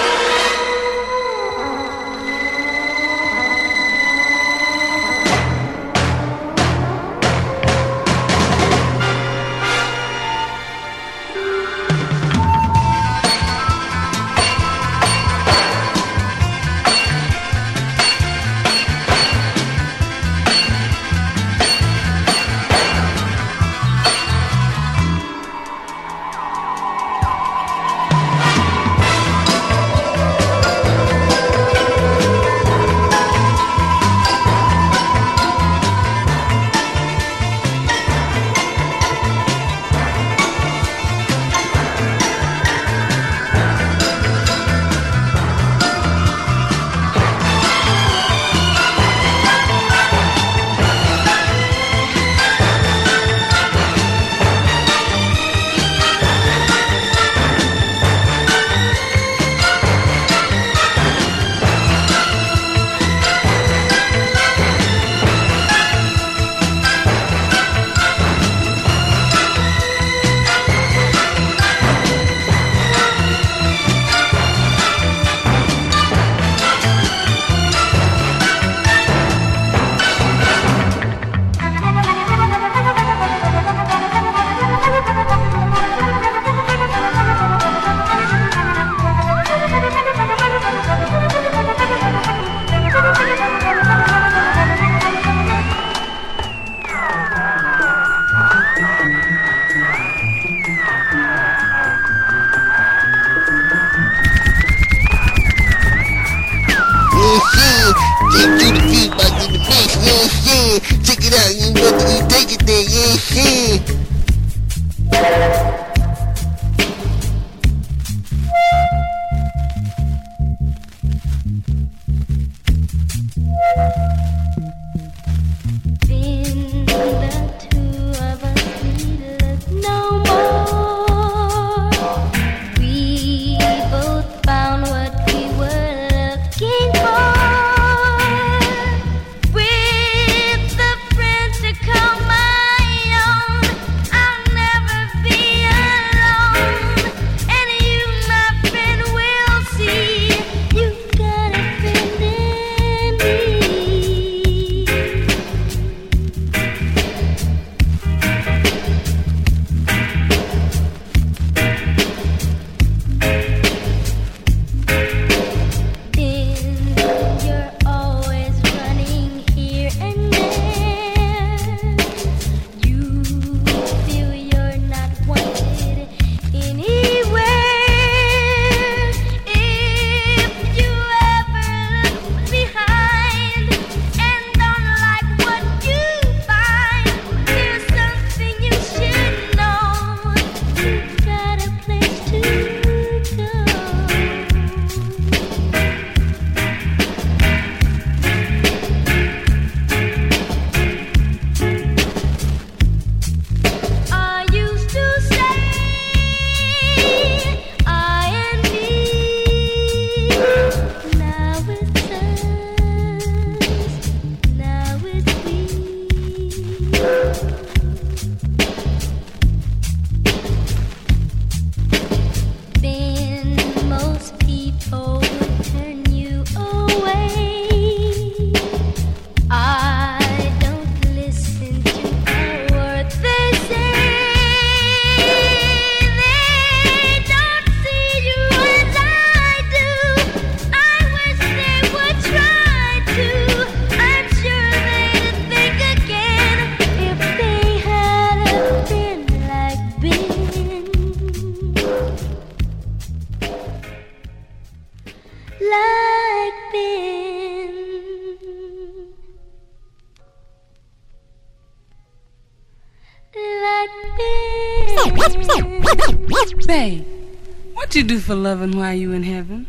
[268.32, 269.66] for loving while you in heaven?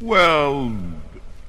[0.00, 0.76] Well,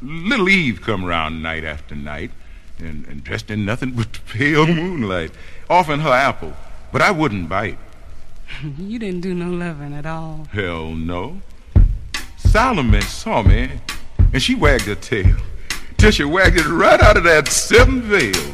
[0.04, 2.30] little Eve come round night after night,
[2.78, 5.32] and, and dressed in nothing but pale moonlight,
[5.68, 6.54] offering her apple,
[6.92, 7.80] but I wouldn't bite.
[8.78, 10.48] you didn't do no loving at all.
[10.52, 11.42] Hell no.
[12.38, 13.72] Salome saw me,
[14.32, 15.38] and she wagged her tail,
[15.98, 18.54] till she wagged it right out of that seventh veil.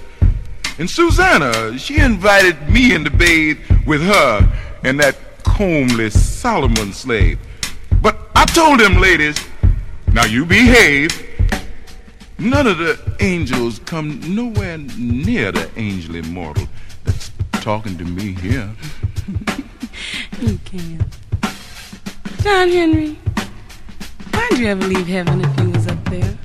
[0.79, 7.39] And Susanna, she invited me in to bathe with her and that comely Solomon slave.
[8.57, 9.37] Told them ladies,
[10.13, 11.11] now you behave.
[12.39, 16.67] None of the angels come nowhere near the angel immortal
[17.03, 18.67] that's talking to me here.
[20.41, 21.03] You can't.
[22.41, 23.13] John Henry,
[24.33, 26.35] why'd you ever leave heaven if you was up there?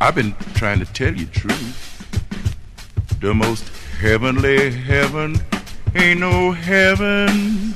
[0.00, 3.18] I've been trying to tell you truth.
[3.20, 3.68] The most
[3.98, 5.38] heavenly heaven
[5.96, 7.74] ain't no heaven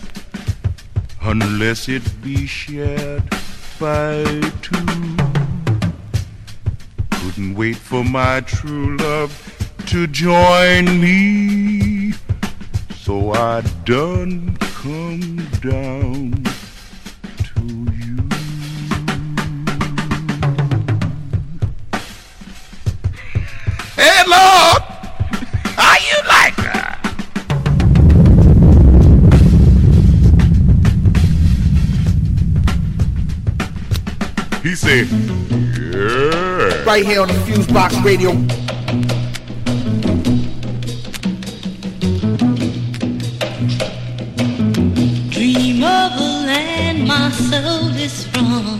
[1.22, 3.22] unless it be shared
[3.78, 4.24] by
[4.62, 5.16] two.
[7.10, 9.32] Couldn't wait for my true love
[9.86, 12.12] to join me,
[12.96, 16.44] so I done come down
[17.48, 17.62] to
[18.00, 18.16] you.
[23.96, 24.82] Hey, Lord,
[25.76, 26.27] how you
[34.68, 36.84] He said, yeah.
[36.84, 38.32] Right here on the Fusebox Radio.
[45.30, 48.78] Dream of a land my soul is from.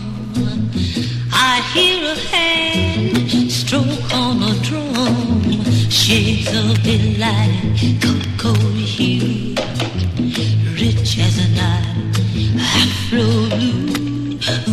[1.33, 5.63] I hear a hand stroke on a drum.
[5.89, 9.55] Shades of delight, cocoa hue,
[10.75, 12.15] rich as a night,
[12.59, 13.89] afro blue.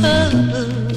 [0.05, 0.96] Oh, oh.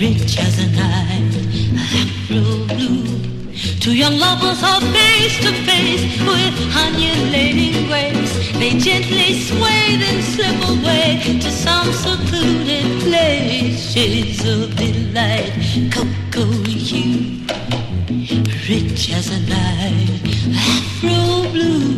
[0.00, 1.34] Rich as a night,
[1.76, 3.37] afro blue.
[3.80, 8.52] Two young lovers are face to face with undulating grace.
[8.58, 13.92] They gently sway, then slip away to some secluded place.
[13.92, 15.52] Shades of delight,
[15.92, 17.46] cocoa hue,
[18.68, 20.22] rich as a night,
[20.56, 21.97] afro blue.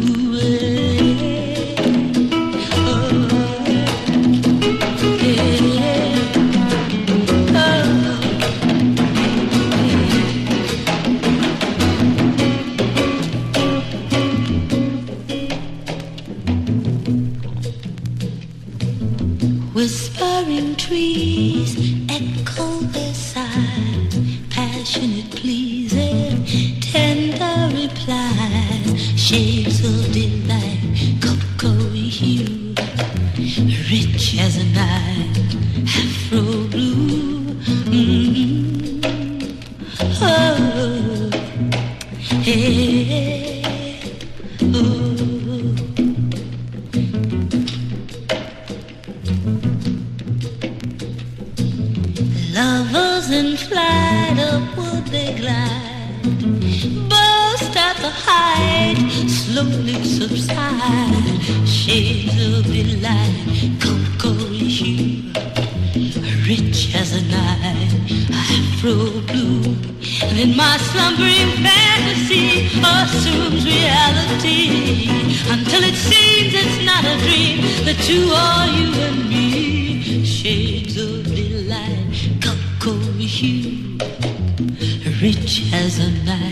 [52.52, 56.32] Lovers in flight upward they glide,
[57.08, 58.98] burst at the height,
[59.28, 61.40] slowly subside.
[61.66, 64.34] Shades of delight, cocoa
[64.76, 65.32] hue,
[66.48, 67.79] rich as a night,
[68.32, 69.76] afro blue.
[70.22, 75.08] And in my slumbering fantasy assumes reality
[75.48, 77.60] until it seems it's not a dream.
[77.84, 83.98] The two are you and me, shades of delight, cocoa hue,
[85.20, 86.49] rich as a night,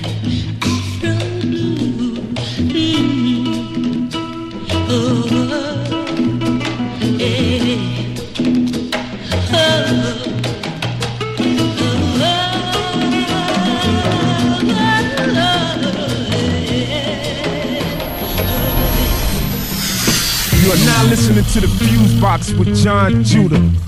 [21.60, 23.87] to the Fuse Box with John Judah.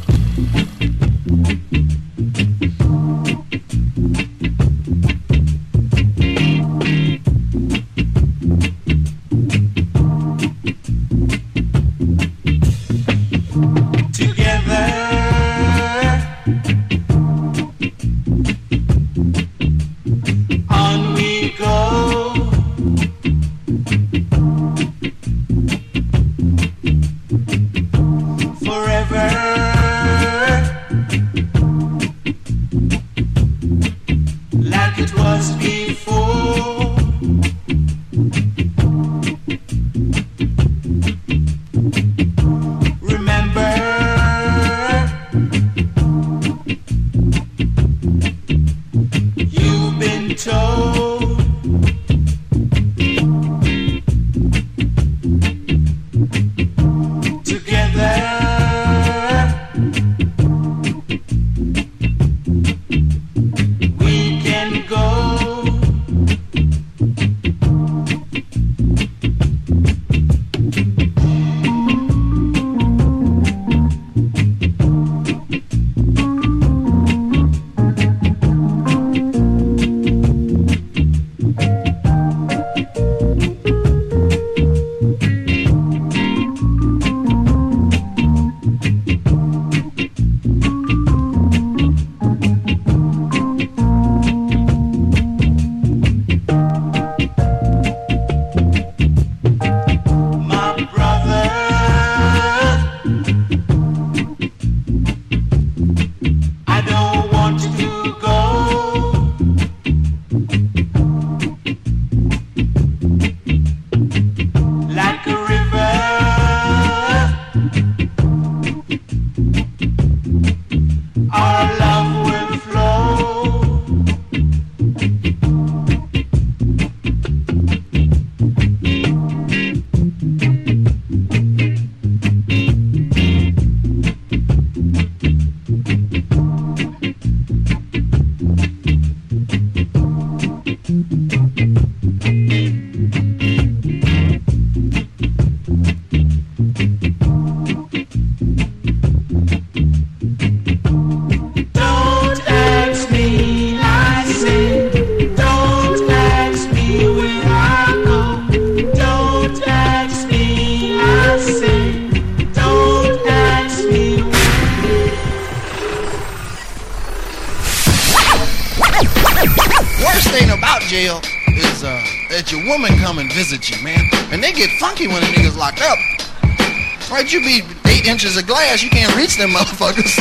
[177.31, 180.19] You be eight inches of glass, you can't reach them motherfuckers.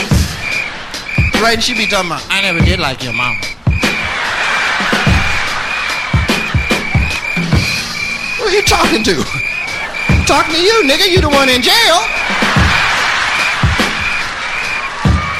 [1.42, 3.34] Right, and she be talking about, I never did like your mama.
[8.38, 9.16] Who are you talking to?
[10.28, 11.10] Talking to you, nigga.
[11.10, 11.98] You the one in jail.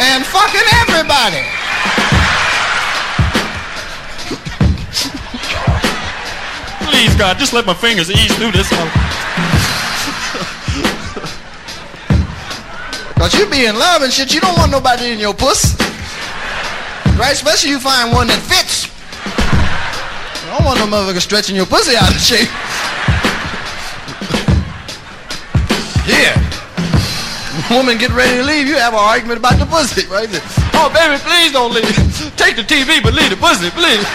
[0.02, 1.46] And fucking everybody.
[6.90, 8.74] Please, God, just let my fingers ease through this.
[13.20, 15.76] Cause you be in love and shit, you don't want nobody in your puss.
[17.20, 17.34] Right?
[17.34, 18.88] Especially you find one that fits.
[20.40, 22.48] You don't want no motherfucker stretching your pussy out of shape.
[26.08, 26.32] Here.
[27.70, 30.30] Woman get ready to leave, you have an argument about the pussy, right?
[30.30, 30.42] there.
[30.80, 31.92] Oh baby, please don't leave.
[32.40, 34.08] Take the TV, but leave the pussy, please.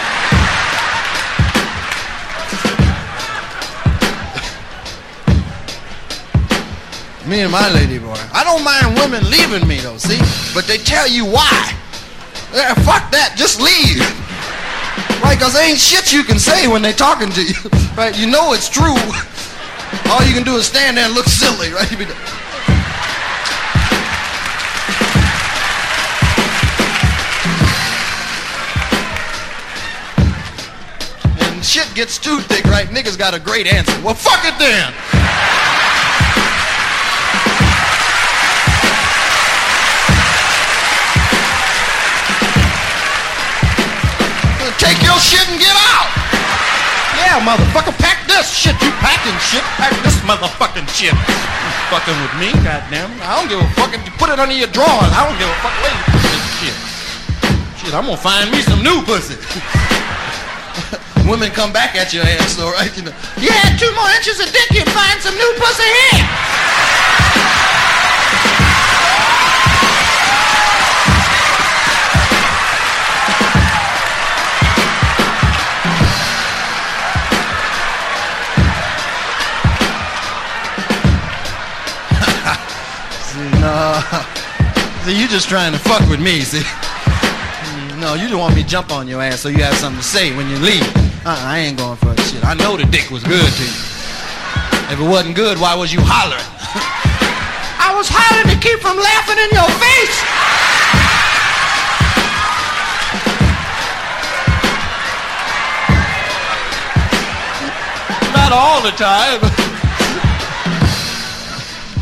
[7.27, 8.13] Me and my lady boy.
[8.55, 10.17] Don't mind women leaving me though, see?
[10.53, 11.75] But they tell you why.
[12.53, 13.99] Yeah, fuck that, just leave.
[15.21, 17.53] Right, cause there ain't shit you can say when they talking to you.
[17.97, 18.95] Right, you know it's true.
[20.11, 21.91] All you can do is stand there and look silly, right?
[31.61, 32.87] Shit gets too thick, right?
[32.87, 33.91] Niggas got a great answer.
[34.01, 34.93] Well, fuck it then.
[44.85, 46.09] Take your shit and get out.
[47.17, 48.77] Yeah, motherfucker, pack this shit.
[48.85, 49.65] You packing shit.
[49.81, 51.09] Pack this motherfucking shit.
[51.09, 53.09] You fucking with me, goddamn.
[53.25, 55.09] I don't give a fuck if you put it under your drawers.
[55.09, 56.77] I don't give a fuck where you put this shit.
[57.81, 59.41] Shit, I'm gonna find me some new pussy.
[61.25, 62.93] Women come back at your ass, all right?
[62.93, 66.21] You know, you had two more inches of dick, you'd find some new pussy here.
[85.05, 86.65] See, you just trying to fuck with me, see?
[88.01, 90.03] No, you just want me to jump on your ass so you have something to
[90.03, 90.81] say when you leave.
[91.21, 92.43] Uh, I ain't going for that shit.
[92.43, 93.77] I know the dick was good to you.
[94.89, 96.41] If it wasn't good, why was you hollering?
[97.85, 100.17] I was hollering to keep from laughing in your face.
[108.33, 109.37] Not all the time.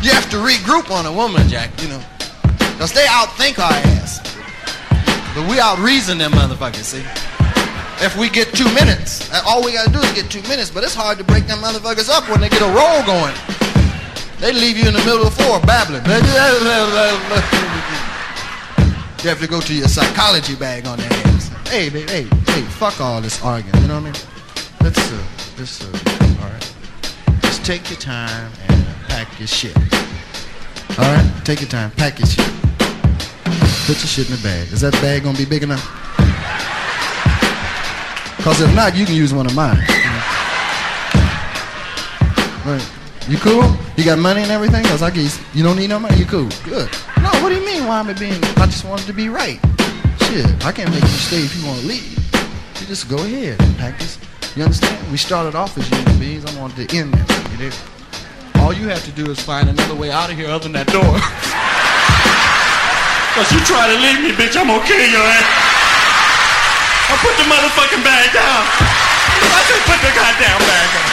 [0.02, 2.00] you have to regroup on a woman, Jack, you know.
[2.74, 4.20] Because they outthink our ass.
[5.34, 7.04] But we out reason them motherfuckers, see?
[8.04, 10.82] If we get two minutes, uh, all we gotta do is get two minutes, but
[10.82, 13.34] it's hard to break them motherfuckers up when they get a roll going.
[14.40, 16.02] They leave you in the middle of the floor babbling.
[19.24, 21.48] You have to go to your psychology bag on that ass.
[21.70, 24.14] Hey, baby, hey, hey, fuck all this arguing, you know what I mean?
[24.82, 25.24] Let's, uh,
[25.56, 26.74] let's, uh, all right.
[27.40, 29.74] Just take your time and pack your shit.
[30.98, 31.32] All right?
[31.44, 32.46] Take your time, pack your shit.
[33.86, 34.72] Put your shit in the bag.
[34.72, 35.82] Is that bag gonna be big enough?
[38.42, 39.78] Cause if not, you can use one of mine.
[42.64, 42.90] Right.
[43.28, 43.64] You cool?
[43.96, 44.84] You got money and everything?
[44.84, 46.16] Cause I guess you don't need no money.
[46.16, 46.48] You cool?
[46.64, 46.90] Good.
[47.20, 47.86] No, what do you mean?
[47.86, 48.42] Why am I being?
[48.56, 49.58] I just wanted to be right.
[50.28, 52.18] Shit, I can't make you stay if you want to leave.
[52.80, 54.18] You just go ahead pack this.
[54.56, 55.10] You understand?
[55.10, 56.44] We started off as human beings.
[56.44, 57.50] I wanted to end that.
[57.52, 57.74] You did.
[58.64, 60.88] All you have to do is find another way out of here other than that
[60.88, 61.04] door.
[63.36, 65.44] Cause you try to leave me, bitch, I'm gonna kill your ass.
[67.12, 68.64] I'll put the motherfucking bag down.
[69.52, 71.12] I said put the goddamn bag down.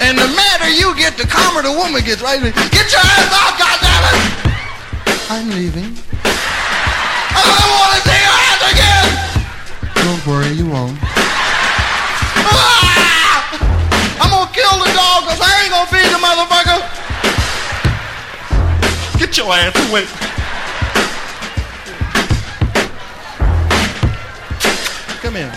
[0.00, 2.40] And the madder you get, the calmer the woman gets, right?
[2.40, 4.51] Get your ass out, goddammit!
[5.34, 5.96] I'm leaving.
[6.24, 9.08] I don't want to see your ass again!
[10.04, 10.98] Don't worry, you won't.
[12.44, 13.40] Ah!
[14.20, 16.84] I'm gonna kill the dog because I ain't gonna feed the motherfucker!
[19.18, 20.04] Get your ass away.
[25.22, 25.50] Come here.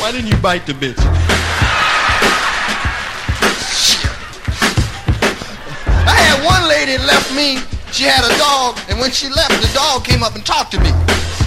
[0.00, 0.96] Why didn't you bite the bitch?
[3.76, 4.08] Shit.
[6.08, 7.69] I had one lady left me.
[7.92, 10.80] She had a dog, and when she left, the dog came up and talked to
[10.80, 10.90] me.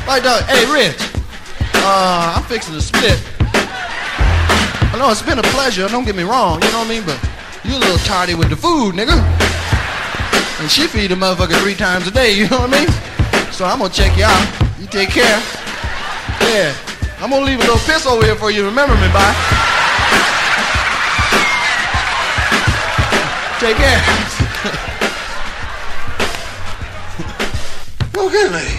[0.06, 0.44] Right, dog.
[0.44, 1.00] Hey, Rich.
[1.76, 3.20] Uh, I'm fixing to split.
[4.94, 5.88] I know it's been a pleasure.
[5.88, 6.62] Don't get me wrong.
[6.62, 7.04] You know what I mean?
[7.06, 7.18] But
[7.64, 9.18] you a little tardy with the food, nigga.
[10.60, 12.34] And she feed the motherfucker three times a day.
[12.36, 12.90] You know what I mean?
[13.52, 14.80] So I'm gonna check you out.
[14.80, 15.42] You take care.
[16.42, 16.76] Yeah.
[17.20, 18.66] I'm gonna leave a little piss over here for you.
[18.66, 19.34] Remember me, bye.
[23.60, 24.33] Take care.
[28.24, 28.70] Look at me.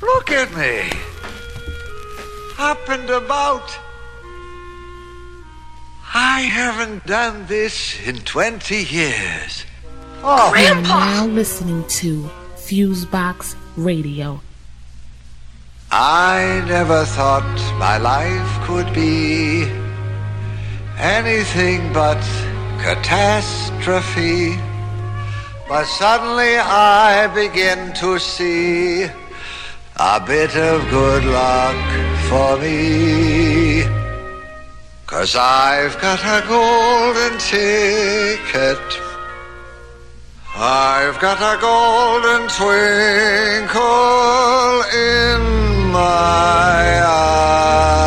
[0.00, 0.90] Look at me.
[2.58, 3.70] Up and about.
[6.14, 9.66] I haven't done this in 20 years.
[10.24, 14.40] Oh, You are now listening to Fusebox Radio.
[15.92, 17.44] I never thought
[17.78, 19.64] my life could be
[20.96, 22.22] anything but
[22.80, 24.58] catastrophe.
[25.70, 31.90] But suddenly I begin to see a bit of good luck
[32.28, 33.84] for me.
[35.06, 38.82] Cause I've got a golden ticket.
[40.56, 43.86] I've got a golden twinkle
[44.92, 47.99] in my eye.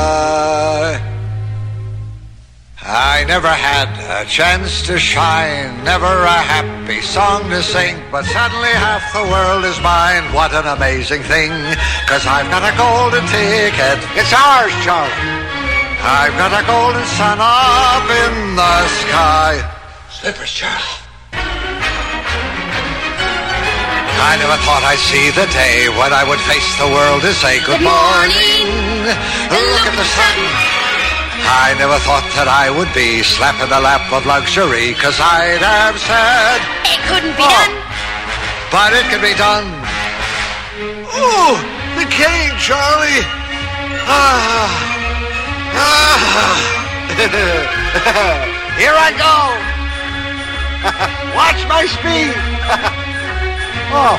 [3.23, 3.87] I never had
[4.19, 9.63] a chance to shine, never a happy song to sing, but suddenly half the world
[9.63, 10.27] is mine.
[10.35, 11.47] What an amazing thing,
[12.03, 14.03] cause I've got a golden ticket.
[14.19, 15.07] It's ours, Charlie.
[16.03, 18.75] I've got a golden sun up in the
[19.07, 19.71] sky.
[20.11, 20.83] Slippers, Charlie.
[24.19, 27.63] I never thought I'd see the day when I would face the world and say
[27.63, 28.67] good, morning.
[29.47, 30.82] Look at the sun.
[31.45, 35.61] I never thought that I would be slapped in the lap of luxury, cause I'd
[35.63, 37.51] have said It couldn't be Oh.
[37.51, 37.75] done.
[38.71, 39.67] but it can be done.
[41.13, 41.53] Ooh,
[41.99, 43.21] the cane, Charlie.
[44.09, 44.67] Ah,
[45.77, 46.55] ah.
[48.81, 49.35] Here I go.
[51.37, 52.33] Watch my speed.
[53.93, 54.17] oh,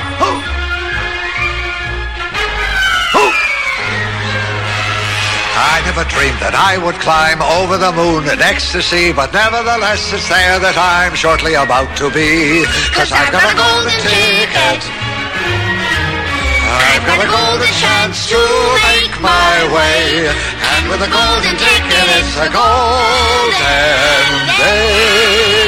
[5.55, 10.27] I never dreamed that I would climb over the moon in ecstasy, but nevertheless it's
[10.27, 12.67] there that I'm shortly about to be.
[12.91, 14.83] Cause I've got a golden ticket.
[16.75, 18.41] I've got a golden chance to
[18.99, 20.27] make my way.
[20.27, 23.55] And with a golden ticket, it's a golden
[24.59, 25.64] day.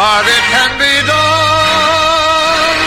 [0.00, 2.80] But it can be done.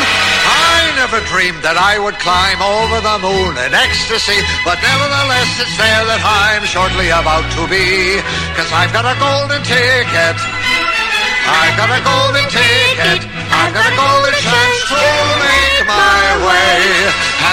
[0.49, 5.77] I never dreamed that I would climb over the moon in ecstasy, but nevertheless it's
[5.77, 8.17] there that I'm shortly about to be.
[8.57, 10.37] Cause I've got a golden ticket.
[10.41, 13.21] I've got a golden ticket.
[13.29, 15.05] I've got a golden chance to
[15.37, 16.81] make my way.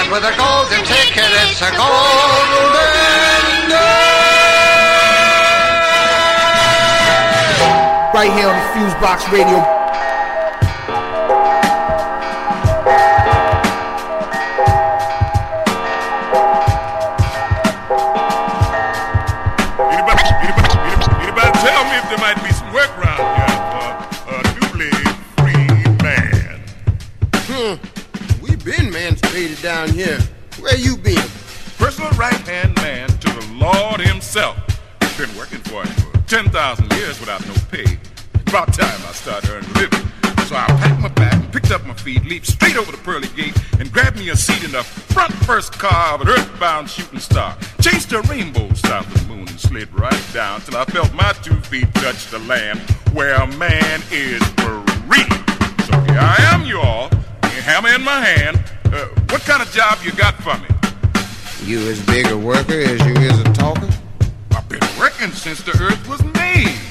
[0.01, 4.30] And with a golden ticket, it's a golden day.
[8.13, 9.55] Right here on the Fusebox Radio.
[19.89, 23.55] Anybody, anybody, anybody, anybody tell me if there might be some work around here
[24.19, 24.91] for a newly
[25.37, 26.59] freed man?
[27.47, 28.43] Hmm.
[28.43, 30.19] We been emancipated down here.
[30.59, 31.23] Where you been?
[31.77, 34.57] Personal right-hand man to the Lord himself.
[35.17, 37.90] Been working for him for 10,000 years without no pay.
[38.51, 40.11] About time I started earning a living.
[40.45, 43.57] So I packed my bag, picked up my feet, leaped straight over the pearly gate,
[43.79, 47.57] and grabbed me a seat in the front first car of an earthbound shooting star.
[47.79, 51.31] Chased a rainbow south of the moon and slid right down till I felt my
[51.41, 52.81] two feet touch the land
[53.13, 55.23] where a man is free.
[55.85, 57.09] So here I am, you all,
[57.43, 58.61] hammer in my hand.
[58.87, 60.67] Uh, what kind of job you got for me?
[61.63, 63.87] You as big a worker as you is a talker?
[64.51, 66.90] I've been working since the earth was made.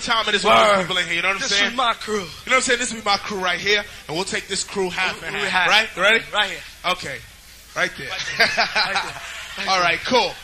[0.00, 0.80] What time it is with Word.
[0.82, 1.14] people in here.
[1.16, 1.70] You know what I'm This saying?
[1.72, 2.14] is my crew.
[2.14, 2.78] You know what I'm saying?
[2.78, 5.68] This will be my crew right here, and we'll take this crew half and half.
[5.68, 5.88] Right?
[5.96, 6.24] Ready?
[6.32, 6.60] Right here.
[6.92, 7.18] Okay.
[7.76, 8.08] Right there.
[8.08, 9.68] Right there.
[9.68, 10.18] All right, cool.
[10.20, 10.39] You All right, ready?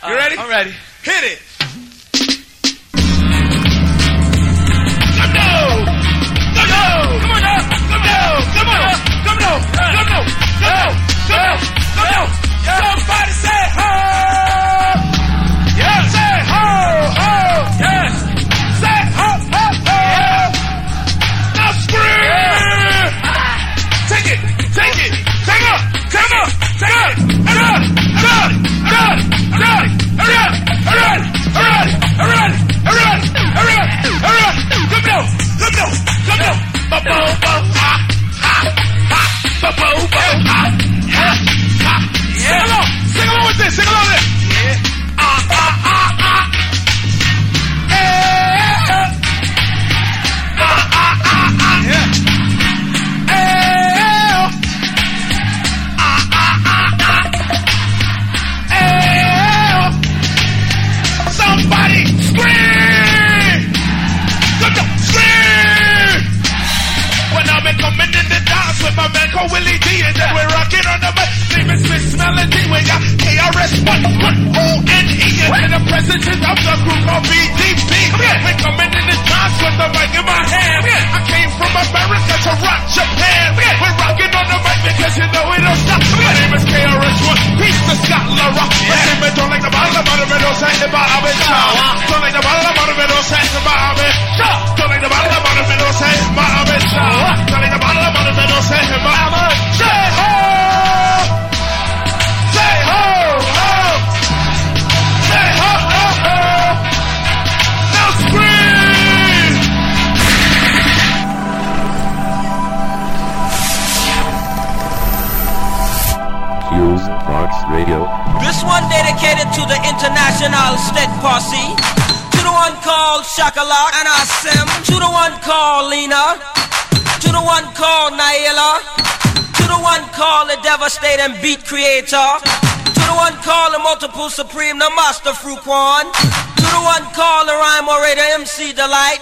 [132.16, 136.10] To the one called the multiple supreme, the master Fruitkwan.
[136.56, 139.20] To the one the rhyme orator MC Delite.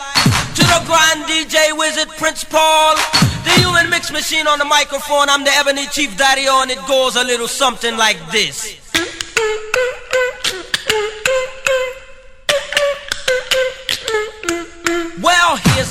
[0.54, 2.94] To the grand DJ wizard Prince Paul.
[3.42, 5.28] The human mix machine on the microphone.
[5.28, 8.83] I'm the Ebony Chief Daddy and it goes a little something like this.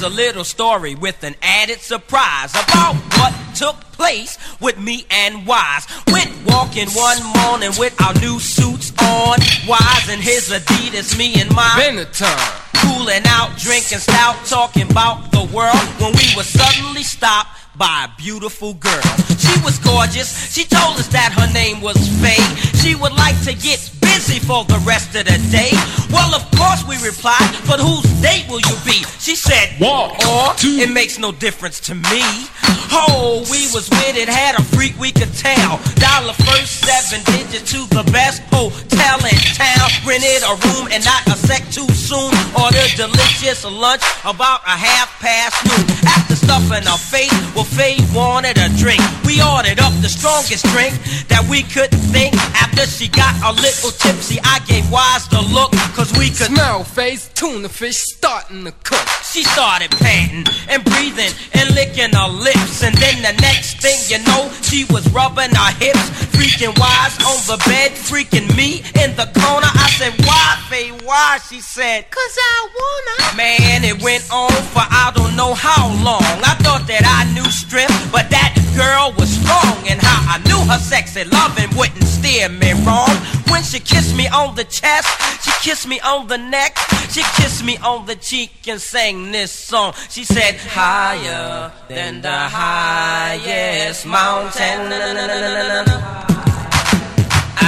[0.04, 5.88] A little story with an added surprise about what took place with me and Wise.
[6.12, 9.40] Went walking one morning with our new suits on.
[9.66, 12.36] Wise and his Adidas, me and my Benetton.
[12.82, 18.22] Cooling out, drinking stout, talking about the world when we were suddenly stopped by a
[18.22, 19.02] beautiful girl.
[19.40, 20.54] She was gorgeous.
[20.54, 22.56] She told us that her name was Faye.
[22.82, 23.80] She would like to get
[24.14, 25.74] busy for the rest of the day.
[26.14, 29.02] Well, of course we replied, but whose date will you be?
[29.18, 30.14] She said, Walk.
[30.30, 30.78] Or two.
[30.78, 32.22] it makes no difference to me.
[32.94, 35.82] Oh, we was with it, had a freak we could tell.
[35.98, 39.90] Dollar first, seven digits to the best hotel in town.
[40.06, 42.30] Rented a room and not a sec too soon.
[42.54, 45.86] Ordered delicious lunch about a half past noon.
[46.06, 49.02] After stuffing our face, well, Faye wanted a drink.
[49.26, 50.94] We ordered up the strongest drink
[51.34, 52.36] that we could think.
[52.54, 56.84] After she got a little tipsy, I gave Wise the look, cause we could smell
[56.84, 59.08] Faye's tuna fish starting to cook.
[59.24, 62.84] She started panting and breathing and licking her lips.
[62.84, 67.40] And then the next thing you know, she was rubbing her hips, freaking Wise on
[67.48, 69.72] the bed, freaking me in the corner.
[69.72, 71.40] I said, Why, Faye, why?
[71.50, 73.38] She said, Cause I wanna.
[73.38, 76.22] Man, it went on for I don't know how long.
[76.44, 79.88] I thought that I knew strength, but that girl was strong.
[79.88, 83.16] And how I knew her sexy loving wouldn't steer me wrong.
[83.50, 85.08] When she kissed me on the chest,
[85.44, 86.78] she kissed me on the neck,
[87.10, 89.94] she kissed me on the cheek and sang this song.
[90.10, 94.92] She said, Higher than the highest mountain.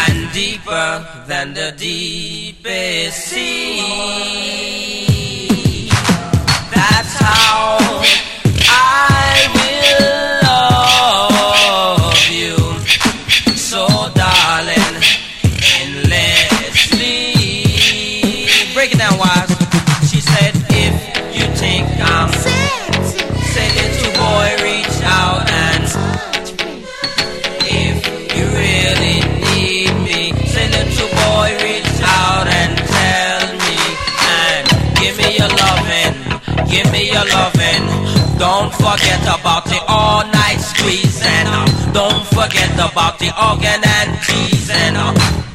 [0.08, 4.26] and deeper than the deepest sea.
[6.74, 7.78] That's how
[8.68, 10.35] I will
[36.70, 37.86] give me your loving.
[38.38, 41.48] Don't forget about the all night squeezing.
[41.94, 44.96] Don't forget about the organ and teasing.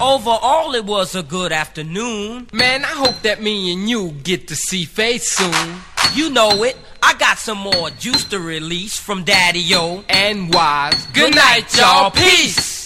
[0.01, 2.49] Overall, it was a good afternoon.
[2.53, 5.77] Man, I hope that me and you get to see Faye soon.
[6.15, 6.77] You know it.
[7.03, 11.07] I got some more juice to release from Daddy O and Wise.
[11.13, 12.11] Good night, y'all.
[12.11, 12.80] Peace.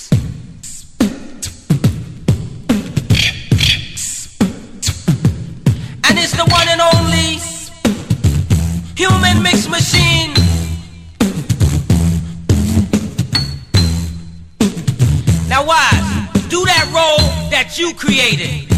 [8.97, 10.32] Human mix machine.
[15.48, 18.73] Now, Wise, do that role that you created.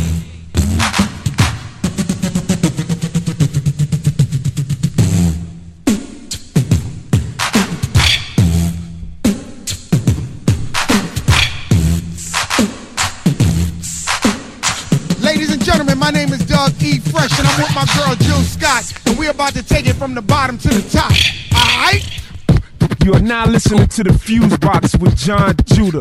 [16.57, 16.99] My Doug E.
[16.99, 20.15] Fresh, and I'm with my girl Jill Scott, and we're about to take it from
[20.15, 21.13] the bottom to the top.
[21.55, 22.03] All right?
[23.05, 26.01] You are now listening to the Fuse Box with John Judah.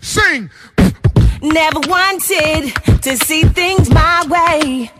[0.00, 0.50] Sing!
[1.42, 4.90] Never wanted to see things my way.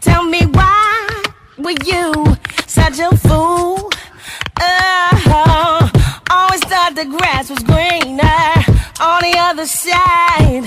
[0.00, 1.22] Tell me why
[1.58, 2.36] were you
[2.66, 3.90] such a fool?
[4.60, 6.01] Oh,
[6.32, 8.48] always thought the grass was greener
[9.00, 10.64] on the other side.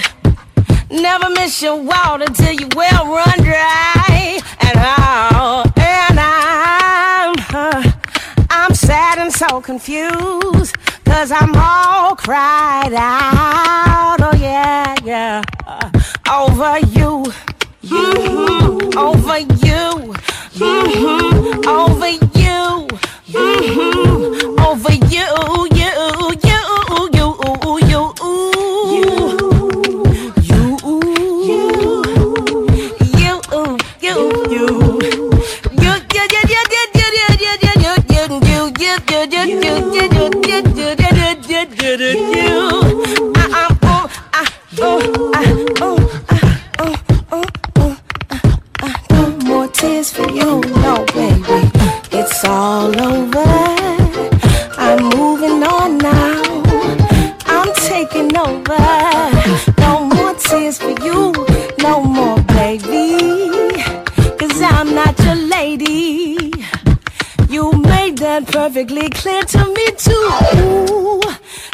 [0.90, 4.40] Never miss your water till you well run dry.
[4.66, 7.92] And oh, and I'm, uh,
[8.50, 10.76] I'm sad and so confused.
[11.06, 14.18] Cause I'm all cried out.
[14.22, 15.42] Oh, yeah, yeah.
[15.66, 15.90] Uh,
[16.42, 17.26] over you.
[17.82, 18.92] You.
[18.98, 20.14] Over you.
[20.60, 20.66] You.
[20.66, 21.66] Mhm.
[21.66, 22.88] Over you.
[23.26, 23.44] You.
[23.74, 24.25] You.
[25.16, 25.68] You.
[25.72, 25.95] You.
[49.74, 51.69] Tears for you, no baby.
[52.11, 53.94] It's all over.
[58.45, 58.77] Over.
[59.80, 61.33] No more tears for you,
[61.80, 63.82] no more, baby.
[64.40, 66.51] Cause I'm not your lady.
[67.49, 71.22] You made that perfectly clear to me, too.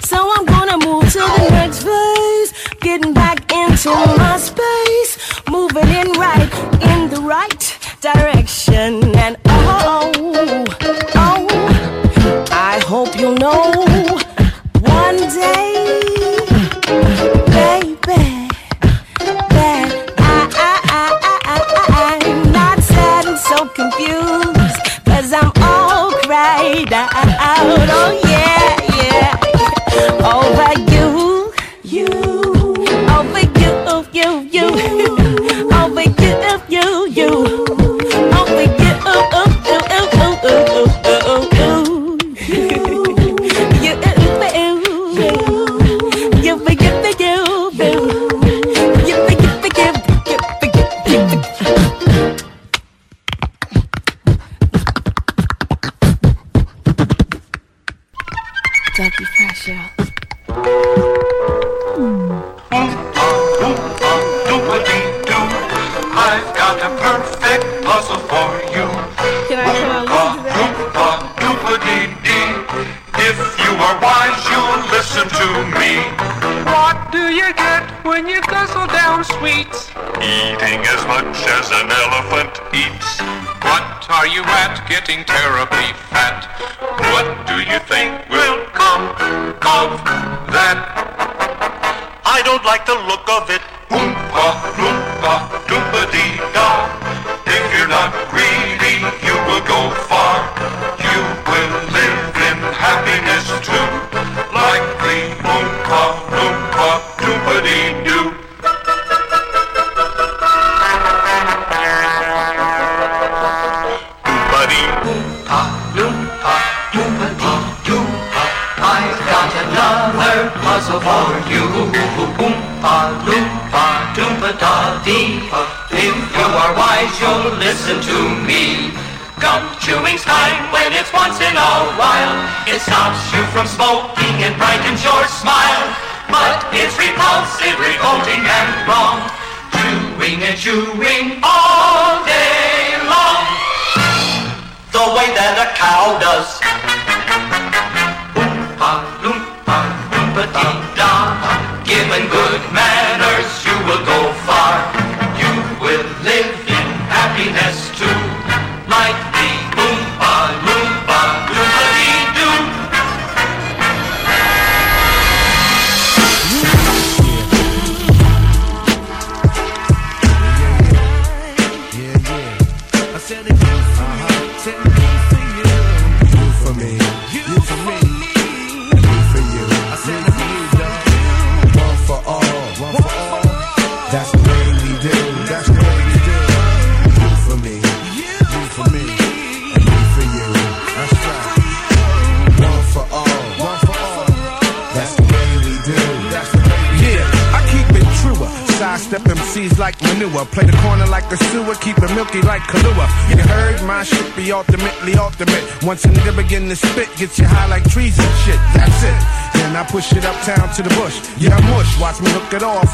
[0.03, 2.49] So I'm gonna move to the next phase.
[2.81, 5.11] Getting back into my space.
[5.49, 6.51] Moving in right,
[6.91, 7.63] in the right
[8.01, 9.15] direction.
[9.15, 10.11] And oh,
[11.15, 11.47] oh,
[12.51, 14.10] I hope you know
[26.71, 27.13] laid out
[27.89, 28.30] on you.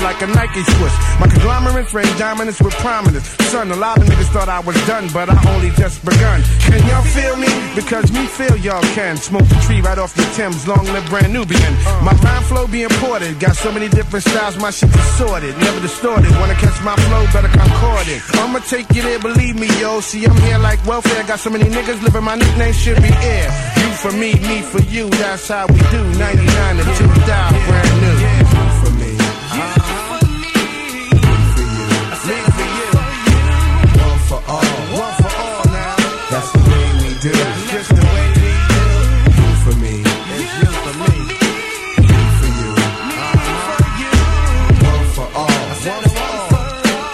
[0.07, 0.95] Like a Nike swoosh.
[1.19, 3.27] My conglomerate frame dominance with prominence.
[3.51, 6.39] Son, a lot of niggas thought I was done, but I only just begun.
[6.63, 7.51] Can y'all feel me?
[7.75, 9.17] Because me feel y'all can.
[9.17, 10.65] Smoke the tree right off the Thames.
[10.65, 11.73] Long live brand Nubian.
[12.07, 13.37] My rhyme flow be imported.
[13.37, 15.53] Got so many different styles, my shit distorted.
[15.59, 16.31] Never distorted.
[16.39, 18.23] Wanna catch my flow, better concord it.
[18.39, 19.99] I'ma take you there, believe me, yo.
[19.99, 21.23] See, I'm here like welfare.
[21.27, 23.47] Got so many niggas living, my nickname should be air.
[23.81, 25.09] You for me, me for you.
[25.19, 26.01] That's how we do.
[26.15, 28.36] 99 to 2000, brand new.
[37.27, 37.37] Do.
[37.37, 38.85] That's just the way we do.
[39.37, 39.95] You for me,
[40.35, 41.13] it's you for me,
[42.07, 43.37] me for you, uh-huh.
[44.91, 46.49] One for all, one for all.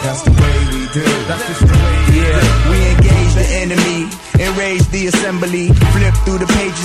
[0.04, 1.06] That's the way we do.
[1.28, 4.00] That's just the way we Yeah, we engage the enemy,
[4.40, 5.73] enrage the assembly, flip through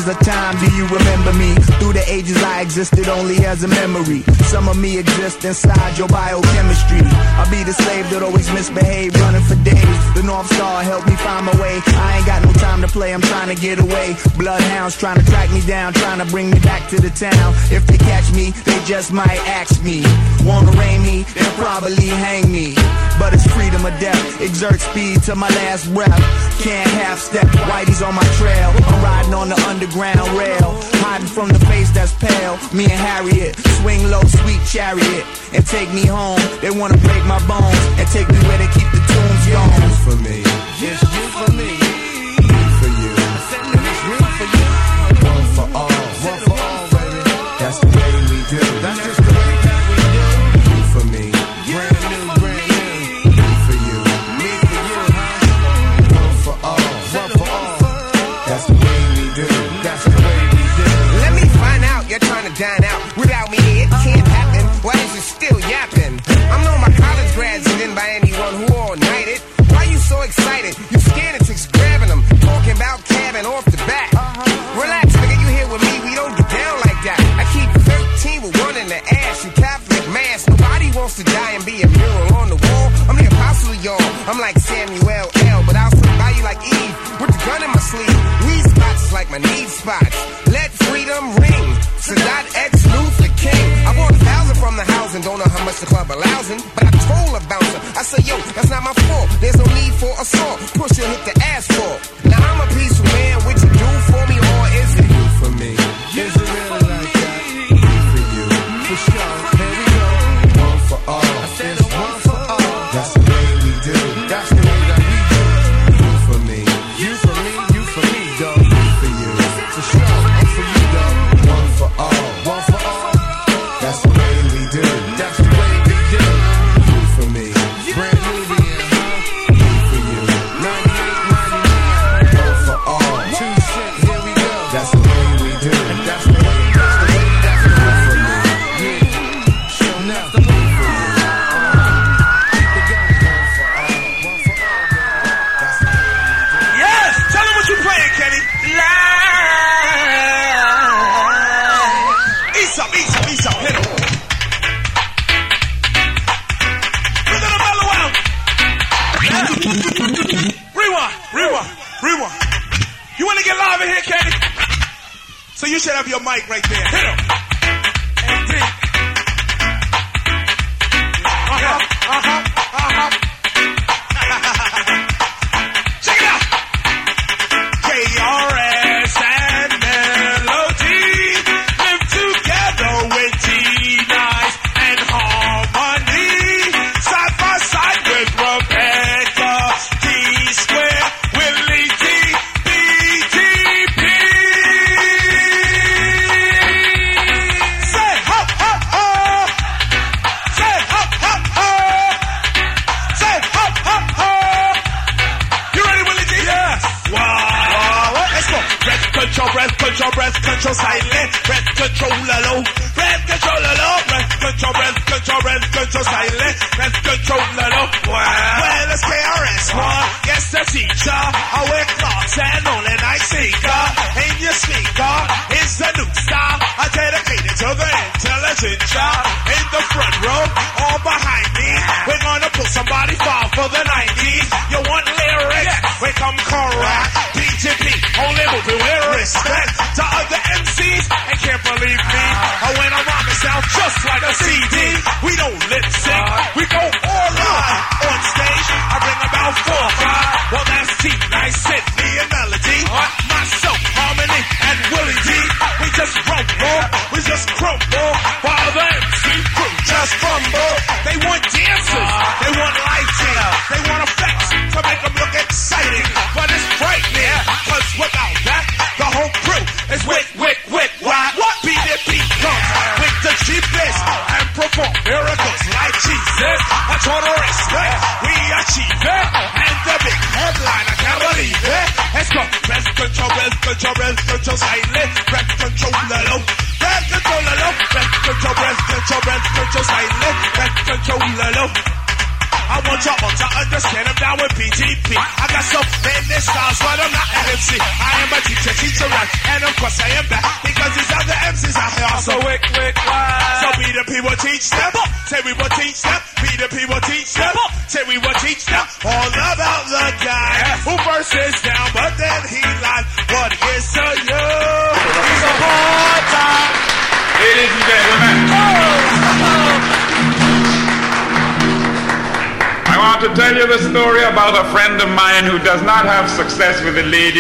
[0.09, 0.57] of time.
[0.59, 1.55] Do you remember me?
[1.79, 4.23] Through the ages, I existed only as a memory.
[4.49, 7.01] Some of me exist inside your biochemistry.
[7.37, 9.99] I'll be the slave that always misbehave, running for days.
[10.15, 11.81] The North Star helped me find my way.
[11.87, 14.17] I ain't got no time to play, I'm trying to get away.
[14.37, 17.55] Bloodhounds trying to track me down, trying to bring me back to the town.
[17.71, 20.03] If they catch me, they just might axe me.
[20.45, 22.75] Wanna arraign me, they'll probably hang me.
[23.19, 26.48] But it's freedom or death, exert speed to my last breath.
[26.61, 28.71] Can't half step, Whitey's on my trail.
[28.91, 30.75] I'm riding on the underground rail,
[31.07, 32.59] hiding from the face that's pale.
[32.75, 36.41] Me and Harriet, swing low, sweet chariot, and take me home.
[36.61, 39.71] They wanna break my bones and take me where they keep the tombs gone.
[39.83, 40.43] You for me,
[40.81, 41.78] Just you for me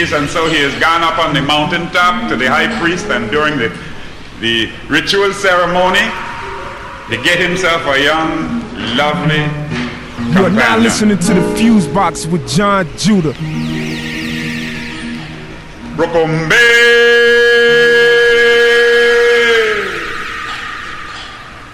[0.00, 3.30] with and so he has gone up on the mountaintop to the high priest, and
[3.30, 3.68] during the,
[4.38, 6.06] the ritual ceremony,
[7.10, 8.62] to get himself a young,
[8.96, 9.42] lovely
[10.34, 13.34] You are now listening to the Fuse Box with John Judah.
[15.96, 16.54] Rokombe.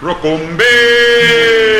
[0.00, 1.73] Rokombe.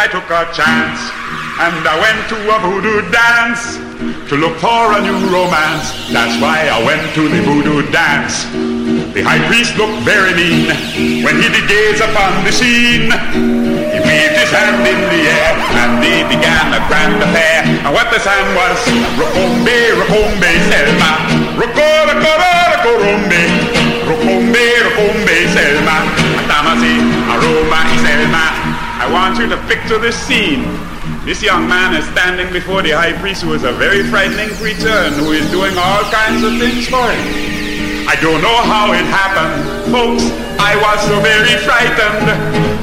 [0.00, 0.96] I took a chance
[1.60, 3.76] and I went to a voodoo dance
[4.32, 5.92] to look for a new romance.
[6.08, 8.48] That's why I went to the voodoo dance.
[9.12, 10.72] The high priest looked very mean
[11.20, 13.12] when he did gaze upon the scene.
[13.12, 15.52] He waved his hand in the air
[15.84, 17.68] and they began a grand affair.
[17.84, 18.80] And what the sang was
[19.20, 21.12] Rokombe, Rokombe, Selma.
[21.60, 22.92] Roko, Roko, Roko,
[24.08, 25.96] Rokombe, Rokombe, Selma.
[26.40, 27.04] Atamasi,
[27.36, 28.59] Aroma, Selma.
[29.10, 30.62] I want you to picture this scene.
[31.26, 34.86] This young man is standing before the high priest, who is a very frightening creature
[34.86, 38.06] and who is doing all kinds of things for him.
[38.06, 40.30] I don't know how it happened, folks.
[40.62, 42.22] I was so very frightened.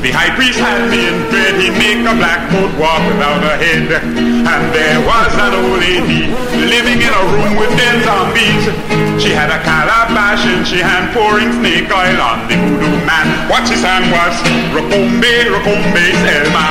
[0.03, 1.63] The high priest had me in dread.
[1.63, 3.87] He make a black coat walk without a head.
[3.87, 6.27] And there was an old lady
[6.59, 9.06] living in a room with ten zombies.
[9.17, 13.49] She had a calabash in she hand pouring snake oil on the voodoo man.
[13.49, 14.37] What she sang was
[14.69, 16.65] Rokombe, Rokombe, Selma.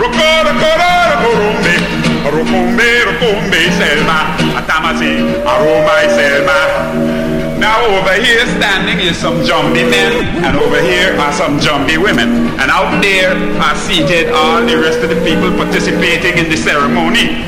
[0.00, 0.70] Roko, Roko,
[1.36, 1.76] Rombe.
[2.24, 4.32] Rokombe, Rokombe, Selma.
[4.56, 7.20] Atamasi, Aroma, Selma.
[7.60, 12.48] Now over here standing is some jumpy men, and over here are some jumpy women.
[12.56, 17.44] And out there are seated all the rest of the people participating in the ceremony.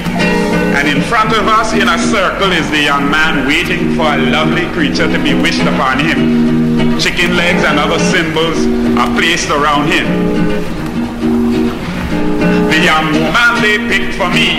[0.83, 4.19] And in front of us in a circle is the young man waiting for a
[4.19, 6.99] lovely creature to be wished upon him.
[6.99, 8.59] Chicken legs and other symbols
[8.99, 10.11] are placed around him.
[12.67, 14.59] The young man they picked for me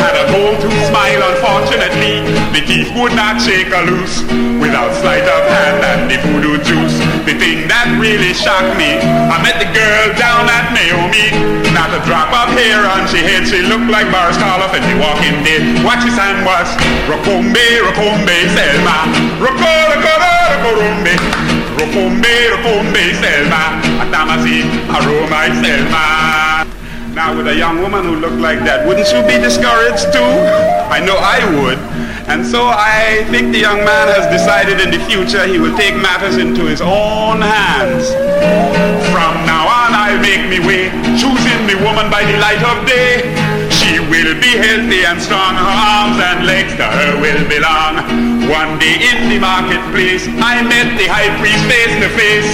[0.00, 2.24] had a go-to smile, unfortunately.
[2.56, 4.22] The teeth would not shake her loose
[4.64, 7.19] without sleight of hand and the voodoo juice.
[7.30, 8.98] The thing that really shocked me.
[9.30, 11.30] I met the girl down at Naomi.
[11.70, 13.46] Not a drop of hair on she head.
[13.46, 15.62] She looked like Boris Karloff and she walking dead.
[15.86, 16.66] What she sang was
[17.06, 19.06] Rokombe, Rokombe, Selma.
[19.38, 20.14] Roko, Roko,
[20.50, 21.14] Rokorombe.
[21.78, 23.78] Rokombe, Rokombe, Selma.
[24.02, 26.66] Atamasi, Aroma, Selma.
[27.14, 30.30] Now with a young woman who looked like that, wouldn't you be discouraged too?
[30.90, 31.78] I know I would.
[32.28, 35.96] And so I think the young man has decided in the future he will take
[35.96, 38.12] matters into his own hands.
[39.14, 43.24] From now on I'll make me way, choosing me woman by the light of day.
[43.70, 48.04] She will be healthy and strong, her arms and legs to her will belong.
[48.50, 52.50] One day in the marketplace, I met the high priest face to face.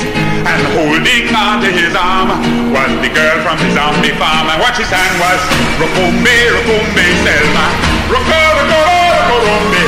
[0.47, 2.31] And holding on to his arm
[2.70, 4.47] was the girl from the zombie farm.
[4.47, 5.41] And what she sang was,
[5.81, 7.67] Rokombe, Rokombe, Selma.
[8.07, 9.06] Roko, Roko,
[9.47, 9.86] Selma.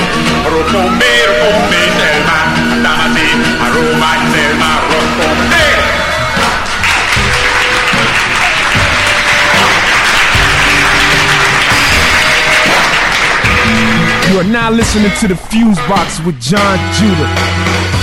[0.70, 1.18] Selma.
[14.30, 17.97] You are now listening to the Fuse Box with John Judah.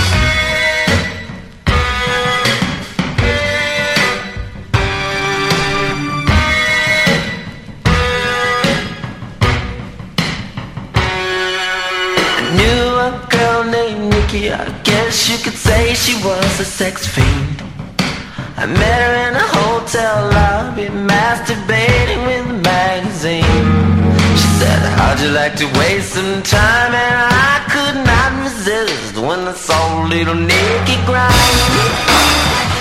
[14.58, 17.60] I guess you could say she was a sex fiend.
[18.56, 23.44] I met her in a hotel lobby, masturbating with a magazine.
[24.40, 26.94] She said, How'd you like to waste some time?
[26.94, 27.16] And
[27.52, 32.75] I could not resist when I saw little Nikki grind.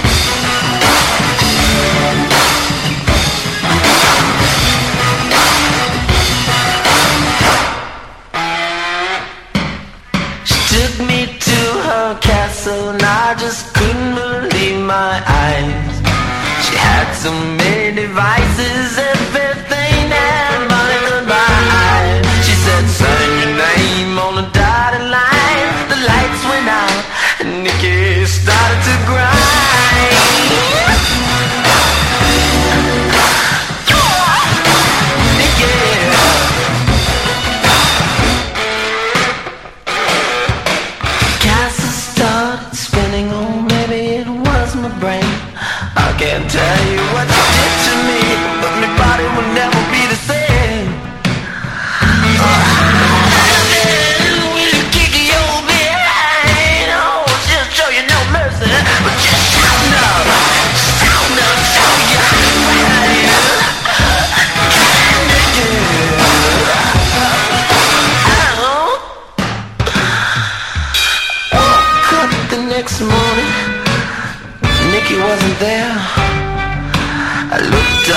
[12.75, 15.95] And I just couldn't believe my eyes.
[16.65, 18.97] She had so many devices,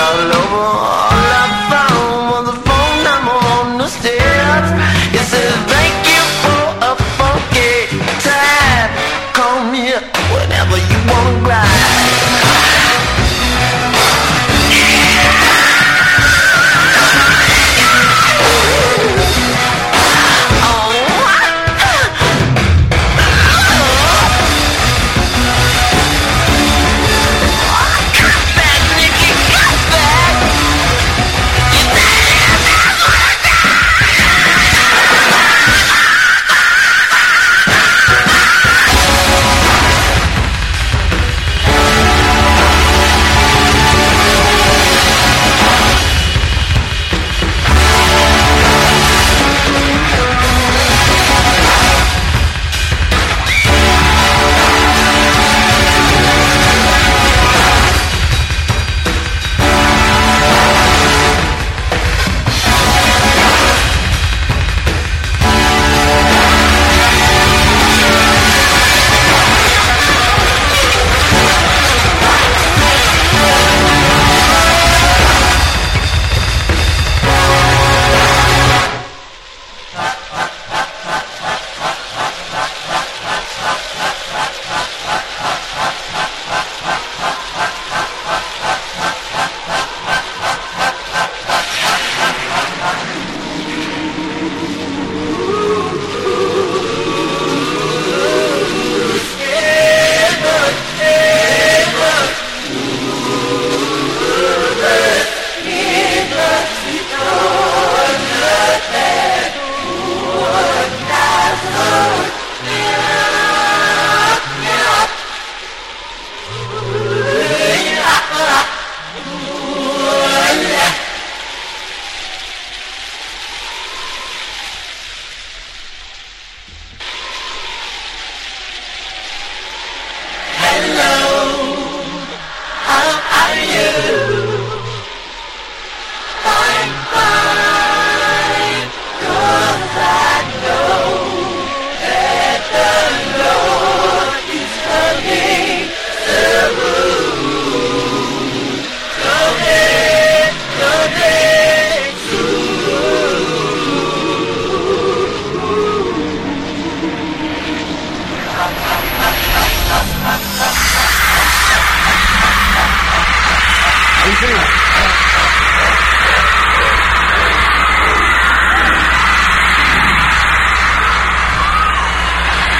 [0.09, 0.98] all over,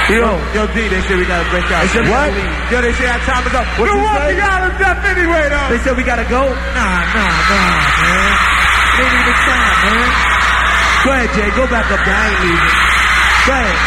[0.09, 0.25] Yo,
[0.57, 1.85] yo, D, they say we gotta break out.
[1.85, 2.33] They said what?
[2.73, 3.61] Yo, they say our time is up.
[3.77, 4.41] What We're you walking say?
[4.41, 5.69] out of death anyway, though.
[5.69, 6.49] They said we gotta go?
[6.49, 8.33] Nah, nah, nah, man.
[9.05, 10.09] Even time, man.
[11.05, 11.49] Go ahead, Jay.
[11.53, 12.17] Go back up there.
[12.17, 12.73] I ain't leaving.
[13.45, 13.77] Go ahead.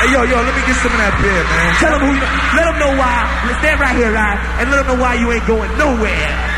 [0.00, 1.70] Hey, yo, yo, let me get some of that beer, man.
[1.78, 2.24] Tell them who you
[2.58, 3.30] Let them know why.
[3.62, 4.38] Stand right here, right?
[4.58, 6.49] And let them know why you ain't going nowhere.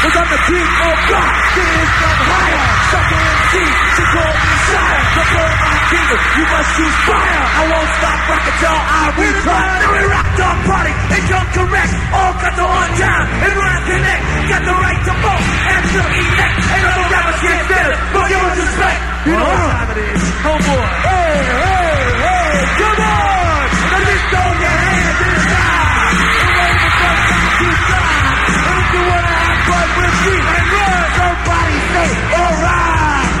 [0.00, 1.32] Cause I'm the king of God.
[1.52, 2.64] King from higher.
[2.88, 3.52] Sucker MC.
[3.60, 5.00] She called me sire.
[5.12, 6.20] Control my kingdom.
[6.40, 7.44] You must choose fire.
[7.60, 9.76] I won't stop rocking till I retire.
[9.80, 10.92] Now we rock dog party.
[11.20, 11.92] It's come correct.
[12.16, 13.26] All got the on time.
[13.44, 15.44] And when connect, got the right to vote.
[15.68, 16.56] And to elect.
[16.64, 17.92] Ain't no rappers stand it.
[18.16, 19.00] But give us respect.
[19.28, 20.22] You know what time it is.
[20.48, 20.86] Homeboy.
[21.04, 22.56] Hey, hey, hey.
[22.80, 23.64] Come on.
[23.92, 26.08] Let me throw your hands in the sky.
[26.40, 28.32] And wave it from side to side.
[28.64, 33.34] And if you wanna fun with me and run, somebody say, alright.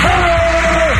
[0.04, 0.90] Hey.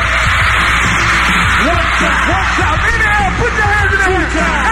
[1.71, 2.79] One time, one time.
[2.91, 4.29] In the air, put your hands in the air.
[4.31, 4.70] Get up,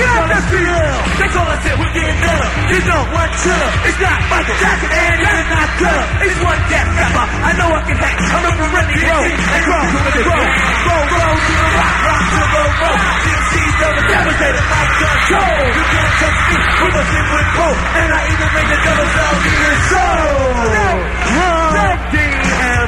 [0.00, 1.00] get up, let's see it.
[1.20, 2.48] That's all I said, we're getting better.
[2.72, 3.70] You know, one chiller.
[3.84, 6.06] It's not Michael Jackson and it's not killer.
[6.24, 7.26] It's one death rapper.
[7.28, 8.16] I know I can hack.
[8.16, 10.44] I'm grow and grow and grow.
[10.80, 12.98] Grow, grow to the rock, rock to the roll.
[13.20, 15.60] DMC's never devastated like control.
[15.76, 17.78] You can't touch me with a single pole.
[18.00, 20.40] And I even made the devil tell me his soul.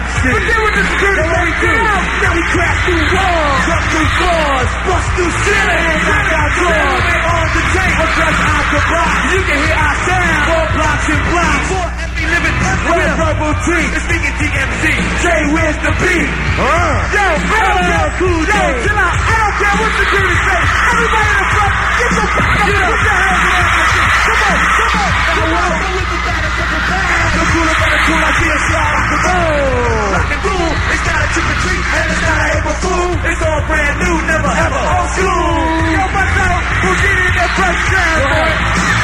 [0.02, 0.32] DMC.
[0.32, 1.74] But then with the security, what we do?
[2.22, 7.02] Now we crack through walls, jump through floors, bust through ceilings, knock out doors.
[7.22, 9.16] On the table, just out the box.
[9.32, 10.40] You can hear our sound.
[10.46, 12.01] Four blocks and blocks.
[12.32, 12.56] Living
[12.96, 13.86] with purple tree.
[13.92, 14.84] It's speaking DMC.
[15.20, 16.28] Jay, where's the beat?
[16.56, 17.12] Uh.
[17.12, 19.16] Yo, yo, cool Yo, chill out.
[19.20, 20.60] I don't care what security say.
[20.92, 22.68] Everybody in the front, get the fuck up.
[22.72, 23.92] Put your hands around.
[24.22, 25.12] Come on, come on.
[25.12, 25.72] Come on.
[25.92, 27.32] With the of the band.
[27.36, 30.08] The cooler the cool, I see a slide rock and roll.
[30.16, 30.72] Rock and roll.
[30.88, 33.10] It's not a trick or treat, and it's not a April fool.
[33.28, 35.52] It's all brand new, never ever old school.
[35.84, 36.60] Yo, what's up?
[36.80, 38.52] Who's getting that fresh jam, boy?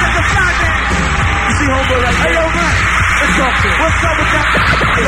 [0.00, 0.80] That's the fly man.
[1.44, 2.24] You see homeboy right there?
[2.24, 2.97] Hey, yo, man.
[3.18, 3.50] Let's talk.
[3.50, 4.46] What's up with that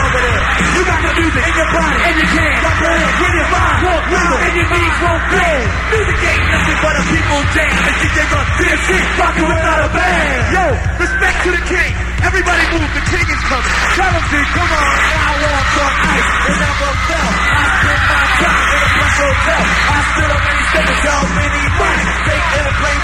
[0.02, 0.42] over there?
[0.74, 2.52] You got the music in your body, and you can.
[2.58, 3.78] Stop playing with your mind.
[3.86, 5.62] Walk with and your knees won't bend.
[5.94, 7.70] Music ain't nothing but a people jam.
[7.70, 10.42] And DJ Run, DMC, rockin' without a band.
[10.50, 10.64] Yo,
[10.98, 12.09] respect to the king.
[12.20, 13.72] Everybody move, the king is coming.
[13.96, 14.84] Tell him, G, come on.
[15.00, 17.32] And I walk on ice, and never fell.
[17.32, 19.62] I spent my time in a plus hotel.
[19.64, 22.06] I stood up many steps, y'all many money.
[22.28, 23.00] Take in a plain.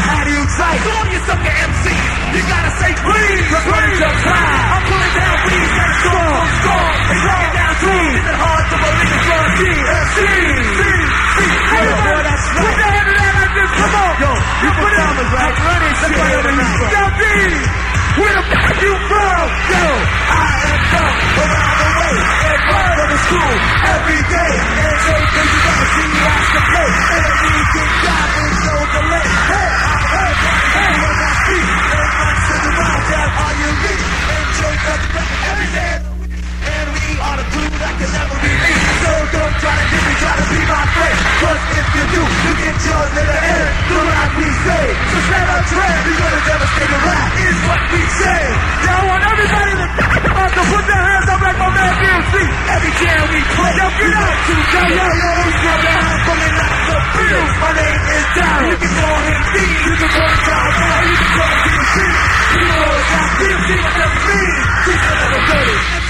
[0.00, 0.80] How do you sight?
[0.80, 3.48] So you sucker MCs, you gotta say please.
[3.50, 4.76] Please, jump high.
[4.76, 6.90] I'm pulling down weeds and score, score.
[7.10, 8.12] It's rocking down trees.
[8.20, 10.18] Is it hard to believe it's your DMC?
[11.80, 13.70] Everybody, put your hand in that like this.
[13.72, 14.12] Come on.
[14.20, 15.56] Yo, you put it on, the right?
[15.64, 16.12] Running shit.
[16.92, 17.89] Yo, D.
[18.18, 19.44] Where the fuck you from?
[19.70, 19.84] Yo,
[20.30, 22.14] I am from around the way.
[22.50, 23.54] And run to the school
[23.94, 24.52] every day.
[24.80, 26.88] And say things you never see you ask to play.
[26.90, 29.26] And anything God with no delay.
[29.50, 29.70] Hey,
[30.10, 30.32] hey,
[30.74, 31.66] hey, when I speak.
[31.70, 34.02] And once in a while, down on your feet.
[34.34, 36.09] And Joe does the record every day
[37.30, 38.72] on a crew that can never be me.
[39.06, 41.16] So don't try to get me, try to be my friend.
[41.38, 43.70] Cause if you do, you get yours in the end.
[43.86, 44.84] Do like we say.
[44.90, 45.98] So stand up, trend.
[46.10, 48.42] We're gonna devastate the rap, is what we say.
[48.82, 52.34] Y'all want everybody to, to put their hands up like my man DMC.
[52.66, 53.74] Every jam we play.
[53.78, 54.34] Yo, get up.
[54.50, 56.82] Yo, yo, yo, yo, who's the out from the night?
[56.90, 57.54] The bills.
[57.62, 58.60] My name is Down.
[58.66, 59.56] You can call him D.
[59.86, 60.66] You can call him Down.
[61.06, 61.96] You can call him DMC.
[62.50, 64.66] You know what that DMC, what that means.
[64.82, 66.09] 2030.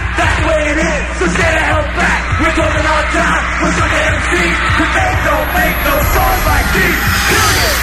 [0.21, 1.01] That's the way it is.
[1.17, 2.21] So stay the hell back.
[2.41, 4.53] We're talking our time with some MC.
[4.77, 7.01] Cause they don't make no songs like these.
[7.31, 7.75] Period.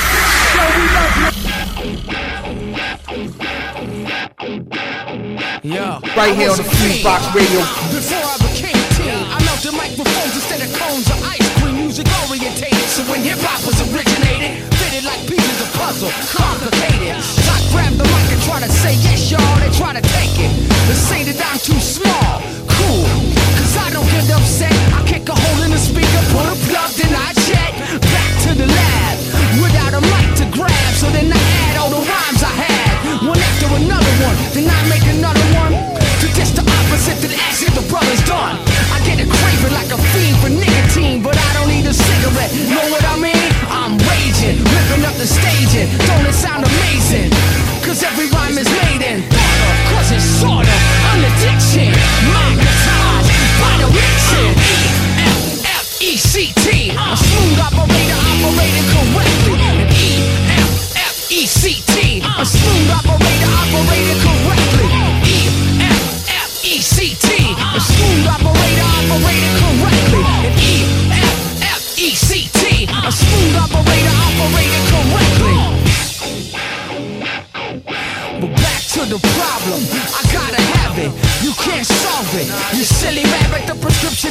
[0.55, 1.29] So we love you.
[5.63, 6.01] Yeah.
[6.17, 7.88] Right here on the Fuse Box Radio.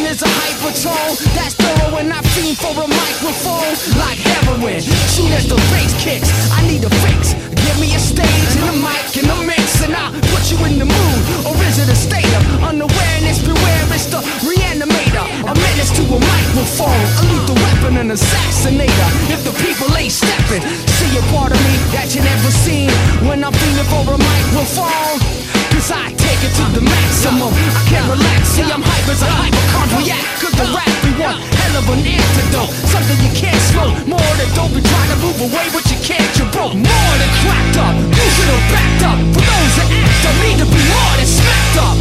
[0.08, 1.20] Is a hypertone.
[1.36, 4.80] That's thorough and I fiend for a microphone like heroin.
[5.12, 7.36] Soon as the bass kicks, I need a fix.
[7.68, 10.80] Give me a stage and a mic and a mix, and I'll put you in
[10.80, 11.22] the mood.
[11.44, 13.44] Or is it a state of unawareness?
[13.44, 15.28] Beware, it's the reanimator.
[15.44, 19.10] A menace to a microphone, a lethal weapon, an assassinator.
[19.28, 20.64] If the people ain't stepping,
[20.96, 22.90] see a part of me that you never seen
[23.28, 25.47] when I'm feeling for a microphone.
[25.78, 27.54] Cause I take it to the maximum.
[27.54, 30.26] I can't relax, see I'm hype as a hypochondriac.
[30.42, 32.74] Cause the rap be one hell of an antidote.
[32.90, 33.94] Something you can't smoke.
[34.10, 36.26] More than dope and try to move away, but you can't.
[36.34, 36.74] You're broke.
[36.74, 37.94] More than cracked up.
[37.94, 39.22] Losing or backed up.
[39.38, 41.94] For those that act up, need to be more than smacked up.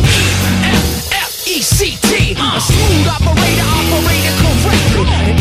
[0.57, 1.53] E-F-F-E-C-T.
[2.33, 5.05] A smooth operator operated correctly.
[5.21, 5.37] And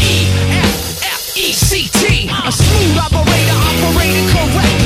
[0.76, 2.04] E-F-F-E-C-T.
[2.36, 4.85] A smooth operator operated correctly.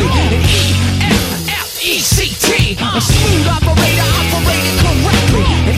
[2.81, 5.43] A smooth operator operated correctly.
[5.67, 5.75] And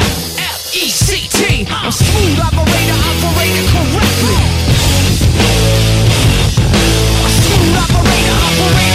[0.00, 1.38] E-F-F-E-C-T.
[1.68, 4.36] A smooth operator operated correctly.
[7.20, 8.91] A smooth operator operated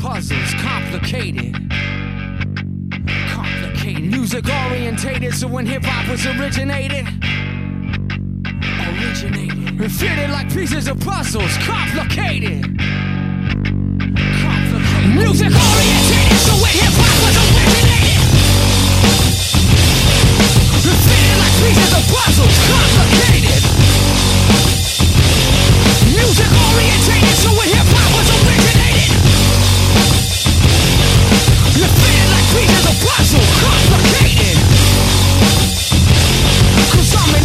[0.00, 1.52] puzzles, complicated.
[3.28, 4.10] Complicated.
[4.10, 7.04] Music orientated, so when hip hop was originated,
[8.80, 9.80] originated.
[9.80, 12.64] It fitted like pieces of puzzles, complicated.
[14.40, 15.20] Complicated.
[15.20, 18.24] Music orientated, so when hip hop was originated,
[20.80, 23.60] it fitted like pieces of puzzles, complicated.
[26.08, 28.89] Music orientated, so when hip hop was originated,
[31.80, 33.40] you feel like pieces of puzzle,
[37.10, 37.44] I'm an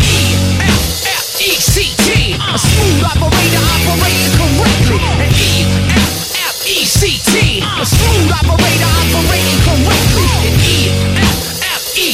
[0.59, 2.03] E-F-F-E-C-T,
[2.35, 4.99] a smooth operator operating correctly.
[5.23, 5.31] An
[5.65, 7.33] E-F-F-E-C-T,
[7.63, 10.27] a smooth operator operating correctly.
[10.43, 10.59] An
[11.15, 12.11] E-F-F-E-C-T,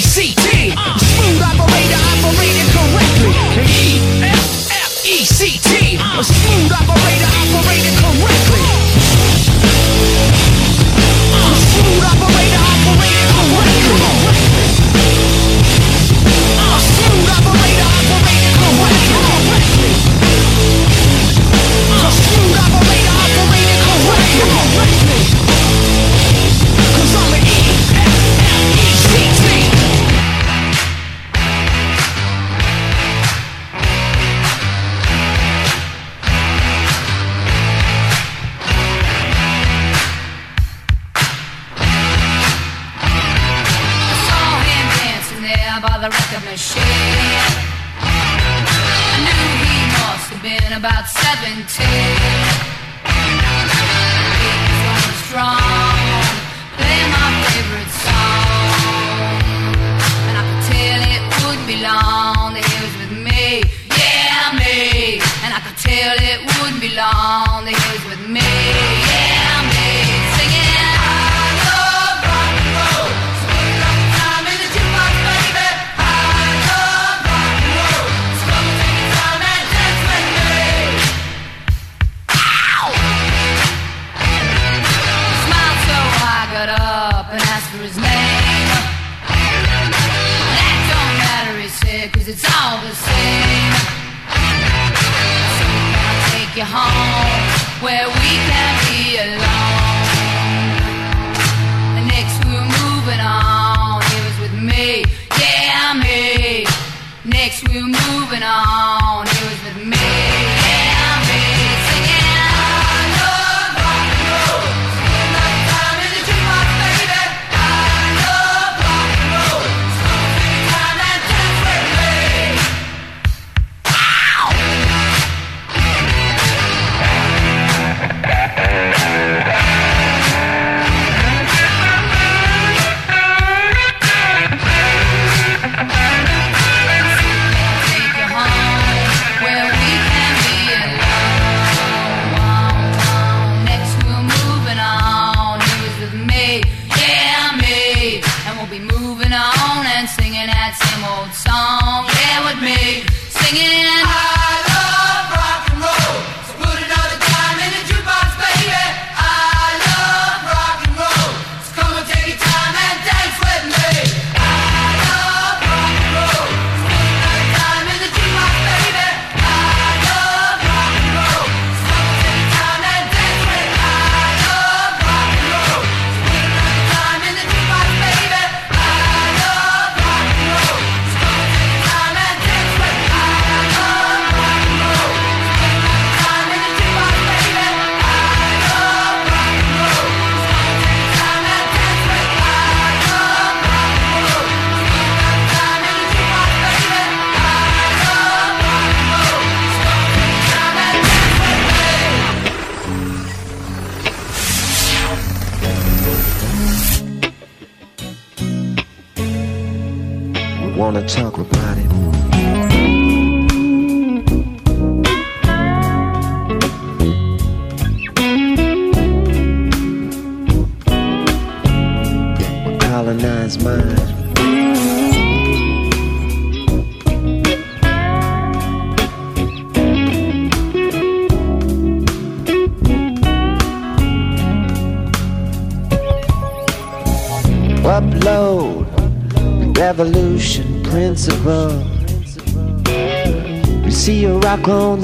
[0.78, 3.34] a smooth operator operating correctly.
[3.58, 3.66] An
[4.22, 5.26] E-F-F-E-C-T,
[5.98, 7.11] a smooth operator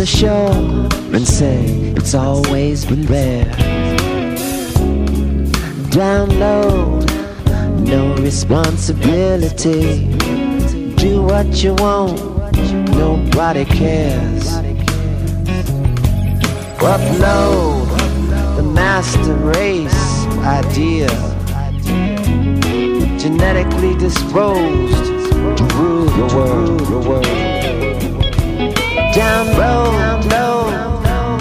[0.08, 1.66] shoremen say
[1.98, 3.52] it's always been there.
[5.92, 7.04] Download,
[7.86, 10.08] no responsibility.
[10.96, 12.22] Do what you want,
[12.96, 14.48] nobody cares.
[16.80, 17.88] Upload
[18.56, 21.10] the master race idea.
[23.20, 25.06] Genetically disposed
[25.58, 26.80] to rule the world.
[26.80, 27.47] The world
[29.18, 30.24] down road,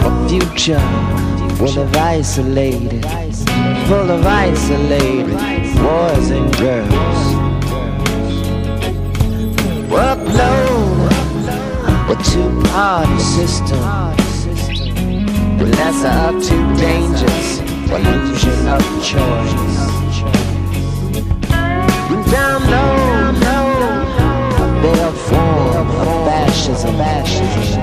[0.01, 0.81] a future
[1.57, 3.05] full of isolated,
[3.87, 5.37] full of isolated
[5.77, 7.21] boys and girls.
[9.93, 11.11] Workload,
[12.09, 13.81] a two-party system.
[15.59, 17.59] The lesser of two dangers,
[17.91, 19.77] illusion of choice.
[22.33, 23.06] Down low.
[26.57, 27.77] ashes of ashes.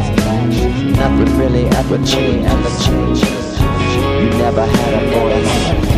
[0.98, 2.50] Nothing really ever changed.
[4.19, 5.92] You never had a voice.